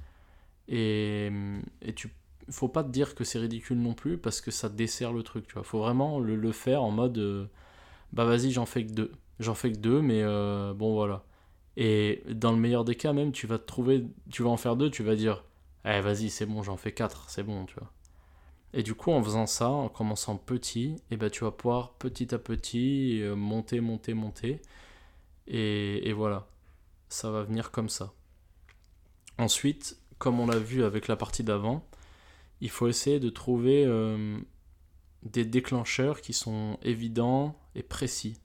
Et, 0.67 1.32
et 1.82 1.93
tu 1.93 2.10
faut 2.52 2.67
pas 2.67 2.84
te 2.84 2.89
dire 2.89 3.13
que 3.15 3.24
c'est 3.24 3.39
ridicule 3.39 3.78
non 3.80 3.93
plus 3.93 4.17
parce 4.17 4.41
que 4.41 4.50
ça 4.52 4.69
dessert 4.69 5.13
le 5.13 5.24
truc, 5.24 5.48
tu 5.48 5.54
vois. 5.54 5.63
Faut 5.63 5.80
vraiment 5.80 6.19
le, 6.19 6.52
faire 6.52 6.82
en 6.84 6.91
mode 6.91 7.50
bah 8.13 8.26
vas-y, 8.26 8.52
j'en 8.52 8.65
fais 8.65 8.86
que 8.86 8.91
deux. 8.91 9.12
J'en 9.39 9.56
fais 9.56 9.72
que 9.72 9.78
deux, 9.78 10.02
mais 10.02 10.24
bon 10.74 10.93
voilà. 10.93 11.24
Et 11.82 12.24
dans 12.30 12.52
le 12.52 12.58
meilleur 12.58 12.84
des 12.84 12.96
cas, 12.96 13.13
même, 13.13 13.32
tu 13.32 13.48
vas 13.48 13.58
trouver, 13.58 14.06
tu 14.30 14.44
vas 14.44 14.50
en 14.50 14.58
faire 14.58 14.76
deux, 14.76 14.92
tu 14.92 15.02
vas 15.02 15.15
dire 15.15 15.46
eh 15.86 16.02
vas-y, 16.02 16.30
c'est 16.30 16.46
bon, 16.46 16.62
j'en 16.62 16.76
fais 16.76 16.92
quatre, 16.92 17.30
c'est 17.30 17.42
bon, 17.42 17.65
tu 17.65 17.76
vois. 17.76 17.89
Et 18.74 18.84
du 18.84 18.96
coup, 18.96 19.12
en 19.12 19.24
faisant 19.24 19.46
ça, 19.46 19.70
en 19.70 19.88
commençant 19.88 20.36
petit, 20.36 20.96
et 21.10 21.13
eh 21.13 21.18
ben, 21.18 21.30
tu 21.30 21.46
vas 21.46 21.52
pouvoir 21.52 21.94
petit 21.94 22.36
à 22.36 22.38
petit 22.38 23.22
euh, 23.22 23.34
monter, 23.34 23.80
monter, 23.80 24.13
monter. 24.13 24.62
Et, 25.48 26.10
et 26.10 26.12
voilà, 26.12 26.50
ça 27.08 27.32
va 27.32 27.44
venir 27.44 27.72
comme 27.72 27.88
ça. 27.88 28.12
Ensuite, 29.38 29.98
comme 30.18 30.42
on 30.42 30.48
l'a 30.48 30.60
vu 30.60 30.84
avec 30.84 31.08
la 31.08 31.15
partie 31.15 31.46
d'avant, 31.46 31.88
il 32.60 32.70
faut 32.70 32.89
essayer 32.89 33.22
de 33.22 33.30
trouver 33.30 33.86
euh, 33.86 34.38
des 35.24 35.46
déclencheurs 35.46 36.20
qui 36.20 36.34
sont 36.34 36.78
évidents 36.82 37.58
et 37.74 37.84
précis. 37.84 38.38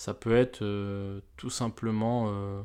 Ça 0.00 0.14
peut 0.14 0.34
être 0.34 0.62
euh, 0.62 1.20
tout 1.36 1.50
simplement, 1.50 2.28
euh, 2.30 2.62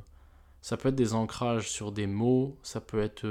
ça 0.61 0.77
peut 0.77 0.87
être 0.87 0.95
des 0.95 1.13
ancrages 1.13 1.69
sur 1.69 1.91
des 1.91 2.07
mots, 2.07 2.57
ça 2.63 2.79
peut 2.79 3.01
être 3.01 3.27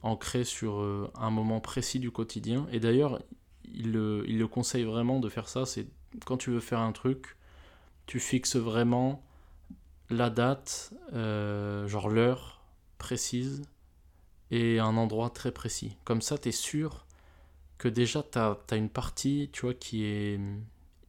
ancré 0.00 0.44
sur 0.44 1.10
un 1.14 1.28
moment 1.28 1.60
précis 1.60 1.98
du 1.98 2.10
quotidien. 2.10 2.68
Et 2.72 2.80
d'ailleurs, 2.80 3.20
il, 3.66 3.88
il, 4.28 4.38
le 4.38 4.48
conseille 4.48 4.84
vraiment 4.84 5.20
de 5.20 5.28
faire 5.28 5.46
ça. 5.46 5.66
C'est 5.66 5.88
quand 6.24 6.38
tu 6.38 6.50
veux 6.50 6.60
faire 6.60 6.80
un 6.80 6.92
truc, 6.92 7.36
tu 8.06 8.18
fixes 8.18 8.56
vraiment 8.56 9.22
la 10.08 10.30
date, 10.30 10.94
genre 11.12 12.08
l'heure 12.08 12.62
précise, 12.96 13.60
et 14.50 14.78
un 14.78 14.96
endroit 14.96 15.28
très 15.28 15.52
précis. 15.52 15.98
Comme 16.04 16.22
ça, 16.22 16.38
tu 16.38 16.48
es 16.48 16.52
sûr 16.52 17.04
que 17.76 17.88
déjà, 17.88 18.22
tu 18.22 18.38
as, 18.38 18.56
une 18.72 18.88
partie, 18.88 19.50
tu 19.52 19.66
vois, 19.66 19.74
qui 19.74 20.04
est 20.04 20.40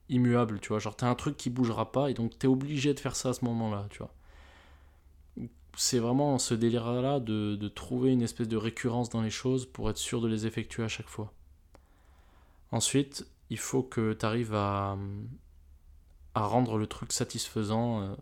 immuable, 0.09 0.59
tu 0.59 0.69
vois. 0.69 0.79
Genre, 0.79 0.95
tu 0.95 1.05
as 1.05 1.09
un 1.09 1.15
truc 1.15 1.37
qui 1.37 1.49
bougera 1.49 1.91
pas, 1.91 2.09
et 2.09 2.13
donc 2.13 2.37
tu 2.37 2.45
es 2.45 2.49
obligé 2.49 2.93
de 2.93 2.99
faire 2.99 3.15
ça 3.15 3.29
à 3.29 3.33
ce 3.33 3.45
moment-là, 3.45 3.87
tu 3.89 3.99
vois. 3.99 4.13
C'est 5.75 5.99
vraiment 5.99 6.39
ce 6.39 6.53
délire-là 6.53 7.19
de, 7.19 7.55
de, 7.55 7.67
trouver 7.67 8.11
une 8.11 8.23
espèce 8.23 8.47
de 8.47 8.57
récurrence 8.57 9.09
dans 9.09 9.21
les 9.21 9.29
choses 9.29 9.67
pour 9.67 9.89
être 9.89 9.97
sûr 9.97 10.21
de 10.21 10.27
les 10.27 10.47
effectuer 10.47 10.83
à 10.83 10.87
chaque 10.87 11.07
fois. 11.07 11.31
Ensuite, 12.71 13.27
il 13.49 13.59
faut 13.59 13.83
que 13.83 14.13
tu 14.13 14.25
arrives 14.25 14.55
à, 14.55 14.97
à 16.33 16.45
rendre 16.45 16.77
le 16.77 16.87
truc 16.87 17.13
satisfaisant 17.13 18.01
euh, 18.01 18.15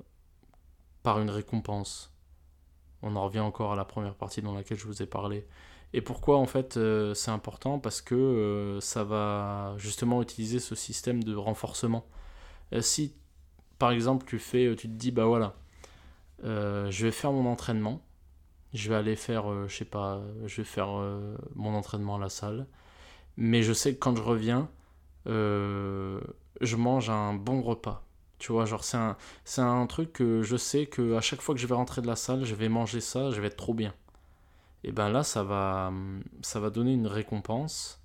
par 1.02 1.21
une 1.21 1.30
récompense 1.30 2.15
on 3.06 3.15
en 3.15 3.24
revient 3.24 3.39
encore 3.39 3.71
à 3.71 3.76
la 3.76 3.86
première 3.86 4.15
partie 4.15 4.41
dans 4.41 4.54
laquelle 4.54 4.80
je 4.80 4.88
vous 4.88 5.02
ai 5.02 5.06
parlé. 5.06 5.48
Et 5.95 6.01
pourquoi 6.01 6.38
en 6.39 6.45
fait 6.45 6.75
euh, 6.75 7.13
c'est 7.13 7.31
important? 7.31 7.79
Parce 7.79 8.01
que 8.01 8.15
euh, 8.15 8.81
ça 8.81 9.05
va 9.05 9.75
justement 9.77 10.21
utiliser 10.21 10.60
ce 10.60 10.75
système 10.75 11.23
de 11.23 11.34
renforcement. 11.34 12.05
Euh, 12.73 12.81
si 12.81 13.15
par 13.79 13.91
exemple 13.91 14.25
tu 14.27 14.38
fais, 14.39 14.75
tu 14.75 14.89
te 14.89 14.93
dis 14.93 15.12
bah 15.12 15.25
voilà, 15.25 15.55
je 16.43 17.05
vais 17.05 17.12
faire 17.12 17.31
mon 17.31 17.49
entraînement, 17.49 18.01
je 18.73 18.89
vais 18.89 18.95
aller 18.95 19.15
faire, 19.15 19.45
je 19.69 19.75
sais 19.75 19.86
pas, 19.86 20.21
je 20.45 20.58
vais 20.58 20.65
faire 20.65 20.89
mon 21.55 21.75
entraînement 21.75 22.17
à 22.17 22.19
la 22.19 22.29
salle, 22.29 22.67
mais 23.38 23.63
je 23.63 23.73
sais 23.73 23.95
que 23.95 23.99
quand 23.99 24.15
je 24.17 24.23
reviens, 24.23 24.69
je 25.27 26.75
mange 26.77 27.10
un 27.10 27.34
bon 27.36 27.62
repas. 27.62 28.03
Tu 28.39 28.51
vois, 28.51 28.65
genre, 28.65 28.84
c'est 28.84 28.97
un, 28.97 29.17
un 29.58 29.88
truc 29.88 30.13
que 30.13 30.43
je 30.43 30.58
sais 30.58 30.88
que 30.88 31.15
à 31.15 31.21
chaque 31.21 31.41
fois 31.41 31.55
que 31.55 31.62
je 31.62 31.67
vais 31.67 31.75
rentrer 31.75 32.01
de 32.01 32.08
la 32.08 32.15
salle, 32.17 32.45
je 32.45 32.55
vais 32.55 32.69
manger 32.69 33.01
ça, 33.01 33.31
je 33.31 33.41
vais 33.41 33.47
être 33.47 33.58
trop 33.58 33.73
bien. 33.73 33.93
Et 34.88 34.91
ben 34.91 35.10
là, 35.10 35.24
ça 35.24 35.43
va, 35.43 35.91
ça 36.43 36.60
va 36.60 36.69
donner 36.69 36.93
une 36.93 37.08
récompense 37.08 38.00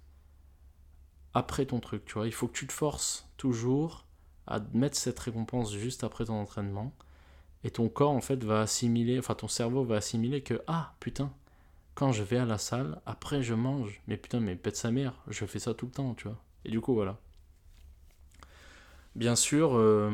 après 1.35 1.67
ton 1.67 1.79
truc, 1.79 2.07
tu 2.07 2.15
vois. 2.15 2.27
Il 2.27 2.33
faut 2.33 2.49
que 2.49 2.57
tu 2.57 2.67
te 2.67 2.73
forces 2.73 3.29
toujours 3.37 4.07
à 4.47 4.61
mettre 4.73 4.97
cette 4.97 5.19
récompense 5.19 5.75
juste 5.75 6.05
après 6.05 6.25
ton 6.25 6.41
entraînement. 6.41 6.95
Et 7.65 7.71
ton 7.71 7.91
corps, 7.91 8.13
en 8.13 8.23
fait, 8.23 8.43
va 8.45 8.63
assimiler, 8.63 9.19
enfin, 9.19 9.35
ton 9.35 9.47
cerveau 9.47 9.85
va 9.85 9.97
assimiler 9.97 10.43
que, 10.43 10.63
ah, 10.69 10.95
putain, 11.01 11.31
quand 11.95 12.13
je 12.13 12.23
vais 12.23 12.39
à 12.39 12.47
la 12.47 12.57
salle, 12.57 13.03
après 13.05 13.43
je 13.43 13.53
mange. 13.53 14.01
Mais 14.07 14.17
putain, 14.17 14.41
mais 14.41 14.57
pète 14.57 14.77
sa 14.77 14.91
mère, 14.91 15.13
je 15.29 15.45
fais 15.45 15.59
ça 15.59 15.75
tout 15.75 15.85
le 15.85 15.93
temps, 15.93 16.15
tu 16.15 16.29
vois. 16.29 16.43
Et 16.65 16.71
du 16.71 16.81
coup, 16.81 16.95
voilà. 16.95 17.19
Bien 19.17 19.37
sûr, 19.37 19.77
euh, 19.77 20.11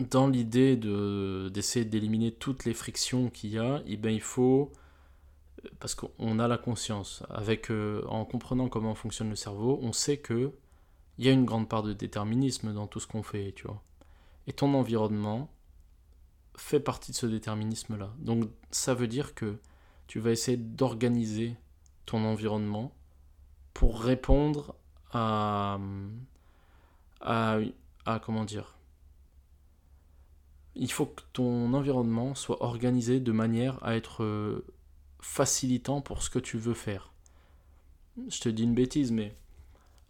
dans 0.00 0.28
l'idée 0.28 0.76
de, 0.76 1.48
d'essayer 1.48 1.86
d'éliminer 1.86 2.30
toutes 2.30 2.66
les 2.66 2.74
frictions 2.74 3.30
qu'il 3.30 3.52
y 3.52 3.58
a, 3.58 3.80
eh 3.86 3.96
ben, 3.96 4.10
il 4.10 4.20
faut, 4.20 4.70
parce 5.78 5.94
qu'on 5.94 6.38
a 6.38 6.48
la 6.48 6.58
conscience, 6.58 7.22
avec, 7.30 7.70
euh, 7.70 8.02
en 8.08 8.24
comprenant 8.24 8.68
comment 8.68 8.94
fonctionne 8.94 9.30
le 9.30 9.36
cerveau, 9.36 9.78
on 9.82 9.92
sait 9.92 10.18
que 10.18 10.52
il 11.18 11.24
y 11.24 11.28
a 11.28 11.32
une 11.32 11.44
grande 11.44 11.68
part 11.68 11.82
de 11.82 11.92
déterminisme 11.92 12.74
dans 12.74 12.86
tout 12.86 13.00
ce 13.00 13.06
qu'on 13.06 13.22
fait, 13.22 13.52
tu 13.52 13.66
vois. 13.66 13.82
Et 14.46 14.52
ton 14.52 14.74
environnement 14.74 15.50
fait 16.56 16.80
partie 16.80 17.12
de 17.12 17.16
ce 17.16 17.26
déterminisme-là. 17.26 18.12
Donc 18.18 18.44
ça 18.70 18.94
veut 18.94 19.08
dire 19.08 19.34
que 19.34 19.58
tu 20.06 20.20
vas 20.20 20.30
essayer 20.30 20.56
d'organiser 20.56 21.56
ton 22.04 22.24
environnement 22.24 22.92
pour 23.74 24.00
répondre 24.00 24.74
à, 25.12 25.78
à, 27.20 27.60
comment 28.22 28.44
dire? 28.44 28.76
Il 30.74 30.90
faut 30.90 31.06
que 31.06 31.22
ton 31.32 31.72
environnement 31.72 32.34
soit 32.34 32.62
organisé 32.62 33.20
de 33.20 33.32
manière 33.32 33.82
à 33.82 33.96
être 33.96 34.22
euh, 34.22 34.66
facilitant 35.26 36.00
pour 36.00 36.22
ce 36.22 36.30
que 36.30 36.38
tu 36.38 36.56
veux 36.56 36.74
faire. 36.74 37.12
Je 38.28 38.40
te 38.40 38.48
dis 38.48 38.62
une 38.62 38.74
bêtise, 38.74 39.12
mais 39.12 39.36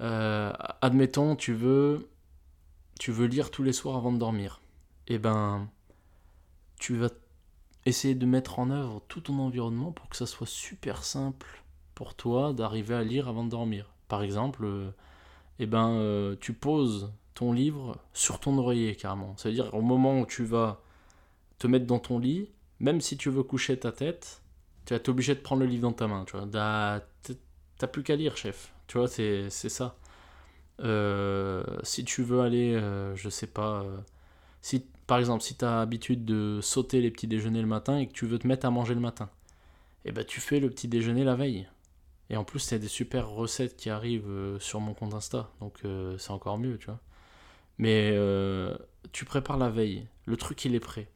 euh, 0.00 0.52
admettons, 0.82 1.34
tu 1.34 1.52
veux, 1.52 2.08
tu 3.00 3.10
veux 3.10 3.26
lire 3.26 3.50
tous 3.50 3.62
les 3.64 3.72
soirs 3.72 3.96
avant 3.96 4.12
de 4.12 4.18
dormir. 4.18 4.60
Eh 5.08 5.18
ben, 5.18 5.68
tu 6.78 6.96
vas 6.96 7.08
essayer 7.86 8.14
de 8.14 8.26
mettre 8.26 8.58
en 8.58 8.70
œuvre 8.70 9.02
tout 9.08 9.22
ton 9.22 9.38
environnement 9.38 9.90
pour 9.90 10.08
que 10.08 10.16
ça 10.16 10.26
soit 10.26 10.46
super 10.46 11.02
simple 11.02 11.64
pour 11.94 12.14
toi 12.14 12.52
d'arriver 12.52 12.94
à 12.94 13.02
lire 13.02 13.26
avant 13.28 13.44
de 13.44 13.50
dormir. 13.50 13.90
Par 14.08 14.22
exemple, 14.22 14.64
euh, 14.64 14.90
eh 15.58 15.66
ben, 15.66 15.88
euh, 15.88 16.36
tu 16.40 16.52
poses 16.52 17.12
ton 17.34 17.52
livre 17.52 17.96
sur 18.12 18.38
ton 18.38 18.58
oreiller 18.58 18.94
carrément. 18.94 19.34
C'est-à-dire 19.36 19.74
au 19.74 19.82
moment 19.82 20.20
où 20.20 20.26
tu 20.26 20.44
vas 20.44 20.82
te 21.58 21.66
mettre 21.66 21.86
dans 21.86 21.98
ton 21.98 22.18
lit, 22.18 22.50
même 22.78 23.00
si 23.00 23.16
tu 23.16 23.30
veux 23.30 23.42
coucher 23.42 23.78
ta 23.78 23.90
tête, 23.90 24.42
tu 24.86 24.94
vas 24.94 24.96
être 24.96 25.08
obligé 25.08 25.34
de 25.34 25.40
prendre 25.40 25.62
le 25.62 25.68
livre 25.68 25.82
dans 25.82 25.92
ta 25.92 26.06
main. 26.06 26.24
Tu 26.26 26.36
vois, 26.36 26.46
t'as 27.78 27.86
plus 27.88 28.02
qu'à 28.02 28.16
lire, 28.16 28.36
chef. 28.36 28.72
Tu 28.86 28.98
vois, 28.98 29.08
c'est 29.08 29.50
ça. 29.50 29.96
Euh, 30.80 31.64
si 31.82 32.04
tu 32.04 32.22
veux 32.22 32.40
aller, 32.40 32.74
euh, 32.74 33.14
je 33.16 33.28
sais 33.28 33.46
pas, 33.46 33.84
si 34.62 34.86
par 35.06 35.18
exemple, 35.18 35.42
si 35.42 35.56
tu 35.56 35.64
as 35.64 35.76
l'habitude 35.78 36.24
de 36.24 36.60
sauter 36.60 37.00
les 37.00 37.10
petits 37.10 37.26
déjeuners 37.28 37.60
le 37.60 37.66
matin 37.68 37.98
et 37.98 38.08
que 38.08 38.12
tu 38.12 38.26
veux 38.26 38.38
te 38.38 38.46
mettre 38.46 38.66
à 38.66 38.70
manger 38.70 38.94
le 38.94 39.00
matin, 39.00 39.30
eh 40.04 40.12
ben 40.12 40.24
tu 40.24 40.40
fais 40.40 40.60
le 40.60 40.70
petit 40.70 40.88
déjeuner 40.88 41.24
la 41.24 41.36
veille. 41.36 41.68
Et 42.30 42.36
en 42.36 42.44
plus, 42.44 42.72
a 42.72 42.78
des 42.78 42.88
super 42.88 43.28
recettes 43.28 43.76
qui 43.76 43.90
arrivent 43.90 44.28
euh, 44.28 44.58
sur 44.58 44.80
mon 44.80 44.94
compte 44.94 45.14
Insta, 45.14 45.50
donc 45.60 45.78
euh, 45.84 46.18
c'est 46.18 46.32
encore 46.32 46.58
mieux, 46.58 46.76
tu 46.78 46.86
vois. 46.86 47.00
Mais 47.78 48.10
euh, 48.14 48.76
tu 49.12 49.24
prépares 49.24 49.58
la 49.58 49.70
veille, 49.70 50.06
le 50.26 50.36
truc 50.36 50.64
il 50.64 50.74
est 50.74 50.80
prêt. 50.80 51.08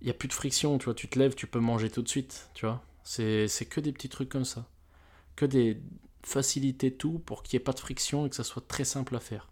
Il 0.00 0.04
n'y 0.04 0.10
a 0.10 0.14
plus 0.14 0.28
de 0.28 0.32
friction, 0.32 0.78
tu 0.78 0.84
vois, 0.84 0.94
tu 0.94 1.08
te 1.08 1.18
lèves, 1.18 1.34
tu 1.34 1.46
peux 1.46 1.60
manger 1.60 1.90
tout 1.90 2.02
de 2.02 2.08
suite, 2.08 2.50
tu 2.54 2.66
vois. 2.66 2.82
C'est 3.02 3.68
que 3.68 3.80
des 3.80 3.92
petits 3.92 4.08
trucs 4.08 4.28
comme 4.28 4.44
ça. 4.44 4.66
Que 5.34 5.46
des 5.46 5.80
faciliter 6.24 6.92
tout 6.92 7.18
pour 7.20 7.42
qu'il 7.42 7.56
n'y 7.56 7.62
ait 7.62 7.64
pas 7.64 7.72
de 7.72 7.80
friction 7.80 8.26
et 8.26 8.30
que 8.30 8.36
ça 8.36 8.44
soit 8.44 8.66
très 8.66 8.84
simple 8.84 9.16
à 9.16 9.20
faire. 9.20 9.48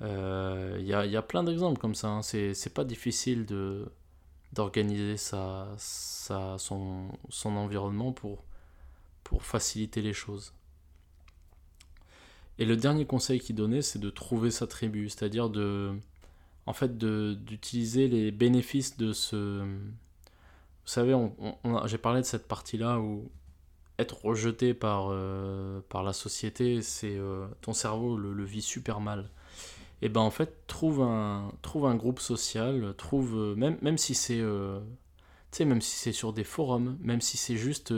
Il 0.00 0.86
y, 0.86 0.92
a, 0.92 1.06
y, 1.06 1.16
a, 1.16 1.22
plein 1.22 1.44
d'exemples 1.44 1.80
comme 1.80 1.94
ça, 1.94 2.08
hein. 2.08 2.22
c'est 2.22 2.74
pas 2.74 2.84
difficile 2.84 3.46
d'organiser 4.52 5.16
sa, 5.16 5.68
sa, 5.78 6.58
son, 6.58 7.08
son 7.30 7.56
environnement 7.56 8.12
pour, 8.12 8.44
pour 9.22 9.44
faciliter 9.44 10.02
les 10.02 10.12
choses. 10.12 10.52
Et 12.58 12.64
le 12.64 12.76
dernier 12.76 13.06
conseil 13.06 13.40
qu'il 13.40 13.56
donnait, 13.56 13.82
c'est 13.82 13.98
de 13.98 14.10
trouver 14.10 14.50
sa 14.50 14.66
tribu, 14.66 15.08
c'est-à-dire 15.08 15.48
de, 15.48 15.94
en 16.66 16.72
fait, 16.72 16.96
d'utiliser 16.98 18.08
les 18.08 18.30
bénéfices 18.30 18.96
de 18.96 19.12
ce. 19.12 19.62
Vous 19.64 20.90
savez, 20.90 21.16
j'ai 21.86 21.98
parlé 21.98 22.20
de 22.20 22.26
cette 22.26 22.46
partie-là 22.48 23.00
où 23.00 23.30
être 23.98 24.24
rejeté 24.24 24.74
par, 24.74 25.08
euh, 25.10 25.80
par 25.88 26.02
la 26.02 26.12
société, 26.12 26.82
c'est 26.82 27.16
euh, 27.16 27.46
ton 27.60 27.72
cerveau 27.72 28.16
le, 28.16 28.44
vit 28.44 28.62
super 28.62 29.00
mal. 29.00 29.30
Et 30.02 30.08
ben 30.08 30.20
en 30.20 30.30
fait, 30.30 30.66
trouve 30.66 31.02
un, 31.02 31.52
trouve 31.62 31.86
un 31.86 31.94
groupe 31.94 32.20
social, 32.20 32.94
trouve 32.98 33.36
euh, 33.36 33.54
même, 33.54 33.78
même 33.82 33.98
si 33.98 34.14
c'est 34.14 34.42
même 35.60 35.80
si 35.80 35.96
c'est 35.96 36.12
sur 36.12 36.32
des 36.32 36.44
forums, 36.44 36.98
même 37.00 37.20
si 37.20 37.36
c'est 37.36 37.56
juste 37.56 37.94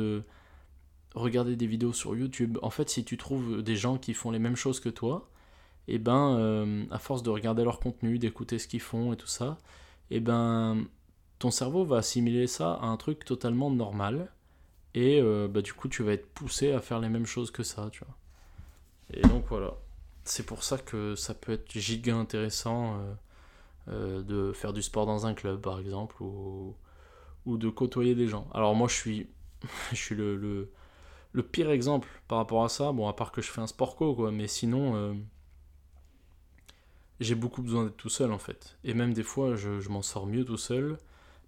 regarder 1.15 1.57
des 1.57 1.67
vidéos 1.67 1.95
sur 1.95 2.15
YouTube. 2.15 2.59
En 2.63 2.71
fait, 2.71 2.91
si 2.91 3.05
tu 3.05 3.17
trouves 3.17 3.63
des 3.63 3.77
gens 3.77 3.97
qui 3.97 4.13
font 4.13 4.31
les 4.31 4.39
mêmes 4.39 4.57
choses 4.57 4.79
que 4.79 4.91
toi, 4.91 5.31
et 5.89 5.99
ben 5.99 6.87
à 6.91 6.99
force 6.99 7.23
de 7.23 7.31
regarder 7.31 7.65
leur 7.65 7.81
contenu, 7.81 8.19
d'écouter 8.19 8.59
ce 8.59 8.69
qu'ils 8.69 8.81
font 8.81 9.13
et 9.13 9.17
tout 9.17 9.27
ça, 9.27 9.59
et 10.11 10.21
ben 10.21 10.85
ton 11.39 11.51
cerveau 11.51 11.85
va 11.85 11.99
assimiler 11.99 12.47
ça 12.47 12.75
à 12.75 12.87
un 12.87 12.97
truc 12.97 13.25
totalement 13.25 13.71
normal 13.71 14.31
et 14.97 15.21
euh, 15.21 15.47
bah, 15.49 15.61
du 15.61 15.75
coup 15.75 15.89
tu 15.89 16.03
vas 16.03 16.13
être 16.13 16.27
poussé 16.33 16.73
à 16.73 16.81
faire 16.81 17.01
les 17.01 17.11
mêmes 17.11 17.27
choses 17.27 17.51
que 17.51 17.63
ça, 17.63 17.89
tu 17.93 18.03
vois. 18.05 18.17
Et 19.13 19.21
donc 19.29 19.45
voilà, 19.49 19.75
c'est 20.25 20.45
pour 20.45 20.65
ça 20.65 20.79
que 20.79 21.15
ça 21.15 21.35
peut 21.35 21.53
être 21.53 21.71
giga 21.79 22.17
intéressant 22.17 22.97
euh, 22.97 23.15
euh, 23.89 24.23
de 24.23 24.53
faire 24.53 24.73
du 24.73 24.83
sport 24.83 25.07
dans 25.07 25.27
un 25.27 25.35
club 25.35 25.61
par 25.61 25.79
exemple 25.79 26.23
ou, 26.23 26.75
ou 27.45 27.59
de 27.59 27.69
côtoyer 27.69 28.15
des 28.15 28.27
gens. 28.27 28.49
Alors 28.55 28.75
moi 28.75 28.89
je 28.89 28.95
suis, 28.95 29.29
je 29.91 29.97
suis 29.97 30.15
le, 30.15 30.35
le, 30.37 30.73
le, 31.33 31.43
pire 31.43 31.71
exemple 31.71 32.09
par 32.27 32.39
rapport 32.39 32.65
à 32.65 32.71
ça, 32.71 32.91
bon 32.93 33.07
à 33.07 33.13
part 33.13 33.33
que 33.33 33.43
je 33.43 33.51
fais 33.51 33.61
un 33.61 33.67
sport 33.67 33.97
co 33.97 34.15
quoi, 34.15 34.33
mais 34.33 34.49
sinon 34.49 35.15
j'ai 37.21 37.35
beaucoup 37.35 37.63
besoin 37.63 37.85
d'être 37.85 37.97
tout 37.97 38.09
seul 38.09 38.33
en 38.33 38.39
fait. 38.39 38.77
Et 38.85 38.95
même 38.95 39.13
des 39.13 39.23
fois 39.23 39.57
je, 39.57 39.89
m'en 39.89 40.03
sors 40.03 40.27
mieux 40.27 40.45
tout 40.45 40.57
seul 40.57 40.99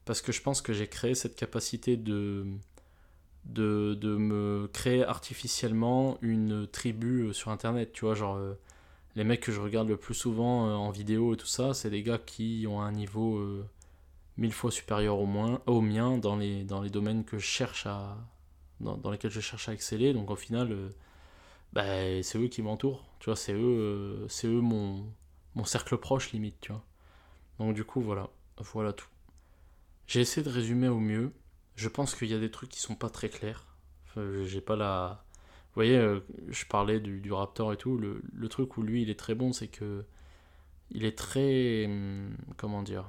parce 0.05 0.23
que 0.23 0.33
je 0.33 0.43
pense 0.43 0.63
que 0.63 0.73
j'ai 0.73 0.87
créé 0.87 1.15
cette 1.15 1.37
capacité 1.37 1.97
de 1.97 2.47
de, 3.45 3.95
de, 3.95 4.17
me 4.17 4.69
créer 4.73 5.05
artificiellement 5.05 6.19
une 6.21 6.67
tribu 6.67 7.29
euh, 7.29 7.33
sur 7.33 7.51
internet. 7.51 7.93
Tu 7.95 8.05
vois, 8.05 8.15
genre, 8.15 8.37
euh, 8.37 8.59
les 9.17 9.25
mecs 9.25 9.41
que 9.41 9.53
je 9.53 9.61
regarde 9.61 9.89
le 9.89 9.97
plus 9.97 10.15
souvent 10.15 10.69
euh, 10.69 10.75
en 10.75 10.91
vidéo 10.91 11.33
et 11.33 11.37
tout 11.39 11.47
ça, 11.47 11.73
c'est 11.73 11.89
des 11.89 12.03
gars 12.03 12.19
qui 12.19 12.67
ont 12.69 12.83
un 12.83 12.93
niveau 12.93 13.43
mille 14.37 14.53
fois 14.53 14.71
supérieur 14.71 15.19
au, 15.19 15.27
moins, 15.27 15.63
au 15.67 15.81
mien 15.81 16.19
dans 16.19 16.37
les, 16.37 16.65
dans 16.65 16.83
les 16.83 16.91
domaines 16.91 17.25
que 17.25 17.39
je 17.39 17.47
cherche 17.47 17.87
à. 17.87 18.19
Dans, 18.81 18.97
dans 18.97 19.11
lesquels 19.11 19.31
je 19.31 19.41
cherche 19.41 19.69
à 19.69 19.73
exceller. 19.73 20.13
Donc 20.13 20.31
au 20.31 20.37
final, 20.37 20.77
bah, 21.73 21.85
c'est 22.23 22.39
eux 22.39 22.49
qui 22.49 22.63
m'entourent. 22.63 23.05
Tu 23.19 23.27
vois, 23.27 23.37
c'est 23.37 23.55
eux, 23.55 24.27
c'est 24.29 24.47
eux 24.47 24.61
mon, 24.61 25.05
mon 25.59 25.65
cercle 25.65 25.99
proche 25.99 26.31
limite, 26.31 26.57
tu 26.61 26.73
vois. 26.73 26.85
Donc 27.59 27.75
du 27.75 27.85
coup, 27.85 28.01
voilà. 28.01 28.31
Voilà 28.59 28.93
tout. 28.93 29.09
J'ai 30.07 30.21
essayé 30.21 30.45
de 30.45 30.51
résumer 30.51 30.89
au 30.89 31.01
mieux. 31.01 31.33
Je 31.75 31.89
pense 31.89 32.15
qu'il 32.15 32.29
y 32.29 32.35
a 32.35 32.39
des 32.39 32.51
trucs 32.51 32.71
qui 32.71 32.81
sont 32.81 32.95
pas 32.95 33.11
très 33.11 33.29
clairs. 33.29 33.67
j'ai 34.17 34.61
pas 34.61 34.77
la. 34.77 35.25
Vous 35.69 35.75
voyez, 35.75 35.97
euh, 35.97 36.21
je 36.49 36.65
parlais 36.65 37.01
du, 37.01 37.33
Raptor 37.33 37.73
et 37.73 37.77
tout. 37.77 37.99
Le, 37.99 38.49
truc 38.49 38.77
où 38.77 38.83
lui, 38.83 39.03
il 39.03 39.11
est 39.11 39.19
très 39.19 39.35
bon, 39.35 39.53
c'est 39.53 39.69
que. 39.69 40.05
Il 40.91 41.05
est 41.05 41.19
très. 41.19 41.87
Hum, 41.87 42.37
comment 42.57 42.83
dire 42.85 43.09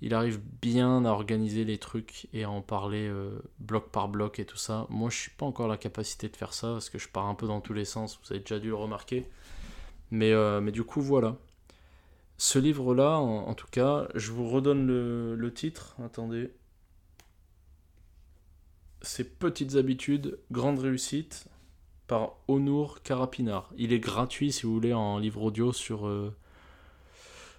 Il 0.00 0.14
arrive 0.14 0.40
bien 0.62 1.04
à 1.04 1.10
organiser 1.10 1.64
les 1.64 1.78
trucs 1.78 2.28
et 2.32 2.44
à 2.44 2.50
en 2.50 2.62
parler 2.62 3.08
euh, 3.08 3.42
bloc 3.58 3.90
par 3.90 4.08
bloc 4.08 4.38
et 4.38 4.46
tout 4.46 4.56
ça. 4.56 4.86
Moi, 4.88 5.10
je 5.10 5.16
suis 5.16 5.30
pas 5.32 5.46
encore 5.46 5.66
la 5.66 5.78
capacité 5.78 6.28
de 6.28 6.36
faire 6.36 6.54
ça 6.54 6.68
parce 6.68 6.90
que 6.90 6.98
je 6.98 7.08
pars 7.08 7.26
un 7.26 7.34
peu 7.34 7.48
dans 7.48 7.60
tous 7.60 7.74
les 7.74 7.84
sens. 7.84 8.20
Vous 8.22 8.32
avez 8.32 8.40
déjà 8.40 8.60
dû 8.60 8.68
le 8.68 8.76
remarquer. 8.76 9.26
Mais, 10.14 10.32
euh, 10.32 10.60
mais 10.60 10.70
du 10.70 10.84
coup, 10.84 11.00
voilà. 11.00 11.36
Ce 12.38 12.60
livre-là, 12.60 13.18
en, 13.18 13.54
tout 13.54 13.66
cas, 13.68 14.06
je 14.14 14.30
vous 14.30 14.48
redonne 14.48 14.86
le, 14.86 15.52
titre. 15.52 15.96
Attendez. 16.04 16.52
Ces 19.02 19.24
petites 19.24 19.74
habitudes, 19.74 20.38
grande 20.52 20.78
réussite 20.78 21.48
par 22.06 22.36
Onur 22.46 23.02
Karapinar. 23.02 23.70
Il 23.76 23.92
est 23.92 23.98
gratuit 23.98 24.52
si 24.52 24.66
vous 24.66 24.74
voulez 24.74 24.92
en 24.92 25.18
livre 25.18 25.42
audio 25.42 25.72
sur, 25.72 26.06
euh, 26.06 26.32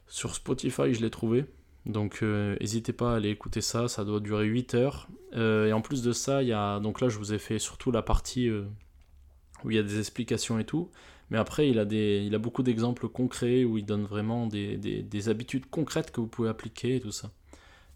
sur 0.08 0.34
Spotify, 0.34 0.93
je 0.93 1.01
l'ai 1.01 1.12
trouvé. 1.12 1.45
Donc 1.86 2.20
euh, 2.24 2.56
n'hésitez 2.62 2.93
pas 2.93 3.14
à 3.14 3.16
aller 3.18 3.30
écouter 3.30 3.62
ça, 3.62 3.88
ça 3.88 4.06
doit 4.06 4.22
durer 4.22 4.45
8 4.45 4.76
heures. 4.76 5.08
Et 5.34 5.74
en 5.74 5.82
plus 5.82 6.01
de 6.01 6.14
ça, 6.14 6.41
il 6.41 6.47
y 6.47 6.53
a 6.53 6.80
donc 6.80 7.01
là 7.01 7.10
je 7.10 7.18
vous 7.18 7.34
ai 7.34 7.39
fait 7.39 7.60
surtout 7.60 7.91
la 7.91 8.01
partie 8.01 8.49
où 8.49 9.72
il 9.72 9.76
y 9.76 9.80
a 9.80 9.84
des 9.84 9.99
explications 9.99 10.58
et 10.58 10.66
tout. 10.66 10.89
Mais 11.32 11.38
après, 11.38 11.70
il 11.70 11.80
a, 11.80 11.86
des, 11.86 12.24
il 12.26 12.36
a 12.36 12.38
beaucoup 12.40 12.62
d'exemples 12.64 13.10
concrets 13.10 13.64
où 13.64 13.78
il 13.78 13.86
donne 13.86 14.06
vraiment 14.06 14.48
des, 14.48 14.78
des, 14.78 15.02
des 15.02 15.30
habitudes 15.30 15.66
concrètes 15.70 16.12
que 16.12 16.22
vous 16.22 16.28
pouvez 16.28 16.50
appliquer 16.50 16.98
et 16.98 17.00
tout 17.00 17.12
ça. 17.12 17.32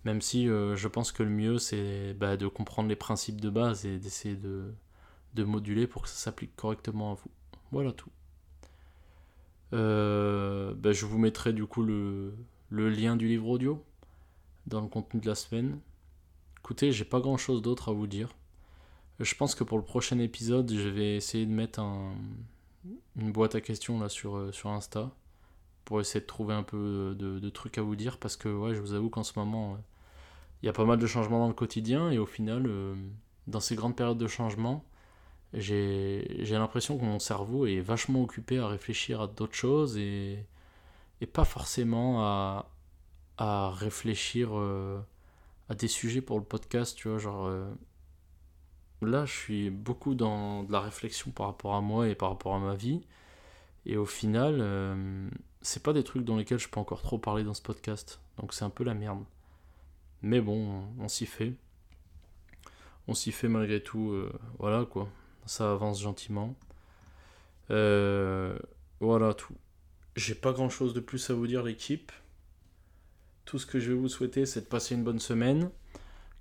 Même 0.05 0.21
si 0.21 0.47
euh, 0.47 0.75
je 0.75 0.87
pense 0.87 1.11
que 1.11 1.23
le 1.23 1.29
mieux, 1.29 1.57
c'est 1.59 2.13
bah, 2.13 2.37
de 2.37 2.47
comprendre 2.47 2.89
les 2.89 2.95
principes 2.95 3.41
de 3.41 3.49
base 3.49 3.85
et 3.85 3.99
d'essayer 3.99 4.35
de, 4.35 4.73
de, 5.33 5.43
moduler 5.43 5.87
pour 5.87 6.03
que 6.03 6.09
ça 6.09 6.15
s'applique 6.15 6.55
correctement 6.55 7.11
à 7.11 7.15
vous. 7.15 7.31
Voilà 7.71 7.91
tout. 7.91 8.09
Euh, 9.73 10.73
bah, 10.75 10.93
je 10.93 11.05
vous 11.05 11.19
mettrai 11.19 11.53
du 11.53 11.65
coup 11.65 11.83
le, 11.83 12.33
le, 12.69 12.89
lien 12.89 13.15
du 13.15 13.27
livre 13.27 13.47
audio 13.47 13.83
dans 14.67 14.81
le 14.81 14.87
contenu 14.87 15.19
de 15.19 15.27
la 15.27 15.35
semaine. 15.35 15.79
Écoutez, 16.59 16.91
j'ai 16.91 17.05
pas 17.05 17.19
grand 17.19 17.37
chose 17.37 17.61
d'autre 17.61 17.89
à 17.89 17.93
vous 17.93 18.07
dire. 18.07 18.29
Je 19.19 19.35
pense 19.35 19.53
que 19.53 19.65
pour 19.65 19.77
le 19.77 19.83
prochain 19.83 20.17
épisode, 20.19 20.71
je 20.73 20.87
vais 20.87 21.17
essayer 21.17 21.45
de 21.45 21.51
mettre 21.51 21.79
un, 21.79 22.15
une 23.15 23.31
boîte 23.31 23.55
à 23.55 23.61
questions 23.61 23.99
là 23.99 24.09
sur, 24.09 24.37
euh, 24.37 24.51
sur 24.51 24.69
Insta 24.69 25.11
pour 25.85 25.99
essayer 25.99 26.21
de 26.21 26.25
trouver 26.25 26.53
un 26.53 26.63
peu 26.63 27.15
de, 27.17 27.49
trucs 27.49 27.77
à 27.77 27.81
vous 27.81 27.95
dire 27.95 28.17
parce 28.19 28.37
que 28.37 28.49
je 28.73 28.79
vous 28.79 28.93
avoue 28.93 29.09
qu'en 29.09 29.23
ce 29.23 29.37
moment, 29.37 29.77
il 30.61 30.67
y 30.67 30.69
a 30.69 30.73
pas 30.73 30.85
mal 30.85 30.99
de 30.99 31.07
changements 31.07 31.39
dans 31.39 31.47
le 31.47 31.53
quotidien 31.53 32.11
et 32.11 32.19
au 32.19 32.27
final, 32.27 32.65
euh, 32.67 32.95
dans 33.47 33.59
ces 33.59 33.75
grandes 33.75 33.95
périodes 33.95 34.17
de 34.17 34.27
changement, 34.27 34.85
j'ai 35.53 36.45
l'impression 36.51 36.97
que 36.97 37.03
mon 37.03 37.17
cerveau 37.17 37.65
est 37.65 37.81
vachement 37.81 38.21
occupé 38.21 38.59
à 38.59 38.67
réfléchir 38.67 39.21
à 39.21 39.27
d'autres 39.27 39.55
choses 39.55 39.97
et, 39.97 40.45
pas 41.33 41.43
forcément 41.43 42.23
à, 42.23 42.69
à 43.37 43.71
réfléchir 43.71 44.49
euh, 44.53 44.99
à 45.69 45.75
des 45.75 45.87
sujets 45.87 46.21
pour 46.21 46.37
le 46.37 46.45
podcast, 46.45 46.95
tu 46.95 47.09
vois. 47.09 47.17
Euh, 49.03 49.09
là, 49.09 49.25
je 49.25 49.33
suis 49.33 49.69
beaucoup 49.69 50.15
dans 50.15 50.63
de 50.63 50.71
la 50.71 50.79
réflexion 50.79 51.31
par 51.31 51.47
rapport 51.47 51.75
à 51.75 51.81
moi 51.81 52.07
et 52.07 52.15
par 52.15 52.29
rapport 52.29 52.55
à 52.55 52.59
ma 52.59 52.75
vie. 52.75 53.01
Et 53.85 53.97
au 53.97 54.05
final, 54.05 54.61
c'est 55.61 55.83
pas 55.83 55.93
des 55.93 56.03
trucs 56.03 56.23
dans 56.23 56.37
lesquels 56.37 56.59
je 56.59 56.69
peux 56.69 56.79
encore 56.79 57.01
trop 57.01 57.17
parler 57.17 57.43
dans 57.43 57.53
ce 57.53 57.61
podcast. 57.61 58.19
Donc 58.37 58.53
c'est 58.53 58.65
un 58.65 58.69
peu 58.69 58.83
la 58.83 58.93
merde. 58.93 59.23
Mais 60.21 60.41
bon, 60.41 60.83
on 60.99 61.07
s'y 61.07 61.25
fait. 61.25 61.53
On 63.07 63.13
s'y 63.13 63.31
fait 63.31 63.47
malgré 63.47 63.81
tout. 63.81 64.11
Euh, 64.11 64.31
voilà 64.59 64.85
quoi. 64.85 65.09
Ça 65.45 65.71
avance 65.71 66.01
gentiment. 66.01 66.55
Euh, 67.71 68.57
voilà 68.99 69.33
tout. 69.33 69.55
J'ai 70.15 70.35
pas 70.35 70.51
grand 70.51 70.69
chose 70.69 70.93
de 70.93 70.99
plus 70.99 71.29
à 71.29 71.33
vous 71.33 71.47
dire, 71.47 71.63
l'équipe. 71.63 72.11
Tout 73.45 73.57
ce 73.57 73.65
que 73.65 73.79
je 73.79 73.91
vais 73.91 73.97
vous 73.97 74.09
souhaiter, 74.09 74.45
c'est 74.45 74.61
de 74.61 74.65
passer 74.65 74.95
une 74.95 75.03
bonne 75.03 75.19
semaine. 75.19 75.71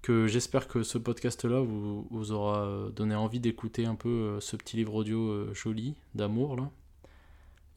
Que 0.02 0.26
j'espère 0.26 0.68
que 0.68 0.82
ce 0.82 0.96
podcast-là 0.96 1.60
vous, 1.60 2.32
aura 2.32 2.88
donné 2.94 3.14
envie 3.14 3.40
d'écouter 3.40 3.84
un 3.84 3.96
peu 3.96 4.08
euh, 4.08 4.40
ce 4.40 4.56
petit 4.56 4.76
livre 4.76 4.94
audio 4.94 5.52
joli 5.54 5.94
d'amour 6.14 6.56
là. 6.56 6.70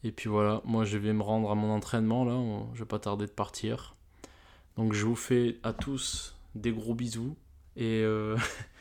Et 0.04 0.12
puis 0.12 0.28
voilà, 0.28 0.62
moi 0.64 0.84
je 0.84 0.98
vais 0.98 1.12
me 1.12 1.22
rendre 1.22 1.50
à 1.50 1.54
mon 1.54 1.70
entraînement 1.70 2.24
là, 2.24 2.40
je 2.74 2.80
vais 2.80 2.86
pas 2.86 2.98
tarder 2.98 3.26
de 3.26 3.32
partir. 3.32 3.94
Donc 4.76 4.92
je 4.92 5.04
vous 5.04 5.16
fais 5.16 5.58
à 5.62 5.72
tous 5.72 6.34
des 6.54 6.72
gros 6.72 6.94
bisous 6.94 7.36
et, 7.76 8.02
euh, 8.02 8.36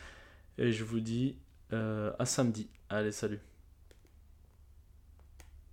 je 0.58 0.84
vous 0.84 1.00
dis 1.00 1.38
euh, 1.74 2.12
à 2.20 2.26
samedi. 2.26 2.68
Allez, 2.90 3.12
salut. 3.12 3.40